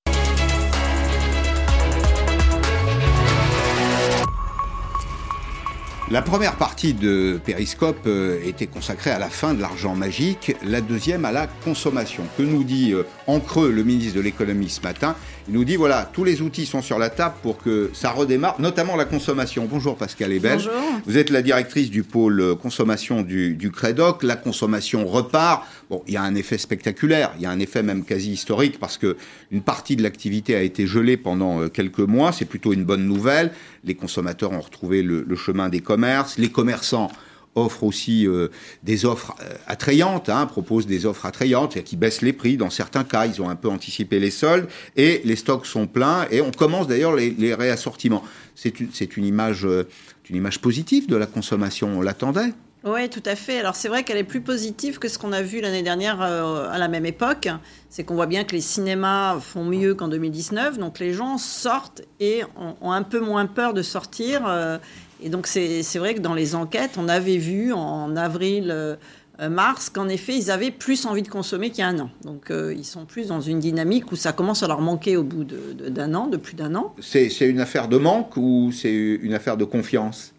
La 6.12 6.22
première 6.22 6.58
partie 6.58 6.94
de 6.94 7.40
Périscope 7.46 8.06
euh, 8.06 8.38
était 8.46 8.68
consacrée 8.68 9.12
à 9.12 9.18
la 9.18 9.30
fin 9.30 9.54
de 9.54 9.62
l'argent 9.62 9.96
magique, 9.96 10.54
la 10.62 10.82
deuxième 10.82 11.24
à 11.24 11.32
la 11.32 11.48
consommation. 11.48 12.24
Que 12.38 12.44
nous 12.44 12.66
dit 12.66 12.92
euh, 12.92 13.04
en 13.28 13.40
creux 13.40 13.72
le 13.72 13.86
ministre 13.86 14.18
de 14.18 14.22
l'économie 14.22 14.68
ce 14.68 14.82
matin? 14.82 15.16
Il 15.48 15.54
nous 15.54 15.64
dit 15.64 15.78
voilà, 15.78 16.10
tous 16.12 16.26
les 16.26 16.42
outils 16.42 16.66
sont 16.66 16.82
sur 16.82 17.00
la 17.00 17.10
table 17.10 17.36
pour 17.42 17.58
que 17.60 17.92
ça 17.94 18.12
redémarre, 18.12 18.60
notamment 18.60 18.98
la 18.98 19.06
consommation. 19.06 19.70
Bonjour 19.72 19.96
Pascal 19.96 20.34
Ebel. 20.34 20.58
Bonjour. 20.58 20.74
Vous 21.06 21.18
êtes 21.18 21.30
la 21.30 21.42
directrice 21.42 21.90
du 21.90 22.04
pôle 22.04 22.42
euh, 22.42 22.56
consommation 22.56 23.22
du, 23.22 23.56
du 23.56 23.72
Crédoc. 23.72 24.24
La 24.24 24.36
consommation 24.36 25.08
repart. 25.08 25.66
Bon, 25.90 26.04
il 26.08 26.14
y 26.14 26.18
a 26.18 26.24
un 26.24 26.36
effet 26.36 26.58
spectaculaire, 26.58 27.32
il 27.38 27.44
y 27.44 27.46
a 27.46 27.52
un 27.52 27.60
effet 27.60 27.84
même 27.84 28.04
quasi 28.04 28.32
historique 28.32 28.80
parce 28.80 28.98
que 28.98 29.16
une 29.50 29.62
partie 29.62 29.96
de 29.96 30.04
l'activité 30.04 30.56
a 30.56 30.62
été 30.62 30.88
gelée 30.88 31.16
pendant 31.16 31.70
quelques 31.70 32.00
mois. 32.00 32.34
C'est 32.34 32.46
plutôt 32.46 32.74
une 32.74 32.84
bonne 32.84 33.06
nouvelle. 33.06 33.52
Les 33.86 33.96
consommateurs 33.96 34.52
ont 34.52 34.62
retrouvé 34.62 35.04
le, 35.04 35.26
le 35.28 35.36
chemin 35.36 35.70
des 35.70 35.80
commerces 35.80 36.01
les 36.38 36.50
commerçants 36.50 37.12
offrent 37.56 37.84
aussi 37.84 38.28
euh, 38.28 38.50
des 38.84 39.06
offres 39.06 39.36
euh, 39.42 39.54
attrayantes, 39.68 40.30
hein, 40.30 40.46
proposent 40.46 40.88
des 40.88 41.06
offres 41.06 41.26
attrayantes 41.26 41.84
qui 41.84 41.98
baissent 41.98 42.22
les 42.22 42.34
prix. 42.34 42.58
Dans 42.58 42.70
certains 42.70 43.04
cas, 43.04 43.26
ils 43.26 43.42
ont 43.42 43.50
un 43.50 43.56
peu 43.56 43.70
anticipé 43.70 44.20
les 44.20 44.32
soldes 44.32 44.68
et 44.96 45.22
les 45.26 45.36
stocks 45.36 45.66
sont 45.66 45.88
pleins 45.88 46.28
et 46.32 46.42
on 46.42 46.52
commence 46.52 46.88
d'ailleurs 46.88 47.16
les, 47.16 47.54
réassortiments. 47.54 48.24
C'est 48.56 48.82
euh, 48.82 49.84
une 50.30 50.36
image 50.36 50.62
positive 50.62 51.08
de 51.08 51.16
la 51.16 51.26
consommation. 51.26 51.90
On 51.98 52.02
l'attendait. 52.02 52.54
Oui, 52.84 53.10
tout 53.10 53.22
à 53.26 53.36
fait. 53.36 53.60
Alors 53.60 53.76
c'est 53.76 53.90
vrai 53.90 54.04
qu'elle 54.04 54.18
est 54.18 54.24
plus 54.24 54.42
positive 54.42 54.98
que 54.98 55.08
ce 55.08 55.20
qu'on 55.20 55.34
a 55.34 55.44
vu 55.44 55.62
l'année 55.62 55.84
dernière 55.84 56.20
à 56.20 56.80
la 56.80 56.88
même 56.88 57.06
époque. 57.06 57.48
C'est 57.90 58.04
qu'on 58.04 58.16
voit 58.16 58.26
bien 58.26 58.44
que 58.44 58.54
les 58.54 58.62
cinémas 58.62 59.40
font 59.40 59.64
mieux 59.64 59.94
qu'en 59.94 60.08
2019. 60.08 60.80
Donc 60.80 60.98
les 60.98 61.14
gens 61.14 61.38
sortent 61.38 62.02
et 62.20 62.42
ont, 62.56 62.92
un 62.92 63.04
peu 63.04 63.20
moins 63.20 63.46
peur 63.46 63.76
de 63.76 63.84
sortir. 63.84 64.80
Et 65.22 65.30
donc 65.30 65.48
c'est 65.48 65.98
vrai 65.98 66.16
que 66.16 66.20
dans 66.20 66.34
les 66.34 66.56
enquêtes, 66.56 66.92
on 66.98 67.08
avait 67.08 67.38
vu 67.38 67.74
en 67.74 68.16
avril, 68.16 68.98
euh, 69.42 69.50
mars, 69.50 69.90
qu'en 69.90 70.08
effet, 70.08 70.36
ils 70.38 70.52
avaient 70.52 70.72
plus 70.72 71.06
envie 71.06 71.24
de 71.24 71.28
consommer 71.28 71.70
qu'il 71.70 71.80
y 71.80 71.82
a 71.84 71.88
un 71.88 72.00
an. 72.00 72.10
Donc 72.24 72.52
euh, 72.52 72.74
ils 72.76 72.86
sont 72.86 73.06
plus 73.06 73.28
dans 73.28 73.42
une 73.42 73.60
dynamique 73.60 74.12
où 74.12 74.16
ça 74.16 74.34
commence 74.34 74.62
à 74.62 74.68
leur 74.68 74.82
manquer 74.82 75.18
au 75.18 75.24
bout 75.24 75.44
d'un 75.46 76.14
an, 76.14 76.28
de 76.28 76.38
plus 76.38 76.56
d'un 76.56 76.76
an. 76.76 76.94
C'est 77.02 77.28
une 77.42 77.60
affaire 77.60 77.88
de 77.88 77.98
manque 77.98 78.38
ou 78.38 78.72
c'est 78.72 78.94
une 78.94 79.34
affaire 79.34 79.58
de 79.58 79.66
confiance? 79.66 80.34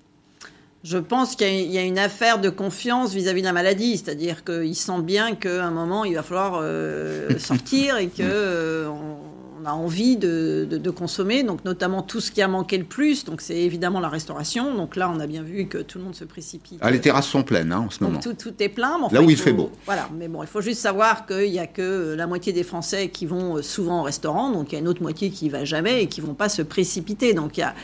Je 0.85 0.99
pense 0.99 1.37
qu'il 1.37 1.71
y, 1.71 1.79
a 1.79 1.85
une 1.85 1.99
affaire 1.99 2.41
de 2.41 2.49
confiance 2.49 3.15
vis-à-vis 3.15 3.41
de 3.43 3.47
la 3.47 3.53
maladie, 3.53 3.97
c'est-à-dire 3.97 4.43
qu'ils 4.43 4.75
sentent 4.75 5.07
bien 5.07 5.37
qu'à 5.37 5.65
un 5.65 5.71
moment, 5.71 6.05
il 6.05 6.17
va 6.17 6.25
falloir 6.25 6.59
euh, 6.61 7.39
sortir 7.39 7.99
et 7.99 8.09
que 8.09 8.87
on 8.89 9.32
a 9.67 9.73
envie 9.73 10.17
de, 10.17 10.91
consommer, 10.91 11.43
donc 11.43 11.65
notamment 11.65 12.03
tout 12.03 12.21
ce 12.21 12.31
qui 12.31 12.43
a 12.43 12.49
manqué 12.49 12.77
le 12.79 12.85
plus, 12.85 13.25
donc 13.25 13.41
c'est 13.41 13.57
évidemment 13.57 14.01
la 14.01 14.09
restauration. 14.09 14.75
Donc 14.75 14.97
là, 14.97 15.11
on 15.15 15.21
a 15.21 15.27
bien 15.27 15.43
vu 15.43 15.67
que 15.67 15.79
tout 15.79 15.99
le 15.99 16.05
monde 16.05 16.15
se 16.15 16.25
précipite. 16.25 16.79
Ah, 16.81 16.91
les 16.91 17.01
terrasses 17.01 17.27
sont 17.27 17.43
pleines 17.43 17.73
hein, 17.73 17.85
en 17.87 17.91
ce 17.91 18.03
moment. 18.03 18.21
Tout, 18.21 18.35
tout, 18.35 18.55
est 18.61 18.69
plein. 18.69 18.99
là 19.11 19.23
où 19.23 19.31
il, 19.31 19.37
fait 19.37 19.53
beau. 19.53 19.71
Voilà, 19.87 20.09
mais 20.15 20.29
bon, 20.29 20.43
il 20.43 20.49
faut 20.49 20.61
juste 20.61 20.81
savoir 20.81 21.27
qu'il 21.27 21.51
n'y 21.51 21.59
a 21.59 21.67
que 21.67 22.15
la 22.17 22.27
moitié 22.27 22.53
des 22.53 22.63
Français 22.63 23.09
qui 23.09 23.27
vont 23.27 23.57
euh, 23.57 23.63
souvent 23.63 24.01
au 24.01 24.03
restaurant, 24.03 24.51
donc 24.51 24.73
il 24.73 24.75
y 24.75 24.77
a 24.77 24.81
une 24.81 24.89
autre 24.89 25.03
moitié 25.03 25.31
qui 25.31 25.47
ne 25.47 25.51
va 25.51 25.65
jamais 25.65 26.03
et 26.03 26.07
qui 26.09 26.21
ne 26.21 26.27
vont 26.27 26.35
pas 26.35 26.49
se 26.49 26.63
précipiter. 26.63 27.35
Donc 27.35 27.57
il 27.57 27.61
y 27.61 27.65
a, 27.65 27.75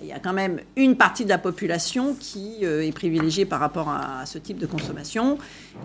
il 0.00 0.08
y, 0.08 0.12
a 0.12 0.18
quand 0.18 0.32
même 0.32 0.60
une 0.76 0.96
partie 0.96 1.24
de 1.24 1.28
la 1.28 1.38
population 1.38 2.14
qui 2.18 2.58
euh, 2.62 2.86
est 2.86 2.92
privilégiée 2.92 3.44
par 3.44 3.60
rapport 3.60 3.88
à, 3.88 4.24
ce 4.24 4.38
type 4.38 4.58
de 4.58 4.66
consommation. 4.66 5.38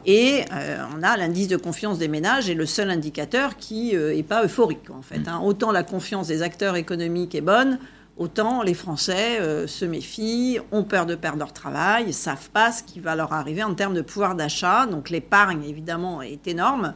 Et 0.05 0.45
euh, 0.53 0.77
on 0.97 1.03
a 1.03 1.17
l'indice 1.17 1.47
de 1.47 1.57
confiance 1.57 1.97
des 1.97 2.07
ménages 2.07 2.49
est 2.49 2.55
le 2.55 2.65
seul 2.65 2.89
indicateur 2.89 3.57
qui 3.57 3.91
n'est 3.91 3.97
euh, 3.97 4.23
pas 4.23 4.43
euphorique, 4.43 4.89
en 4.89 5.01
fait. 5.01 5.27
Hein. 5.27 5.41
Autant 5.43 5.71
la 5.71 5.83
confiance 5.83 6.27
des 6.27 6.41
acteurs 6.41 6.77
économiques 6.77 7.35
est 7.35 7.41
bonne, 7.41 7.77
autant 8.17 8.63
les 8.63 8.73
Français 8.73 9.39
se 9.67 9.85
méfient, 9.85 10.59
ont 10.71 10.83
peur 10.83 11.05
de 11.05 11.15
perdre 11.15 11.39
leur 11.39 11.53
travail, 11.53 12.12
savent 12.13 12.49
pas 12.49 12.71
ce 12.71 12.83
qui 12.83 12.99
va 12.99 13.15
leur 13.15 13.33
arriver 13.33 13.63
en 13.63 13.73
termes 13.73 13.93
de 13.93 14.01
pouvoir 14.01 14.35
d'achat. 14.35 14.85
Donc 14.85 15.09
l'épargne, 15.09 15.63
évidemment, 15.63 16.21
est 16.21 16.47
énorme. 16.47 16.93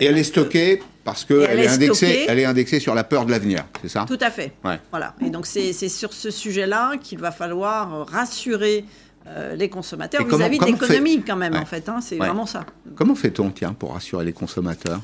Et 0.00 0.06
elle 0.06 0.18
est 0.18 0.24
stockée 0.24 0.82
parce 1.04 1.24
qu'elle 1.24 1.58
est, 1.58 1.64
est 1.64 1.68
indexée, 1.68 2.26
elle 2.28 2.38
est 2.38 2.44
indexée 2.44 2.80
sur 2.80 2.94
la 2.94 3.04
peur 3.04 3.26
de 3.26 3.30
l'avenir, 3.30 3.64
c'est 3.82 3.88
ça? 3.88 4.04
Tout 4.06 4.18
à 4.20 4.30
fait. 4.30 4.52
Voilà. 4.90 5.14
Et 5.24 5.30
donc 5.30 5.46
c'est 5.46 5.72
sur 5.72 6.12
ce 6.12 6.30
sujet-là 6.30 6.96
qu'il 7.02 7.18
va 7.18 7.30
falloir 7.30 8.06
rassurer 8.08 8.84
euh, 9.30 9.54
les 9.56 9.68
consommateurs 9.68 10.24
vis-à-vis 10.26 10.58
de 10.58 10.64
l'économie 10.64 11.22
quand 11.22 11.36
même, 11.36 11.54
en 11.54 11.66
fait. 11.66 11.88
Hein, 11.88 12.00
c'est 12.00 12.16
vraiment 12.16 12.46
ça. 12.46 12.64
Comment 12.94 13.14
fait-on, 13.14 13.50
tiens, 13.50 13.74
pour 13.74 13.92
rassurer 13.92 14.24
les 14.24 14.32
consommateurs? 14.32 15.00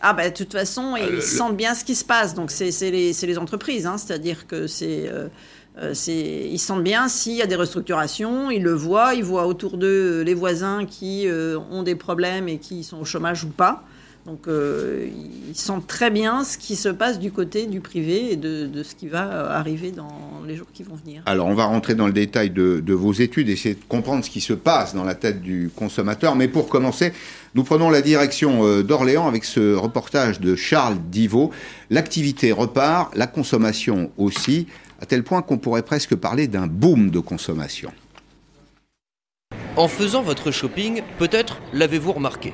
Ah 0.00 0.12
ben, 0.12 0.30
de 0.30 0.36
toute 0.36 0.52
façon, 0.52 0.94
ils 0.96 1.16
euh, 1.16 1.20
sentent 1.20 1.56
bien 1.56 1.74
ce 1.74 1.84
qui 1.84 1.96
se 1.96 2.04
passe. 2.04 2.34
Donc 2.34 2.50
c'est 2.50 2.70
les, 2.90 3.12
les, 3.12 3.38
entreprises, 3.38 3.86
hein, 3.86 3.98
c'est-à-dire 3.98 4.46
que 4.46 4.66
c'est... 4.66 5.08
Euh, 5.08 5.28
ils 5.80 6.58
sentent 6.58 6.84
bien 6.84 7.08
s'il 7.08 7.36
y 7.36 7.42
a 7.42 7.46
des 7.46 7.56
restructurations, 7.56 8.50
ils 8.50 8.62
le 8.62 8.72
voient, 8.72 9.14
ils 9.14 9.24
voient 9.24 9.46
autour 9.46 9.78
d'eux 9.78 10.22
les 10.22 10.34
voisins 10.34 10.84
qui 10.84 11.26
ont 11.70 11.82
des 11.82 11.94
problèmes 11.94 12.48
et 12.48 12.58
qui 12.58 12.84
sont 12.84 12.98
au 12.98 13.04
chômage 13.04 13.44
ou 13.44 13.48
pas. 13.48 13.84
Donc 14.26 14.48
euh, 14.48 15.08
ils 15.48 15.56
sentent 15.56 15.86
très 15.86 16.10
bien 16.10 16.44
ce 16.44 16.58
qui 16.58 16.76
se 16.76 16.90
passe 16.90 17.18
du 17.18 17.32
côté 17.32 17.66
du 17.66 17.80
privé 17.80 18.32
et 18.32 18.36
de, 18.36 18.68
ce 18.82 18.94
qui 18.94 19.08
va 19.08 19.50
arriver 19.50 19.92
dans 19.92 20.42
les 20.46 20.56
jours 20.56 20.66
qui 20.72 20.82
vont 20.82 20.94
venir. 20.94 21.22
Alors 21.24 21.46
on 21.46 21.54
va 21.54 21.64
rentrer 21.64 21.94
dans 21.94 22.06
le 22.06 22.12
détail 22.12 22.50
de, 22.50 22.92
vos 22.92 23.12
études, 23.12 23.48
essayer 23.48 23.74
de 23.74 23.84
comprendre 23.88 24.24
ce 24.24 24.30
qui 24.30 24.42
se 24.42 24.52
passe 24.52 24.94
dans 24.94 25.04
la 25.04 25.14
tête 25.14 25.40
du 25.40 25.70
consommateur. 25.74 26.36
Mais 26.36 26.48
pour 26.48 26.68
commencer, 26.68 27.12
nous 27.54 27.64
prenons 27.64 27.88
la 27.88 28.02
direction 28.02 28.66
euh, 28.66 28.82
d'Orléans 28.82 29.26
avec 29.26 29.44
ce 29.44 29.74
reportage 29.74 30.38
de 30.38 30.54
Charles 30.54 30.98
Divot. 31.10 31.50
L'activité 31.88 32.52
repart, 32.52 33.14
la 33.16 33.26
consommation 33.26 34.10
aussi, 34.18 34.66
à 35.00 35.06
tel 35.06 35.22
point 35.24 35.42
qu'on 35.42 35.58
pourrait 35.58 35.82
presque 35.82 36.14
parler 36.14 36.46
d'un 36.46 36.66
boom 36.66 37.10
de 37.10 37.20
consommation. 37.20 37.92
En 39.76 39.88
faisant 39.88 40.22
votre 40.22 40.50
shopping, 40.50 41.02
peut-être 41.18 41.58
l'avez-vous 41.72 42.12
remarqué 42.12 42.52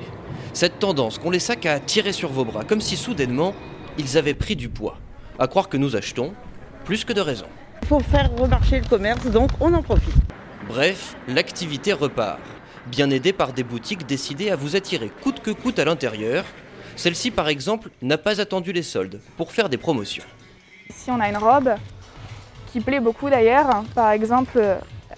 cette 0.57 0.79
tendance 0.79 1.19
qu'ont 1.19 1.29
les 1.29 1.39
sacs 1.39 1.67
à 1.67 1.79
tirer 1.79 2.11
sur 2.11 2.31
vos 2.31 2.43
bras, 2.43 2.63
comme 2.63 2.81
si 2.81 2.97
soudainement 2.97 3.53
ils 3.99 4.17
avaient 4.17 4.33
pris 4.33 4.55
du 4.55 4.69
poids. 4.69 4.97
À 5.37 5.47
croire 5.47 5.69
que 5.69 5.77
nous 5.77 5.95
achetons 5.95 6.33
plus 6.83 7.05
que 7.05 7.13
de 7.13 7.21
raison. 7.21 7.45
Il 7.83 7.87
faut 7.87 7.99
faire 7.99 8.31
remarcher 8.35 8.79
le 8.79 8.87
commerce, 8.87 9.27
donc 9.27 9.51
on 9.59 9.71
en 9.75 9.83
profite. 9.83 10.15
Bref, 10.67 11.15
l'activité 11.27 11.93
repart, 11.93 12.39
bien 12.87 13.11
aidée 13.11 13.33
par 13.33 13.53
des 13.53 13.63
boutiques 13.63 14.07
décidées 14.07 14.49
à 14.49 14.55
vous 14.55 14.75
attirer 14.75 15.11
coûte 15.21 15.41
que 15.41 15.51
coûte 15.51 15.77
à 15.77 15.85
l'intérieur. 15.85 16.43
Celle-ci, 16.95 17.29
par 17.29 17.49
exemple, 17.49 17.89
n'a 18.01 18.17
pas 18.17 18.41
attendu 18.41 18.71
les 18.71 18.81
soldes 18.81 19.19
pour 19.37 19.51
faire 19.51 19.69
des 19.69 19.77
promotions. 19.77 20.23
Si 20.89 21.11
on 21.11 21.19
a 21.19 21.29
une 21.29 21.37
robe 21.37 21.69
qui 22.71 22.79
plaît 22.81 22.99
beaucoup 22.99 23.29
d'ailleurs, 23.29 23.83
par 23.95 24.11
exemple, 24.11 24.61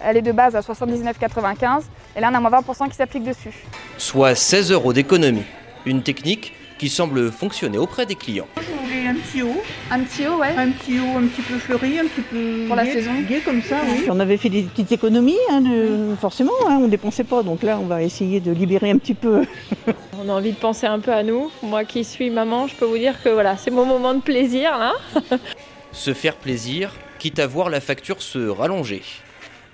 elle 0.00 0.16
est 0.16 0.22
de 0.22 0.32
base 0.32 0.56
à 0.56 0.60
79,95 0.60 1.82
et 2.16 2.20
là 2.20 2.30
on 2.32 2.34
a 2.34 2.40
moins 2.40 2.60
20% 2.60 2.88
qui 2.88 2.96
s'applique 2.96 3.24
dessus 3.24 3.54
soit 4.00 4.34
16 4.34 4.72
euros 4.72 4.92
d'économie. 4.92 5.44
Une 5.86 6.02
technique 6.02 6.54
qui 6.78 6.88
semble 6.88 7.30
fonctionner 7.30 7.78
auprès 7.78 8.06
des 8.06 8.14
clients. 8.14 8.46
Je 8.56 8.62
voulais 8.62 9.06
un 9.06 9.14
petit 9.14 9.42
haut. 9.42 9.62
Un 9.90 10.00
petit 10.00 10.26
haut, 10.26 10.38
ouais. 10.38 10.54
Un 10.56 10.70
petit 10.70 10.98
haut 10.98 11.18
un 11.18 11.26
petit 11.26 11.42
peu 11.42 11.58
fleuri, 11.58 11.98
un 11.98 12.06
petit 12.06 12.22
peu. 12.22 12.66
Pour 12.66 12.76
la 12.76 12.86
saison 12.86 13.12
Gai 13.28 13.40
comme 13.40 13.62
ça, 13.62 13.76
oui. 13.86 14.06
On 14.08 14.18
avait 14.18 14.38
fait 14.38 14.48
des 14.48 14.62
petites 14.62 14.92
économies, 14.92 15.36
hein, 15.50 15.62
forcément, 16.18 16.52
hein, 16.66 16.78
on 16.78 16.84
ne 16.84 16.88
dépensait 16.88 17.24
pas. 17.24 17.42
Donc 17.42 17.62
là, 17.62 17.78
on 17.80 17.86
va 17.86 18.02
essayer 18.02 18.40
de 18.40 18.50
libérer 18.50 18.90
un 18.90 18.96
petit 18.96 19.14
peu. 19.14 19.44
on 20.18 20.28
a 20.28 20.32
envie 20.32 20.52
de 20.52 20.56
penser 20.56 20.86
un 20.86 21.00
peu 21.00 21.12
à 21.12 21.22
nous. 21.22 21.50
Moi 21.62 21.84
qui 21.84 22.02
suis 22.02 22.30
maman, 22.30 22.66
je 22.66 22.74
peux 22.74 22.86
vous 22.86 22.98
dire 22.98 23.22
que 23.22 23.28
voilà, 23.28 23.58
c'est 23.58 23.70
mon 23.70 23.84
moment 23.84 24.14
de 24.14 24.20
plaisir 24.20 24.78
là. 24.78 24.92
se 25.92 26.14
faire 26.14 26.36
plaisir, 26.36 26.94
quitte 27.20 27.38
à 27.38 27.46
voir 27.46 27.68
la 27.68 27.82
facture 27.82 28.22
se 28.22 28.48
rallonger. 28.48 29.02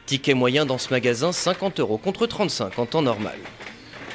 Ticket 0.05 0.35
moyen 0.35 0.67
dans 0.67 0.79
ce 0.79 0.91
magasin 0.91 1.31
50 1.31 1.79
euros 1.79 1.97
contre 1.97 2.27
35 2.27 2.77
en 2.81 2.87
temps 2.87 3.03
normal. 3.03 3.37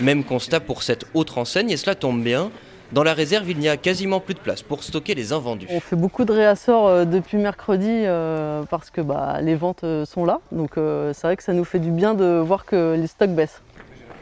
Même 0.01 0.25
constat 0.25 0.59
pour 0.59 0.83
cette 0.83 1.05
autre 1.13 1.37
enseigne 1.37 1.71
et 1.71 1.77
cela 1.77 1.95
tombe 1.95 2.21
bien. 2.21 2.51
Dans 2.91 3.03
la 3.03 3.13
réserve, 3.13 3.49
il 3.49 3.57
n'y 3.57 3.69
a 3.69 3.77
quasiment 3.77 4.19
plus 4.19 4.33
de 4.33 4.39
place 4.39 4.61
pour 4.61 4.83
stocker 4.83 5.15
les 5.15 5.31
invendus. 5.31 5.67
On 5.69 5.79
fait 5.79 5.95
beaucoup 5.95 6.25
de 6.25 6.33
réassorts 6.33 6.87
euh, 6.87 7.05
depuis 7.05 7.37
mercredi 7.37 7.87
euh, 7.89 8.63
parce 8.69 8.89
que 8.89 8.99
bah, 8.99 9.39
les 9.41 9.55
ventes 9.55 9.85
euh, 9.85 10.03
sont 10.03 10.25
là. 10.25 10.41
Donc 10.51 10.71
c'est 10.75 11.23
vrai 11.23 11.37
que 11.37 11.43
ça 11.43 11.53
nous 11.53 11.63
fait 11.63 11.79
du 11.79 11.91
bien 11.91 12.13
de 12.13 12.37
voir 12.45 12.65
que 12.65 12.97
les 12.99 13.07
stocks 13.07 13.33
baissent. 13.33 13.61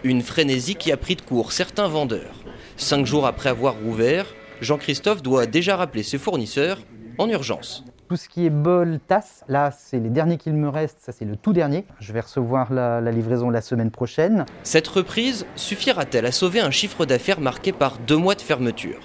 Une 0.04 0.22
frénésie 0.22 0.76
qui 0.76 0.92
a 0.92 0.98
pris 0.98 1.16
de 1.16 1.24
court 1.24 1.52
certains 1.52 1.88
vendeurs. 1.88 2.36
Cinq 2.78 3.08
jours 3.08 3.26
après 3.26 3.50
avoir 3.50 3.74
rouvert, 3.74 4.28
Jean-Christophe 4.62 5.24
doit 5.24 5.48
déjà 5.48 5.78
rappeler 5.78 6.04
ses 6.04 6.20
fournisseurs 6.20 6.78
en 7.18 7.28
urgence. 7.28 7.84
Tout 8.10 8.18
ce 8.18 8.28
qui 8.28 8.48
est 8.48 8.50
bol, 8.50 9.00
tasse, 9.08 9.44
là 9.48 9.70
c'est 9.70 10.00
les 10.00 10.10
derniers 10.10 10.38
qu'il 10.38 10.54
me 10.54 10.68
reste, 10.68 10.98
ça 11.00 11.12
c'est 11.12 11.26
le 11.26 11.36
tout 11.36 11.54
dernier. 11.54 11.86
Je 12.00 12.12
vais 12.12 12.22
recevoir 12.22 12.74
la, 12.74 13.02
la, 13.02 13.12
livraison 13.12 13.52
la 13.52 13.62
semaine 13.62 13.92
prochaine. 13.92 14.48
Cette 14.64 14.88
reprise 14.88 15.46
suffira-t-elle 15.56 16.26
à 16.26 16.32
sauver 16.32 16.60
un 16.60 16.72
chiffre 16.72 17.06
d'affaires 17.06 17.40
marqué 17.40 17.72
par 17.72 18.00
deux 18.00 18.18
mois 18.18 18.34
de 18.34 18.42
fermeture? 18.42 18.98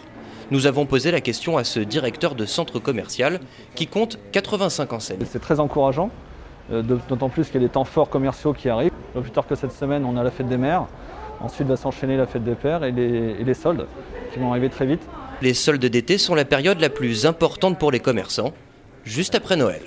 Nous 0.51 0.67
avons 0.67 0.87
posé 0.87 1.11
la 1.11 1.21
question 1.21 1.59
à 1.59 1.65
ce 1.65 1.81
directeur 1.81 2.35
de 2.35 2.47
centre 2.47 2.79
commercial 2.79 3.41
qui 3.75 3.89
compte 3.89 4.19
85 4.33 4.95
enseignes. 4.95 5.27
C'est 5.27 5.39
très 5.39 5.61
encourageant, 5.61 6.09
euh, 6.73 6.81
d'autant 6.81 7.29
plus 7.29 7.49
qu'il 7.49 7.61
y 7.61 7.65
a 7.65 7.67
des 7.67 7.73
temps 7.73 7.85
forts 7.85 8.09
commerciaux 8.09 8.55
qui 8.55 8.71
arrivent. 8.71 8.93
Plus 9.13 9.31
tard 9.31 9.47
que 9.47 9.55
cette 9.55 9.73
semaine, 9.73 10.07
on 10.07 10.17
a 10.17 10.23
la 10.23 10.31
fête 10.31 10.49
des 10.49 10.57
mères. 10.57 10.87
Ensuite 11.41 11.69
va 11.69 11.77
s'enchaîner 11.77 12.17
la 12.17 12.27
fête 12.27 12.45
des 12.45 12.55
pères 12.55 12.85
et 12.85 12.91
les, 12.91 13.37
et 13.39 13.45
les 13.45 13.55
soldes 13.55 13.87
qui 14.33 14.39
vont 14.39 14.51
arriver 14.51 14.71
très 14.71 14.87
vite. 14.87 15.03
Les 15.43 15.53
soldes 15.53 15.85
d'été 15.85 16.17
sont 16.17 16.35
la 16.35 16.47
période 16.47 16.81
la 16.81 16.89
plus 16.89 17.27
importante 17.27 17.79
pour 17.79 17.91
les 17.91 18.01
commerçants 18.01 18.55
juste 19.05 19.35
après 19.35 19.57
Noël. 19.57 19.83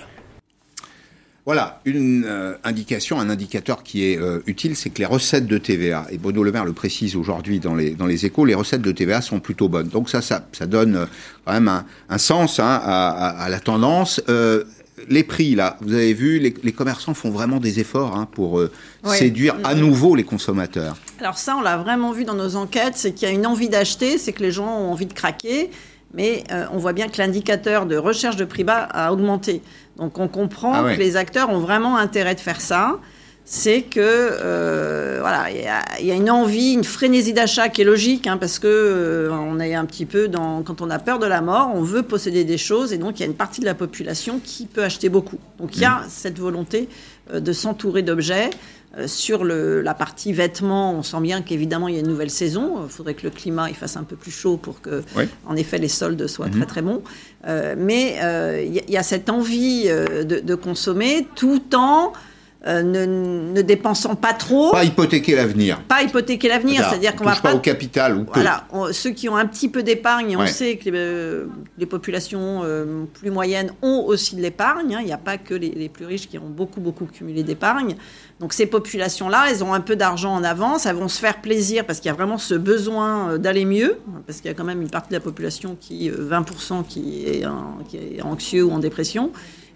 Voilà, 1.44 1.80
une 1.86 2.26
euh, 2.26 2.56
indication, 2.62 3.18
un 3.18 3.30
indicateur 3.30 3.82
qui 3.82 4.04
est 4.04 4.18
euh, 4.18 4.40
utile, 4.46 4.76
c'est 4.76 4.90
que 4.90 4.98
les 4.98 5.06
recettes 5.06 5.46
de 5.46 5.56
TVA, 5.56 6.06
et 6.10 6.18
Bruno 6.18 6.42
Le 6.42 6.52
Maire 6.52 6.66
le 6.66 6.74
précise 6.74 7.16
aujourd'hui 7.16 7.58
dans 7.58 7.74
les, 7.74 7.92
dans 7.92 8.04
les 8.04 8.26
échos, 8.26 8.44
les 8.44 8.54
recettes 8.54 8.82
de 8.82 8.92
TVA 8.92 9.22
sont 9.22 9.40
plutôt 9.40 9.70
bonnes. 9.70 9.88
Donc 9.88 10.10
ça, 10.10 10.20
ça, 10.20 10.46
ça 10.52 10.66
donne 10.66 10.96
euh, 10.96 11.06
quand 11.46 11.52
même 11.54 11.68
un, 11.68 11.86
un 12.10 12.18
sens 12.18 12.60
hein, 12.60 12.66
à, 12.84 13.08
à, 13.08 13.28
à, 13.44 13.48
la 13.48 13.60
tendance. 13.60 14.20
Euh, 14.28 14.64
les 15.08 15.22
prix, 15.22 15.54
là, 15.54 15.76
vous 15.80 15.94
avez 15.94 16.12
vu, 16.14 16.38
les, 16.38 16.54
les 16.62 16.72
commerçants 16.72 17.14
font 17.14 17.30
vraiment 17.30 17.60
des 17.60 17.80
efforts 17.80 18.16
hein, 18.16 18.26
pour 18.30 18.58
euh, 18.58 18.70
oui. 19.04 19.16
séduire 19.16 19.56
à 19.64 19.74
nouveau 19.74 20.14
les 20.14 20.24
consommateurs. 20.24 20.96
Alors 21.20 21.38
ça, 21.38 21.56
on 21.56 21.60
l'a 21.60 21.76
vraiment 21.76 22.12
vu 22.12 22.24
dans 22.24 22.34
nos 22.34 22.56
enquêtes, 22.56 22.94
c'est 22.96 23.12
qu'il 23.12 23.28
y 23.28 23.30
a 23.30 23.34
une 23.34 23.46
envie 23.46 23.68
d'acheter, 23.68 24.18
c'est 24.18 24.32
que 24.32 24.42
les 24.42 24.52
gens 24.52 24.66
ont 24.66 24.90
envie 24.90 25.06
de 25.06 25.12
craquer 25.12 25.70
mais 26.14 26.44
euh, 26.52 26.66
on 26.72 26.78
voit 26.78 26.92
bien 26.92 27.08
que 27.08 27.18
l'indicateur 27.18 27.86
de 27.86 27.96
recherche 27.96 28.36
de 28.36 28.44
prix 28.44 28.64
bas 28.64 28.88
a 28.90 29.12
augmenté. 29.12 29.62
Donc 29.96 30.18
on 30.18 30.28
comprend 30.28 30.72
ah 30.74 30.84
ouais. 30.84 30.94
que 30.94 31.00
les 31.00 31.16
acteurs 31.16 31.50
ont 31.50 31.58
vraiment 31.58 31.96
intérêt 31.96 32.34
de 32.34 32.40
faire 32.40 32.60
ça. 32.60 32.98
C'est 33.50 33.80
que 33.80 33.98
euh, 34.02 35.16
voilà, 35.20 35.50
il 35.50 36.04
y, 36.04 36.08
y, 36.08 36.10
a 36.10 36.14
une 36.14 36.30
envie, 36.30 36.74
une 36.74 36.84
frénésie 36.84 37.32
d'achat 37.32 37.70
qui 37.70 37.80
est 37.80 37.84
logique, 37.84 38.26
hein, 38.26 38.36
parce 38.36 38.58
que 38.58 38.66
euh, 38.66 39.30
on 39.32 39.58
est 39.58 39.74
un 39.74 39.86
petit 39.86 40.04
peu 40.04 40.28
dans 40.28 40.62
quand 40.62 40.82
on 40.82 40.90
a 40.90 40.98
peur 40.98 41.18
de 41.18 41.24
la 41.24 41.40
mort, 41.40 41.70
on 41.74 41.80
veut 41.80 42.02
posséder 42.02 42.44
des 42.44 42.58
choses, 42.58 42.92
et 42.92 42.98
donc 42.98 43.18
il 43.18 43.22
y 43.22 43.22
a 43.22 43.26
une 43.26 43.34
partie 43.34 43.62
de 43.62 43.64
la 43.64 43.74
population 43.74 44.38
qui 44.38 44.66
peut 44.66 44.84
acheter 44.84 45.08
beaucoup. 45.08 45.38
Donc 45.58 45.76
il 45.76 45.80
y 45.80 45.86
a 45.86 46.00
mmh. 46.00 46.06
cette 46.10 46.38
volonté 46.38 46.90
euh, 47.32 47.40
de 47.40 47.52
s'entourer 47.52 48.02
d'objets. 48.02 48.50
Euh, 48.96 49.06
sur 49.06 49.44
le, 49.44 49.82
la 49.82 49.92
partie 49.92 50.32
vêtements, 50.32 50.94
on 50.94 51.02
sent 51.02 51.20
bien 51.20 51.42
qu'évidemment 51.42 51.88
il 51.88 51.94
y 51.94 51.96
a 51.98 52.00
une 52.00 52.08
nouvelle 52.08 52.30
saison. 52.30 52.84
Il 52.84 52.90
faudrait 52.90 53.14
que 53.14 53.24
le 53.24 53.30
climat 53.30 53.68
il 53.68 53.76
fasse 53.76 53.96
un 53.96 54.02
peu 54.02 54.16
plus 54.16 54.30
chaud 54.30 54.56
pour 54.56 54.80
que, 54.80 55.02
oui. 55.16 55.24
en 55.46 55.56
effet, 55.56 55.78
les 55.78 55.88
soldes 55.88 56.26
soient 56.26 56.48
mmh. 56.48 56.50
très 56.52 56.66
très 56.66 56.82
bons. 56.82 57.02
Euh, 57.46 57.74
mais 57.78 58.14
il 58.16 58.24
euh, 58.24 58.62
y, 58.62 58.92
y, 58.92 58.96
a 58.96 59.02
cette 59.02 59.30
envie 59.30 59.84
euh, 59.86 60.24
de, 60.24 60.40
de, 60.40 60.54
consommer 60.54 61.26
tout 61.34 61.62
en 61.74 62.12
euh, 62.66 62.82
ne, 62.82 63.06
ne, 63.54 63.62
dépensant 63.62 64.16
pas 64.16 64.32
trop. 64.32 64.72
Pas 64.72 64.82
hypothéquer 64.82 65.36
l'avenir. 65.36 65.80
Pas 65.86 66.02
hypothéquer 66.02 66.48
l'avenir, 66.48 66.84
c'est-à-dire 66.88 67.14
qu'on 67.14 67.22
va 67.22 67.36
pas, 67.36 67.50
pas 67.50 67.54
au 67.54 67.60
capital 67.60 68.16
ou 68.16 68.26
voilà, 68.34 68.64
on, 68.72 68.92
ceux 68.92 69.10
qui 69.10 69.28
ont 69.28 69.36
un 69.36 69.46
petit 69.46 69.68
peu 69.68 69.84
d'épargne, 69.84 70.36
ouais. 70.36 70.42
on 70.42 70.46
sait 70.48 70.76
que 70.76 70.86
les, 70.86 70.90
euh, 70.92 71.46
les 71.78 71.86
populations 71.86 72.62
euh, 72.64 73.04
plus 73.14 73.30
moyennes 73.30 73.70
ont 73.80 74.02
aussi 74.04 74.34
de 74.34 74.42
l'épargne. 74.42 74.96
Hein. 74.96 74.98
Il 75.02 75.06
n'y 75.06 75.12
a 75.12 75.18
pas 75.18 75.38
que 75.38 75.54
les, 75.54 75.70
les, 75.70 75.88
plus 75.88 76.04
riches 76.04 76.28
qui 76.28 76.36
ont 76.36 76.48
beaucoup 76.48 76.80
beaucoup 76.80 77.06
cumulé 77.06 77.44
d'épargne. 77.44 77.94
Donc 78.40 78.52
ces 78.52 78.66
populations-là, 78.66 79.46
elles 79.50 79.62
ont 79.62 79.72
un 79.72 79.80
peu 79.80 79.94
d'argent 79.94 80.34
en 80.34 80.42
avance, 80.42 80.84
elles 80.86 80.96
vont 80.96 81.06
se 81.06 81.20
faire 81.20 81.40
plaisir 81.40 81.84
parce 81.84 82.00
qu'il 82.00 82.08
y 82.08 82.12
a 82.12 82.16
vraiment 82.16 82.38
ce 82.38 82.54
besoin 82.54 83.30
euh, 83.30 83.38
d'aller 83.38 83.66
mieux, 83.66 83.98
parce 84.26 84.40
qu'il 84.40 84.48
y 84.48 84.52
a 84.52 84.54
quand 84.54 84.64
même 84.64 84.82
une 84.82 84.90
partie 84.90 85.10
de 85.10 85.14
la 85.14 85.20
population 85.20 85.76
qui 85.80 86.10
20% 86.10 86.84
qui 86.84 87.24
est, 87.24 87.44
qui 87.88 87.98
est 87.98 88.22
anxieux 88.22 88.64
ou 88.64 88.72
en 88.72 88.80
dépression. 88.80 89.30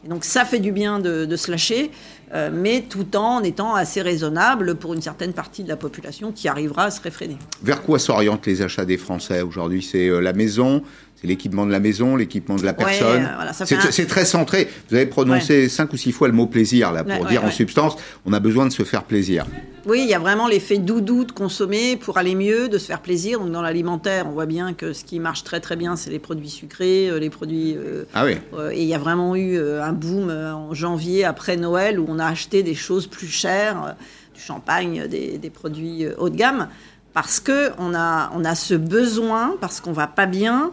Et 0.05 0.09
donc 0.09 0.25
ça 0.25 0.45
fait 0.45 0.59
du 0.59 0.73
bien 0.73 0.99
de, 0.99 1.25
de 1.25 1.37
se 1.37 1.51
lâcher, 1.51 1.91
euh, 2.35 2.51
mais 2.53 2.85
tout 2.89 3.17
en 3.17 3.43
étant 3.43 3.75
assez 3.75 4.01
raisonnable 4.01 4.77
pour 4.77 4.95
une 4.95 5.03
certaine 5.03 5.33
partie 5.35 5.65
de 5.65 5.69
la 5.69 5.77
population 5.77 6.33
qui 6.33 6.49
arrivera 6.49 6.85
à 6.85 6.91
se 6.91 7.01
réfréner. 7.01 7.37
Vers 7.63 7.83
quoi 7.83 7.99
s'orientent 7.99 8.47
les 8.47 8.63
achats 8.63 8.87
des 8.87 8.97
Français 8.97 9.43
aujourd'hui? 9.43 9.83
C'est 9.83 10.09
euh, 10.09 10.21
la 10.21 10.33
maison 10.33 10.83
c'est 11.23 11.29
l'équipement 11.29 11.65
de 11.65 11.71
la 11.71 11.79
maison, 11.79 12.17
l'équipement 12.17 12.57
de 12.57 12.65
la 12.65 12.73
personne. 12.75 13.23
Ouais, 13.23 13.31
voilà, 13.37 13.53
c'est 13.53 14.01
un... 14.01 14.07
très 14.07 14.25
centré. 14.25 14.69
Vous 14.91 14.97
avez 14.97 15.07
prononcé 15.07 15.63
ouais. 15.63 15.69
cinq 15.69 15.93
ou 15.93 15.97
six 15.97 16.11
fois 16.11 16.27
le 16.27 16.35
mot 16.35 16.47
plaisir, 16.47 16.91
là, 16.91 17.05
pour 17.05 17.23
ouais, 17.23 17.31
dire 17.31 17.45
en 17.45 17.51
substance, 17.53 17.95
on 18.27 18.33
a 18.33 18.41
besoin 18.41 18.67
de 18.67 18.73
se 18.73 18.83
faire 18.83 19.05
plaisir. 19.05 19.47
Oui, 19.87 20.01
il 20.03 20.09
y 20.09 20.15
a 20.15 20.19
vraiment 20.19 20.49
l'effet 20.49 20.79
doudou 20.79 21.25
de 21.25 21.31
consommer 21.31 21.97
pour 21.97 22.19
aller 22.19 22.35
mieux, 22.35 22.69
de 22.69 22.77
se 22.77 22.87
faire 22.87 23.01
plaisir. 23.01 23.39
Donc 23.39 23.53
dans 23.53 23.63
l'alimentaire, 23.63 24.27
on 24.29 24.33
voit 24.33 24.47
bien 24.47 24.73
que 24.73 24.93
ce 24.93 25.05
qui 25.05 25.21
marche 25.21 25.45
très 25.45 25.61
très 25.61 25.77
bien, 25.77 25.95
c'est 25.95 26.11
les 26.11 26.19
produits 26.19 26.51
sucrés, 26.51 27.09
euh, 27.09 27.21
les 27.21 27.31
produits... 27.31 27.77
Euh, 27.77 28.05
ah 28.15 28.25
oui. 28.25 28.39
Euh, 28.55 28.71
et 28.71 28.83
il 28.83 28.89
y 28.89 28.95
a 28.95 28.99
vraiment 28.99 29.37
eu 29.37 29.57
euh, 29.57 29.83
un 29.83 29.93
boom 29.93 30.29
euh, 30.29 30.53
en 30.53 30.75
janvier, 30.75 31.25
après 31.25 31.57
Noël, 31.57 32.01
où 32.01 32.07
on 32.09 32.19
a 32.19 32.27
acheté 32.27 32.65
des 32.65 32.75
choses 32.75 33.07
plus 33.07 33.29
chères, 33.29 33.85
euh, 33.85 33.93
du 34.35 34.41
champagne, 34.41 35.07
des, 35.07 35.39
des 35.39 35.51
produits 35.51 36.07
haut 36.19 36.31
de 36.31 36.37
gamme, 36.37 36.69
parce 37.13 37.39
qu'on 37.39 37.95
a, 37.95 38.33
on 38.35 38.45
a 38.45 38.55
ce 38.57 38.75
besoin, 38.75 39.57
parce 39.61 39.81
qu'on 39.81 39.93
va 39.93 40.09
pas 40.09 40.27
bien 40.27 40.73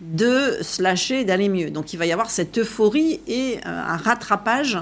de 0.00 0.58
se 0.62 0.82
lâcher 0.82 1.20
et 1.20 1.24
d'aller 1.24 1.48
mieux. 1.48 1.70
Donc 1.70 1.92
il 1.92 1.98
va 1.98 2.06
y 2.06 2.12
avoir 2.12 2.30
cette 2.30 2.58
euphorie 2.58 3.20
et 3.26 3.58
euh, 3.58 3.60
un 3.66 3.96
rattrapage 3.96 4.78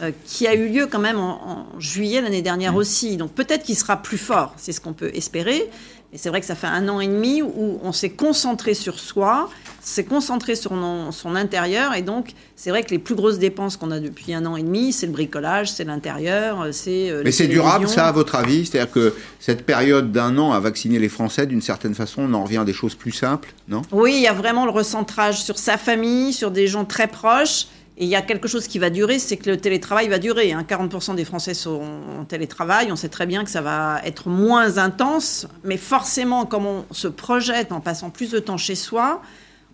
euh, 0.00 0.10
qui 0.24 0.46
a 0.46 0.54
eu 0.54 0.68
lieu 0.68 0.86
quand 0.86 0.98
même 0.98 1.18
en, 1.18 1.66
en 1.74 1.80
juillet 1.80 2.20
l'année 2.20 2.42
dernière 2.42 2.72
mmh. 2.72 2.76
aussi. 2.76 3.16
Donc 3.16 3.32
peut-être 3.32 3.64
qu'il 3.64 3.76
sera 3.76 4.00
plus 4.00 4.18
fort, 4.18 4.54
c'est 4.56 4.72
ce 4.72 4.80
qu'on 4.80 4.94
peut 4.94 5.10
espérer. 5.14 5.70
Et 6.14 6.18
c'est 6.18 6.28
vrai 6.28 6.40
que 6.40 6.46
ça 6.46 6.54
fait 6.54 6.66
un 6.66 6.90
an 6.90 7.00
et 7.00 7.06
demi 7.06 7.40
où 7.40 7.78
on 7.82 7.92
s'est 7.92 8.10
concentré 8.10 8.74
sur 8.74 9.00
soi, 9.00 9.48
s'est 9.80 10.04
concentré 10.04 10.54
sur 10.56 10.72
son 11.10 11.34
intérieur. 11.34 11.94
Et 11.94 12.02
donc, 12.02 12.34
c'est 12.54 12.68
vrai 12.68 12.82
que 12.82 12.90
les 12.90 12.98
plus 12.98 13.14
grosses 13.14 13.38
dépenses 13.38 13.78
qu'on 13.78 13.90
a 13.90 13.98
depuis 13.98 14.34
un 14.34 14.44
an 14.44 14.56
et 14.56 14.62
demi, 14.62 14.92
c'est 14.92 15.06
le 15.06 15.12
bricolage, 15.12 15.72
c'est 15.72 15.84
l'intérieur, 15.84 16.66
c'est. 16.72 17.10
Euh, 17.10 17.22
Mais 17.24 17.32
c'est 17.32 17.46
durable, 17.46 17.88
ça, 17.88 18.08
à 18.08 18.12
votre 18.12 18.34
avis? 18.34 18.66
C'est-à-dire 18.66 18.92
que 18.92 19.14
cette 19.40 19.64
période 19.64 20.12
d'un 20.12 20.36
an 20.36 20.52
à 20.52 20.60
vacciner 20.60 20.98
les 20.98 21.08
Français, 21.08 21.46
d'une 21.46 21.62
certaine 21.62 21.94
façon, 21.94 22.22
on 22.28 22.34
en 22.34 22.44
revient 22.44 22.58
à 22.58 22.64
des 22.64 22.74
choses 22.74 22.94
plus 22.94 23.12
simples, 23.12 23.54
non? 23.66 23.80
Oui, 23.90 24.12
il 24.16 24.22
y 24.22 24.28
a 24.28 24.34
vraiment 24.34 24.66
le 24.66 24.70
recentrage 24.70 25.42
sur 25.42 25.58
sa 25.58 25.78
famille, 25.78 26.34
sur 26.34 26.50
des 26.50 26.66
gens 26.66 26.84
très 26.84 27.06
proches. 27.06 27.68
Et 27.98 28.04
il 28.04 28.08
y 28.08 28.16
a 28.16 28.22
quelque 28.22 28.48
chose 28.48 28.66
qui 28.68 28.78
va 28.78 28.88
durer, 28.88 29.18
c'est 29.18 29.36
que 29.36 29.50
le 29.50 29.58
télétravail 29.58 30.08
va 30.08 30.18
durer. 30.18 30.52
Hein. 30.52 30.64
40% 30.66 31.14
des 31.14 31.26
Français 31.26 31.52
sont 31.52 31.82
en 32.18 32.24
télétravail. 32.24 32.90
On 32.90 32.96
sait 32.96 33.10
très 33.10 33.26
bien 33.26 33.44
que 33.44 33.50
ça 33.50 33.60
va 33.60 34.00
être 34.04 34.28
moins 34.28 34.78
intense, 34.78 35.46
mais 35.62 35.76
forcément, 35.76 36.46
comme 36.46 36.64
on 36.66 36.84
se 36.90 37.08
projette 37.08 37.70
en 37.70 37.80
passant 37.80 38.08
plus 38.08 38.30
de 38.30 38.38
temps 38.38 38.56
chez 38.56 38.76
soi, 38.76 39.20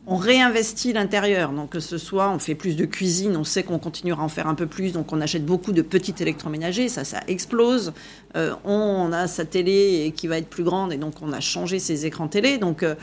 on 0.08 0.16
réinvestit 0.16 0.92
l'intérieur. 0.92 1.52
Donc 1.52 1.70
que 1.70 1.80
ce 1.80 1.96
soit, 1.96 2.30
on 2.30 2.40
fait 2.40 2.56
plus 2.56 2.74
de 2.74 2.86
cuisine, 2.86 3.36
on 3.36 3.44
sait 3.44 3.62
qu'on 3.62 3.78
continuera 3.78 4.22
à 4.22 4.24
en 4.24 4.28
faire 4.28 4.48
un 4.48 4.54
peu 4.54 4.66
plus, 4.66 4.92
donc 4.92 5.12
on 5.12 5.20
achète 5.20 5.44
beaucoup 5.44 5.72
de 5.72 5.82
petits 5.82 6.14
électroménagers, 6.18 6.88
ça, 6.88 7.04
ça 7.04 7.20
explose. 7.28 7.92
Euh, 8.34 8.54
on 8.64 9.12
a 9.12 9.28
sa 9.28 9.44
télé 9.44 10.12
qui 10.16 10.26
va 10.26 10.38
être 10.38 10.48
plus 10.48 10.64
grande 10.64 10.92
et 10.92 10.96
donc 10.96 11.14
on 11.22 11.32
a 11.32 11.40
changé 11.40 11.78
ses 11.78 12.06
écrans 12.06 12.26
télé. 12.26 12.58
Donc 12.58 12.82
euh, 12.82 12.94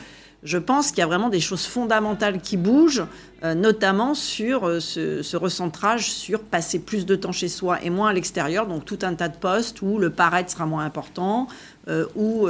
je 0.46 0.58
pense 0.58 0.90
qu'il 0.90 0.98
y 0.98 1.02
a 1.02 1.06
vraiment 1.06 1.28
des 1.28 1.40
choses 1.40 1.66
fondamentales 1.66 2.40
qui 2.40 2.56
bougent, 2.56 3.04
euh, 3.42 3.54
notamment 3.54 4.14
sur 4.14 4.66
euh, 4.66 4.80
ce, 4.80 5.22
ce, 5.22 5.36
recentrage 5.36 6.10
sur 6.10 6.40
passer 6.40 6.78
plus 6.78 7.04
de 7.04 7.16
temps 7.16 7.32
chez 7.32 7.48
soi 7.48 7.82
et 7.82 7.90
moins 7.90 8.10
à 8.10 8.12
l'extérieur, 8.12 8.66
donc 8.66 8.84
tout 8.84 9.00
un 9.02 9.14
tas 9.14 9.28
de 9.28 9.36
postes 9.36 9.82
où 9.82 9.98
le 9.98 10.10
paraître 10.10 10.50
sera 10.50 10.64
moins 10.64 10.84
important, 10.84 11.48
euh, 11.88 12.06
où 12.14 12.48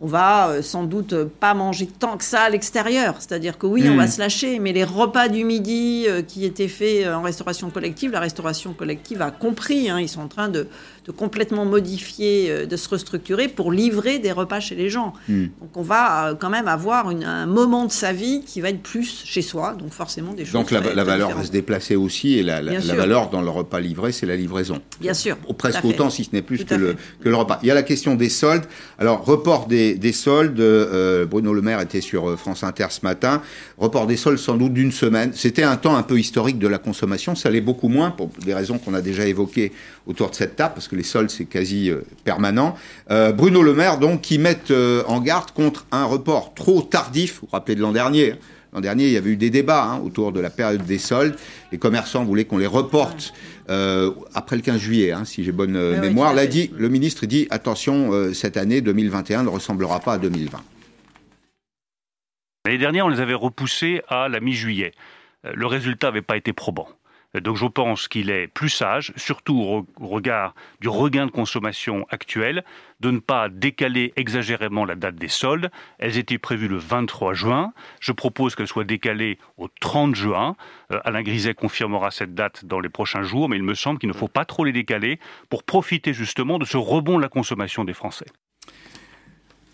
on 0.00 0.06
va 0.06 0.50
euh, 0.50 0.62
sans 0.62 0.84
doute 0.84 1.14
pas 1.24 1.54
manger 1.54 1.86
tant 1.86 2.16
que 2.16 2.24
ça 2.24 2.42
à 2.42 2.50
l'extérieur. 2.50 3.16
C'est-à-dire 3.18 3.58
que 3.58 3.66
oui, 3.66 3.82
mmh. 3.82 3.92
on 3.92 3.96
va 3.96 4.06
se 4.06 4.20
lâcher, 4.20 4.60
mais 4.60 4.72
les 4.72 4.84
repas 4.84 5.28
du 5.28 5.44
midi 5.44 6.04
euh, 6.06 6.22
qui 6.22 6.44
étaient 6.44 6.68
faits 6.68 7.04
euh, 7.04 7.14
en 7.14 7.22
restauration 7.22 7.70
collective, 7.70 8.12
la 8.12 8.20
restauration 8.20 8.74
collective 8.74 9.22
a 9.22 9.30
compris, 9.32 9.90
hein, 9.90 9.98
ils 9.98 10.08
sont 10.08 10.20
en 10.20 10.28
train 10.28 10.48
de, 10.48 10.68
de, 11.04 11.12
complètement 11.12 11.64
modifier, 11.64 12.66
de 12.66 12.76
se 12.76 12.88
restructurer 12.88 13.48
pour 13.48 13.72
livrer 13.72 14.20
des 14.20 14.30
repas 14.30 14.60
chez 14.60 14.76
les 14.76 14.88
gens. 14.88 15.14
Mmh. 15.28 15.46
Donc 15.60 15.76
on 15.76 15.82
va 15.82 16.36
quand 16.38 16.50
même 16.50 16.68
avoir 16.68 17.10
une, 17.10 17.24
un 17.24 17.46
moment 17.46 17.84
de 17.84 17.92
sa 17.92 18.12
vie 18.12 18.42
qui 18.46 18.60
va 18.60 18.68
être 18.68 18.82
plus 18.82 19.24
chez 19.24 19.42
soi, 19.42 19.74
donc 19.74 19.90
forcément 19.90 20.32
des 20.32 20.44
choses. 20.44 20.52
Donc 20.52 20.70
la, 20.70 20.80
la 20.80 21.04
valeur 21.04 21.30
va 21.36 21.42
se 21.42 21.50
déplacer 21.50 21.96
aussi, 21.96 22.38
et 22.38 22.44
la, 22.44 22.62
la, 22.62 22.78
la 22.78 22.94
valeur 22.94 23.30
dans 23.30 23.40
le 23.40 23.50
repas 23.50 23.80
livré, 23.80 24.12
c'est 24.12 24.26
la 24.26 24.36
livraison. 24.36 24.80
Bien 25.00 25.14
sûr. 25.14 25.36
Presque 25.56 25.84
autant, 25.84 26.08
si 26.08 26.22
ce 26.22 26.30
n'est 26.32 26.42
plus 26.42 26.64
que 26.64 26.74
le, 26.74 26.94
que 27.20 27.28
le 27.28 27.34
repas. 27.34 27.58
Il 27.62 27.68
y 27.68 27.70
a 27.72 27.74
la 27.74 27.82
question 27.82 28.14
des 28.14 28.28
soldes. 28.28 28.66
Alors, 28.98 29.24
report 29.24 29.66
des 29.66 29.87
des, 29.94 30.12
soldes. 30.12 30.60
Euh, 30.60 31.24
Bruno 31.24 31.52
Le 31.52 31.62
Maire 31.62 31.80
était 31.80 32.00
sur 32.00 32.30
euh, 32.30 32.36
France 32.36 32.64
Inter 32.64 32.86
ce 32.90 33.00
matin. 33.02 33.42
Report 33.78 34.06
des 34.06 34.16
soldes 34.16 34.38
sans 34.38 34.56
doute 34.56 34.72
d'une 34.72 34.92
semaine. 34.92 35.32
C'était 35.34 35.62
un 35.62 35.76
temps 35.76 35.96
un 35.96 36.02
peu 36.02 36.18
historique 36.18 36.58
de 36.58 36.68
la 36.68 36.78
consommation. 36.78 37.34
Ça 37.34 37.50
l'est 37.50 37.60
beaucoup 37.60 37.88
moins 37.88 38.10
pour 38.10 38.30
des 38.44 38.54
raisons 38.54 38.78
qu'on 38.78 38.94
a 38.94 39.00
déjà 39.00 39.26
évoquées 39.26 39.72
autour 40.06 40.30
de 40.30 40.34
cette 40.34 40.56
table, 40.56 40.74
parce 40.74 40.88
que 40.88 40.96
les 40.96 41.02
soldes, 41.02 41.30
c'est 41.30 41.44
quasi 41.44 41.90
permanent. 42.24 42.74
Bruno 43.08 43.62
Le 43.62 43.74
Maire, 43.74 43.98
donc, 43.98 44.22
qui 44.22 44.38
met 44.38 44.58
en 45.06 45.20
garde 45.20 45.50
contre 45.50 45.86
un 45.92 46.04
report 46.04 46.54
trop 46.54 46.80
tardif. 46.80 47.40
Vous 47.40 47.40
vous 47.42 47.52
rappelez 47.52 47.74
de 47.74 47.82
l'an 47.82 47.92
dernier 47.92 48.32
hein. 48.32 48.36
L'an 48.72 48.80
dernier, 48.82 49.06
il 49.06 49.12
y 49.12 49.16
avait 49.16 49.30
eu 49.30 49.36
des 49.36 49.50
débats 49.50 49.84
hein, 49.84 50.00
autour 50.04 50.32
de 50.32 50.40
la 50.40 50.50
période 50.50 50.84
des 50.84 50.98
soldes. 50.98 51.36
Les 51.72 51.78
commerçants 51.78 52.24
voulaient 52.24 52.44
qu'on 52.44 52.58
les 52.58 52.66
reporte 52.66 53.32
euh, 53.70 54.12
après 54.34 54.56
le 54.56 54.62
15 54.62 54.80
juillet, 54.80 55.12
hein, 55.12 55.24
si 55.24 55.44
j'ai 55.44 55.52
bonne 55.52 55.76
euh, 55.76 56.00
mémoire. 56.00 56.32
L'a 56.32 56.46
dit, 56.46 56.70
le 56.76 56.88
ministre 56.88 57.26
dit 57.26 57.46
attention, 57.50 58.12
euh, 58.12 58.32
cette 58.32 58.56
année 58.56 58.80
2021 58.80 59.42
ne 59.42 59.48
ressemblera 59.48 60.00
pas 60.00 60.14
à 60.14 60.18
2020. 60.18 60.58
L'année 62.64 62.78
dernière, 62.78 63.06
on 63.06 63.08
les 63.08 63.20
avait 63.20 63.34
repoussés 63.34 64.02
à 64.08 64.28
la 64.28 64.40
mi-juillet. 64.40 64.92
Le 65.44 65.66
résultat 65.66 66.08
n'avait 66.08 66.22
pas 66.22 66.36
été 66.36 66.52
probant. 66.52 66.88
Donc 67.40 67.56
je 67.56 67.66
pense 67.66 68.08
qu'il 68.08 68.30
est 68.30 68.48
plus 68.48 68.68
sage, 68.68 69.12
surtout 69.16 69.60
au 69.60 69.86
regard 70.06 70.54
du 70.80 70.88
regain 70.88 71.26
de 71.26 71.30
consommation 71.30 72.06
actuel, 72.10 72.64
de 73.00 73.10
ne 73.10 73.18
pas 73.18 73.48
décaler 73.48 74.12
exagérément 74.16 74.84
la 74.84 74.94
date 74.94 75.16
des 75.16 75.28
soldes. 75.28 75.70
Elles 75.98 76.18
étaient 76.18 76.38
prévues 76.38 76.68
le 76.68 76.78
23 76.78 77.34
juin. 77.34 77.72
Je 78.00 78.12
propose 78.12 78.54
qu'elles 78.54 78.66
soient 78.66 78.84
décalées 78.84 79.38
au 79.56 79.68
30 79.80 80.14
juin. 80.14 80.56
Euh, 80.92 81.00
Alain 81.04 81.22
Griset 81.22 81.54
confirmera 81.54 82.10
cette 82.10 82.34
date 82.34 82.64
dans 82.64 82.80
les 82.80 82.88
prochains 82.88 83.22
jours, 83.22 83.48
mais 83.48 83.56
il 83.56 83.62
me 83.62 83.74
semble 83.74 83.98
qu'il 83.98 84.08
ne 84.08 84.14
faut 84.14 84.28
pas 84.28 84.44
trop 84.44 84.64
les 84.64 84.72
décaler 84.72 85.18
pour 85.48 85.62
profiter 85.62 86.12
justement 86.12 86.58
de 86.58 86.64
ce 86.64 86.76
rebond 86.76 87.16
de 87.16 87.22
la 87.22 87.28
consommation 87.28 87.84
des 87.84 87.94
Français. 87.94 88.26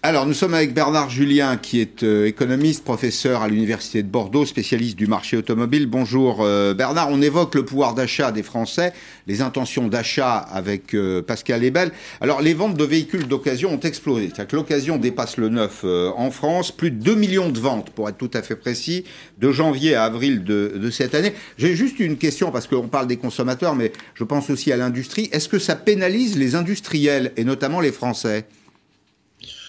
Alors, 0.06 0.26
nous 0.26 0.34
sommes 0.34 0.52
avec 0.52 0.74
Bernard 0.74 1.08
Julien, 1.08 1.56
qui 1.56 1.80
est 1.80 2.02
euh, 2.02 2.26
économiste, 2.26 2.84
professeur 2.84 3.40
à 3.40 3.48
l'Université 3.48 4.02
de 4.02 4.08
Bordeaux, 4.08 4.44
spécialiste 4.44 4.98
du 4.98 5.06
marché 5.06 5.38
automobile. 5.38 5.86
Bonjour 5.86 6.42
euh, 6.42 6.74
Bernard, 6.74 7.08
on 7.10 7.22
évoque 7.22 7.54
le 7.54 7.64
pouvoir 7.64 7.94
d'achat 7.94 8.30
des 8.30 8.42
Français, 8.42 8.92
les 9.26 9.40
intentions 9.40 9.88
d'achat 9.88 10.36
avec 10.36 10.92
euh, 10.92 11.22
Pascal 11.22 11.64
Ebel. 11.64 11.90
Alors, 12.20 12.42
les 12.42 12.52
ventes 12.52 12.76
de 12.76 12.84
véhicules 12.84 13.26
d'occasion 13.26 13.72
ont 13.72 13.80
explosé. 13.80 14.26
C'est-à-dire 14.26 14.48
que 14.48 14.56
l'occasion 14.56 14.98
dépasse 14.98 15.38
le 15.38 15.48
neuf 15.48 15.84
en 15.84 16.30
France, 16.30 16.70
plus 16.70 16.90
de 16.90 17.02
2 17.02 17.14
millions 17.14 17.48
de 17.48 17.58
ventes, 17.58 17.88
pour 17.88 18.06
être 18.06 18.18
tout 18.18 18.30
à 18.34 18.42
fait 18.42 18.56
précis, 18.56 19.04
de 19.38 19.52
janvier 19.52 19.94
à 19.94 20.04
avril 20.04 20.44
de, 20.44 20.74
de 20.76 20.90
cette 20.90 21.14
année. 21.14 21.32
J'ai 21.56 21.74
juste 21.74 21.98
une 21.98 22.18
question, 22.18 22.50
parce 22.50 22.66
qu'on 22.66 22.88
parle 22.88 23.06
des 23.06 23.16
consommateurs, 23.16 23.74
mais 23.74 23.90
je 24.12 24.24
pense 24.24 24.50
aussi 24.50 24.70
à 24.70 24.76
l'industrie. 24.76 25.30
Est-ce 25.32 25.48
que 25.48 25.58
ça 25.58 25.76
pénalise 25.76 26.36
les 26.36 26.56
industriels, 26.56 27.32
et 27.38 27.44
notamment 27.44 27.80
les 27.80 27.90
Français? 27.90 28.44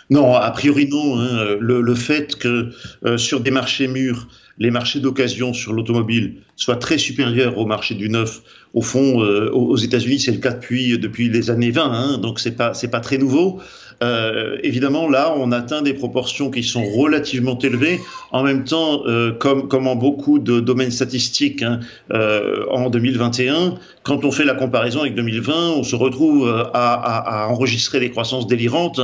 Non, 0.09 0.35
a 0.35 0.51
priori 0.51 0.87
non. 0.87 1.19
Hein. 1.19 1.57
Le, 1.59 1.95
fait 1.95 2.35
que 2.35 2.69
euh, 3.05 3.17
sur 3.17 3.39
des 3.39 3.51
marchés 3.51 3.87
mûrs, 3.87 4.27
les 4.57 4.71
marchés 4.71 4.99
d'occasion 4.99 5.53
sur 5.53 5.73
l'automobile 5.73 6.35
soient 6.55 6.77
très 6.77 6.97
supérieurs 6.97 7.57
au 7.57 7.65
marché 7.65 7.95
du 7.95 8.09
neuf, 8.09 8.41
au 8.73 8.81
fond, 8.81 9.23
euh, 9.23 9.49
aux 9.51 9.77
États-Unis, 9.77 10.19
c'est 10.19 10.31
le 10.31 10.37
cas 10.37 10.51
depuis, 10.51 10.97
depuis 10.97 11.29
les 11.29 11.49
années 11.49 11.71
20, 11.71 11.83
hein, 11.83 12.17
donc 12.17 12.39
c'est 12.39 12.55
pas 12.55 12.73
c'est 12.73 12.89
pas 12.89 12.99
très 12.99 13.17
nouveau. 13.17 13.61
Euh, 14.03 14.57
évidemment, 14.63 15.09
là, 15.09 15.33
on 15.37 15.51
atteint 15.51 15.81
des 15.81 15.93
proportions 15.93 16.51
qui 16.51 16.63
sont 16.63 16.83
relativement 16.83 17.57
élevées. 17.59 17.99
En 18.31 18.43
même 18.43 18.63
temps, 18.63 19.03
euh, 19.05 19.31
comme, 19.31 19.87
en 19.87 19.95
beaucoup 19.95 20.39
de 20.39 20.59
domaines 20.59 20.91
statistiques 20.91 21.63
hein, 21.63 21.79
euh, 22.11 22.65
en 22.71 22.89
2021, 22.89 23.75
quand 24.03 24.25
on 24.25 24.31
fait 24.31 24.45
la 24.45 24.53
comparaison 24.53 25.01
avec 25.01 25.15
2020, 25.15 25.71
on 25.71 25.83
se 25.83 25.95
retrouve 25.95 26.69
à, 26.73 27.47
enregistrer 27.49 27.99
des 27.99 28.11
croissances 28.11 28.47
délirantes. 28.47 28.99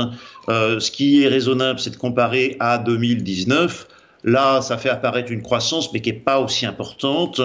Ce 0.47 0.91
qui 0.91 1.23
est 1.23 1.27
raisonnable, 1.27 1.79
c'est 1.79 1.91
de 1.91 1.97
comparer 1.97 2.57
à 2.59 2.77
2019. 2.77 3.87
Là, 4.23 4.61
ça 4.61 4.77
fait 4.77 4.89
apparaître 4.89 5.31
une 5.31 5.41
croissance, 5.41 5.91
mais 5.93 5.99
qui 5.99 6.11
n'est 6.11 6.19
pas 6.19 6.39
aussi 6.39 6.65
importante. 6.65 7.41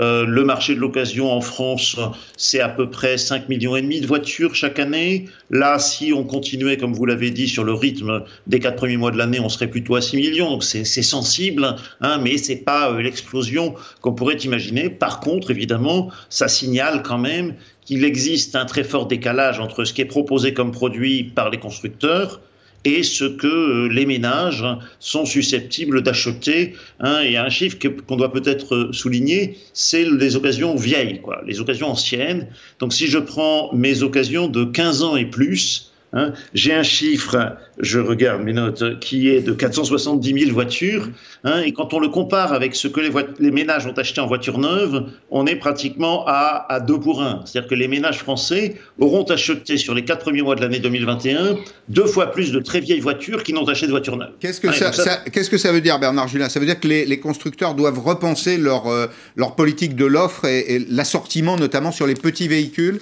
Euh, 0.00 0.24
le 0.26 0.44
marché 0.44 0.74
de 0.74 0.80
l'occasion 0.80 1.30
en 1.32 1.40
France, 1.40 1.96
c'est 2.36 2.60
à 2.60 2.68
peu 2.68 2.90
près 2.90 3.16
5 3.16 3.48
millions 3.48 3.76
et 3.76 3.82
demi 3.82 4.00
de 4.00 4.06
voitures 4.06 4.54
chaque 4.54 4.78
année. 4.78 5.26
Là, 5.50 5.78
si 5.78 6.12
on 6.12 6.24
continuait, 6.24 6.76
comme 6.76 6.94
vous 6.94 7.06
l'avez 7.06 7.30
dit, 7.30 7.48
sur 7.48 7.62
le 7.62 7.72
rythme 7.72 8.24
des 8.46 8.58
quatre 8.58 8.76
premiers 8.76 8.96
mois 8.96 9.12
de 9.12 9.18
l'année, 9.18 9.38
on 9.38 9.48
serait 9.48 9.68
plutôt 9.68 9.94
à 9.94 10.00
6 10.00 10.16
millions. 10.16 10.50
Donc 10.50 10.64
c'est 10.64 10.84
sensible, 10.84 11.76
hein, 12.00 12.18
mais 12.22 12.38
c'est 12.38 12.56
pas 12.56 12.90
euh, 12.90 13.00
l'explosion 13.00 13.74
qu'on 14.00 14.12
pourrait 14.12 14.36
imaginer. 14.36 14.90
Par 14.90 15.20
contre, 15.20 15.50
évidemment, 15.52 16.10
ça 16.28 16.48
signale 16.48 17.02
quand 17.04 17.18
même 17.18 17.54
qu'il 17.84 18.04
existe 18.04 18.56
un 18.56 18.64
très 18.64 18.82
fort 18.82 19.06
décalage 19.06 19.60
entre 19.60 19.84
ce 19.84 19.92
qui 19.92 20.02
est 20.02 20.06
proposé 20.06 20.52
comme 20.52 20.72
produit 20.72 21.22
par 21.22 21.50
les 21.50 21.58
constructeurs 21.58 22.40
et 22.86 23.02
ce 23.02 23.24
que 23.24 23.48
euh, 23.48 23.88
les 23.88 24.06
ménages 24.06 24.64
sont 25.00 25.26
susceptibles 25.26 26.02
d'acheter. 26.02 26.74
Hein, 27.00 27.20
et 27.22 27.36
un 27.36 27.48
chiffre 27.48 27.76
qu'on 28.06 28.16
doit 28.16 28.32
peut-être 28.32 28.90
souligner, 28.92 29.58
c'est 29.72 30.04
les 30.04 30.36
occasions 30.36 30.76
vieilles, 30.76 31.20
quoi, 31.20 31.42
les 31.44 31.60
occasions 31.60 31.88
anciennes. 31.88 32.46
Donc 32.78 32.92
si 32.92 33.08
je 33.08 33.18
prends 33.18 33.74
mes 33.74 34.04
occasions 34.04 34.46
de 34.46 34.64
15 34.64 35.02
ans 35.02 35.16
et 35.16 35.26
plus, 35.26 35.90
Hein. 36.16 36.32
J'ai 36.54 36.72
un 36.72 36.82
chiffre, 36.82 37.56
je 37.78 38.00
regarde 38.00 38.42
mes 38.42 38.54
notes, 38.54 38.98
qui 39.00 39.28
est 39.28 39.42
de 39.42 39.52
470 39.52 40.40
000 40.46 40.52
voitures. 40.52 41.08
Hein, 41.44 41.60
et 41.60 41.72
quand 41.72 41.92
on 41.92 42.00
le 42.00 42.08
compare 42.08 42.52
avec 42.52 42.74
ce 42.74 42.88
que 42.88 43.00
les, 43.00 43.50
ménages 43.50 43.86
ont 43.86 43.92
acheté 43.92 44.20
en 44.20 44.26
voiture 44.26 44.58
neuve, 44.58 45.04
on 45.30 45.46
est 45.46 45.56
pratiquement 45.56 46.24
à, 46.26 46.66
à 46.68 46.80
2 46.80 46.98
pour 46.98 47.22
1. 47.22 47.42
C'est-à-dire 47.44 47.68
que 47.68 47.74
les 47.74 47.86
ménages 47.86 48.18
français 48.18 48.76
auront 48.98 49.24
acheté 49.24 49.76
sur 49.76 49.94
les 49.94 50.04
4 50.04 50.20
premiers 50.20 50.42
mois 50.42 50.54
de 50.54 50.62
l'année 50.62 50.80
2021 50.80 51.56
deux 51.88 52.06
fois 52.06 52.32
plus 52.32 52.50
de 52.50 52.60
très 52.60 52.80
vieilles 52.80 53.00
voitures 53.00 53.42
qu'ils 53.42 53.54
n'ont 53.54 53.68
acheté 53.68 53.86
de 53.86 53.92
voitures 53.92 54.16
neuves. 54.16 54.32
Qu'est-ce 54.40 54.60
que, 54.60 54.72
ça, 54.72 54.90
qu'est-ce 55.32 55.50
que 55.50 55.58
ça 55.58 55.72
veut 55.72 55.80
dire, 55.80 55.98
Bernard 55.98 56.28
Julien? 56.28 56.48
Ça 56.48 56.58
veut 56.60 56.66
dire 56.66 56.80
que 56.80 56.88
les, 56.88 57.20
constructeurs 57.20 57.74
doivent 57.74 57.98
repenser 57.98 58.56
leur, 58.56 58.86
euh, 58.86 59.06
leur 59.36 59.54
politique 59.54 59.96
de 59.96 60.04
l'offre 60.04 60.44
et 60.44 60.84
l'assortiment, 60.88 61.56
notamment 61.56 61.92
sur 61.92 62.06
les 62.06 62.14
petits 62.14 62.48
véhicules? 62.48 63.00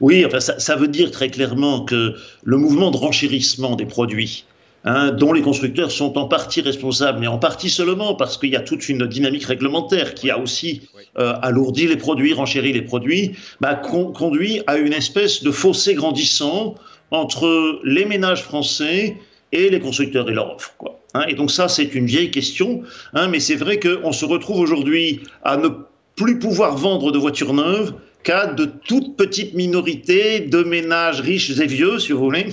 Oui, 0.00 0.24
enfin, 0.26 0.40
ça, 0.40 0.76
veut 0.76 0.88
dire 0.88 1.10
très 1.10 1.28
clairement 1.28 1.84
que 1.84 2.14
le 2.44 2.56
mouvement 2.56 2.90
de 2.90 2.96
renchérissement 2.96 3.76
des 3.76 3.86
produits, 3.86 4.44
hein, 4.84 5.10
dont 5.10 5.32
les 5.32 5.42
constructeurs 5.42 5.90
sont 5.90 6.18
en 6.18 6.26
partie 6.26 6.60
responsables, 6.60 7.20
mais 7.20 7.26
en 7.26 7.38
partie 7.38 7.70
seulement 7.70 8.14
parce 8.14 8.36
qu'il 8.36 8.50
y 8.50 8.56
a 8.56 8.60
toute 8.60 8.88
une 8.88 9.06
dynamique 9.06 9.44
réglementaire 9.44 10.14
qui 10.14 10.30
a 10.30 10.38
aussi 10.38 10.82
euh, 11.18 11.34
alourdi 11.42 11.86
les 11.86 11.96
produits, 11.96 12.32
renchéri 12.32 12.72
les 12.72 12.82
produits, 12.82 13.32
bah, 13.60 13.74
conduit 13.74 14.62
à 14.66 14.76
une 14.76 14.92
espèce 14.92 15.42
de 15.42 15.50
fossé 15.50 15.94
grandissant 15.94 16.74
entre 17.10 17.80
les 17.84 18.04
ménages 18.04 18.42
français 18.42 19.16
et 19.52 19.70
les 19.70 19.80
constructeurs 19.80 20.28
et 20.28 20.34
leur 20.34 20.56
offre. 20.56 20.74
Quoi. 20.76 21.00
Hein. 21.14 21.24
et 21.28 21.34
donc 21.34 21.50
ça, 21.50 21.68
c'est 21.68 21.94
une 21.94 22.06
vieille 22.06 22.30
question, 22.30 22.82
hein, 23.14 23.28
mais 23.28 23.40
c'est 23.40 23.54
vrai 23.54 23.78
qu'on 23.78 24.12
se 24.12 24.24
retrouve 24.24 24.58
aujourd'hui 24.58 25.20
à 25.44 25.56
ne 25.56 25.68
plus 26.16 26.38
pouvoir 26.38 26.76
vendre 26.76 27.12
de 27.12 27.18
voitures 27.18 27.54
neuves 27.54 27.94
cas 28.26 28.46
de 28.46 28.64
toute 28.64 29.16
petite 29.16 29.54
minorité 29.54 30.40
de 30.40 30.64
ménages 30.64 31.20
riches 31.20 31.58
et 31.60 31.66
vieux, 31.66 32.00
si 32.00 32.10
vous 32.10 32.18
voulez, 32.18 32.46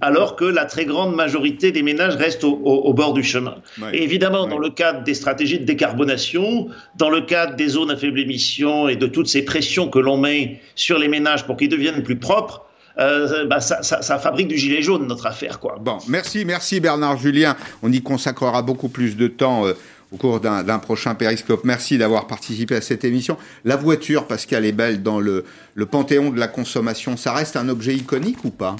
alors 0.00 0.34
que 0.34 0.44
la 0.44 0.64
très 0.64 0.84
grande 0.84 1.14
majorité 1.14 1.70
des 1.70 1.82
ménages 1.82 2.16
restent 2.16 2.42
au, 2.44 2.92
bord 2.92 3.12
du 3.12 3.22
chemin. 3.22 3.56
Et 3.92 4.02
évidemment, 4.02 4.48
dans 4.48 4.58
le 4.58 4.70
cadre 4.70 5.04
des 5.04 5.14
stratégies 5.14 5.60
de 5.60 5.64
décarbonation, 5.64 6.68
dans 6.96 7.08
le 7.08 7.20
cadre 7.20 7.54
des 7.54 7.68
zones 7.68 7.92
à 7.92 7.96
faible 7.96 8.18
émission 8.18 8.88
et 8.88 8.96
de 8.96 9.06
toutes 9.06 9.28
ces 9.28 9.44
pressions 9.44 9.88
que 9.88 10.00
l'on 10.00 10.16
met 10.16 10.60
sur 10.74 10.98
les 10.98 11.08
ménages 11.08 11.46
pour 11.46 11.56
qu'ils 11.56 11.68
deviennent 11.68 12.02
plus 12.02 12.18
propres, 12.18 12.64
euh, 12.98 13.46
bah, 13.46 13.60
ça, 13.60 14.18
fabrique 14.18 14.48
du 14.48 14.58
gilet 14.58 14.82
jaune, 14.82 15.06
notre 15.06 15.26
affaire. 15.26 15.60
Quoi. 15.60 15.76
Bon, 15.80 15.98
merci, 16.08 16.44
merci 16.44 16.80
Bernard 16.80 17.16
Julien. 17.16 17.56
On 17.82 17.90
y 17.90 18.02
consacrera 18.02 18.60
beaucoup 18.62 18.88
plus 18.88 19.16
de 19.16 19.28
temps. 19.28 19.66
Euh, 19.66 19.74
au 20.12 20.16
cours 20.16 20.40
d'un 20.40 20.78
prochain 20.78 21.14
périscope. 21.14 21.64
Merci 21.64 21.98
d'avoir 21.98 22.26
participé 22.26 22.76
à 22.76 22.80
cette 22.80 23.04
émission. 23.04 23.36
La 23.64 23.76
voiture, 23.76 24.26
Pascal, 24.26 24.64
est 24.64 24.72
belle 24.72 25.02
dans 25.02 25.20
le, 25.20 25.44
le 25.74 25.86
panthéon 25.86 26.30
de 26.30 26.38
la 26.38 26.48
consommation. 26.48 27.16
Ça 27.16 27.32
reste 27.32 27.56
un 27.56 27.68
objet 27.68 27.94
iconique 27.94 28.44
ou 28.44 28.50
pas? 28.50 28.76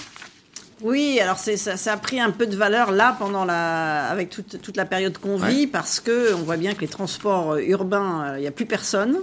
Oui, 0.83 1.21
alors 1.21 1.39
ça, 1.39 1.57
ça, 1.57 1.93
a 1.93 1.97
pris 1.97 2.21
un 2.21 2.33
peu 2.33 2.47
de 2.47 2.57
valeur 2.57 2.91
là 2.91 3.17
pendant 3.19 3.45
la, 3.45 4.07
avec 4.09 4.31
toute, 4.31 4.61
toute 4.61 4.77
la 4.77 4.85
période 4.85 5.17
qu'on 5.17 5.37
vit 5.37 5.69
parce 5.69 6.01
que 6.01 6.35
on 6.35 6.43
voit 6.43 6.57
bien 6.57 6.75
que 6.75 6.81
les 6.81 6.89
transports 6.89 7.57
urbains, 7.59 8.25
euh, 8.25 8.39
il 8.39 8.41
n'y 8.41 8.49
a 8.49 8.53
plus 8.53 8.67
personne. 8.67 9.19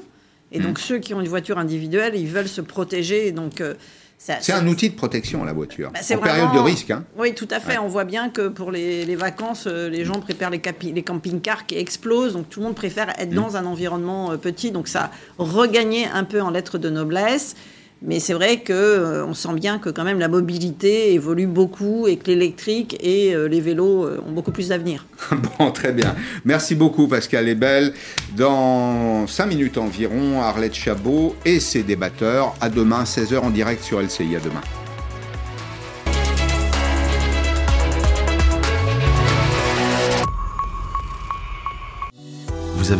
Et 0.52 0.60
donc 0.60 0.80
mmh. 0.80 0.82
ceux 0.82 0.98
qui 1.00 1.14
ont 1.14 1.22
une 1.22 1.28
voiture 1.28 1.60
individuelle, 1.60 2.16
ils 2.16 2.28
veulent 2.28 2.48
se 2.48 2.62
protéger. 2.62 3.32
Donc 3.34 3.60
euh, 3.60 3.76
c'est 4.22 4.52
un 4.52 4.68
outil 4.68 4.90
de 4.90 4.96
protection, 4.96 5.46
la 5.46 5.54
voiture, 5.54 5.92
bah, 5.92 6.00
en 6.14 6.18
période 6.18 6.52
de 6.54 6.60
risque. 6.60 6.92
Hein. 6.92 7.06
Oui, 7.18 7.34
tout 7.34 7.48
à 7.50 7.62
fait. 7.62 7.78
On 7.78 7.88
voit 7.88 8.04
bien 8.04 8.30
que 8.30 8.50
pour 8.50 8.70
les, 8.70 9.16
vacances, 9.16 9.66
euh, 9.66 9.90
les 9.90 10.04
gens 10.04 10.20
préparent 10.20 10.50
les, 10.50 10.62
les 10.84 11.04
camping-cars 11.04 11.66
qui 11.66 11.78
explosent. 11.78 12.34
Donc 12.34 12.50
tout 12.50 12.60
le 12.60 12.66
monde 12.66 12.76
préfère 12.76 13.18
être 13.18 13.32
mm. 13.32 13.36
dans 13.36 13.56
un 13.56 13.66
environnement 13.66 14.32
euh, 14.32 14.38
petit. 14.38 14.72
Donc 14.72 14.90
ça 14.90 15.10
regagnait 15.38 16.08
un 16.14 16.26
peu 16.26 16.42
en 16.42 16.50
lettres 16.50 16.78
de 16.78 16.90
noblesse. 16.90 17.56
Mais 18.02 18.20
c'est 18.22 18.34
vrai 18.34 18.64
qu'on 18.64 18.74
euh, 18.74 19.34
sent 19.34 19.54
bien 19.56 19.78
que 19.78 19.90
quand 19.90 20.06
même 20.06 20.20
la 20.20 20.30
mobilité 20.30 21.14
évolue 21.14 21.48
beaucoup 21.48 22.08
et 22.08 22.16
que 22.16 22.28
l'électrique 22.28 22.98
et 23.02 23.36
euh, 23.36 23.48
les 23.48 23.60
vélos 23.60 24.06
euh, 24.06 24.24
ont 24.26 24.32
beaucoup 24.32 24.52
plus 24.52 24.70
d'avenir. 24.70 25.06
bon, 25.60 25.72
très 25.72 25.92
bien. 25.92 26.16
Merci 26.46 26.76
beaucoup 26.76 27.08
Pascal 27.10 27.50
Ebel. 27.50 27.94
Dans 28.38 29.28
5 29.28 29.48
minutes 29.48 29.78
environ, 29.78 30.42
Arlette 30.42 30.76
Chabot 30.76 31.36
et 31.44 31.60
ses 31.60 31.84
débatteurs. 31.84 32.56
À 32.62 32.70
demain, 32.70 33.04
16h 33.04 33.40
en 33.40 33.50
direct 33.50 33.84
sur 33.84 34.02
LCI. 34.02 34.38
À 34.38 34.40
demain. 34.40 34.62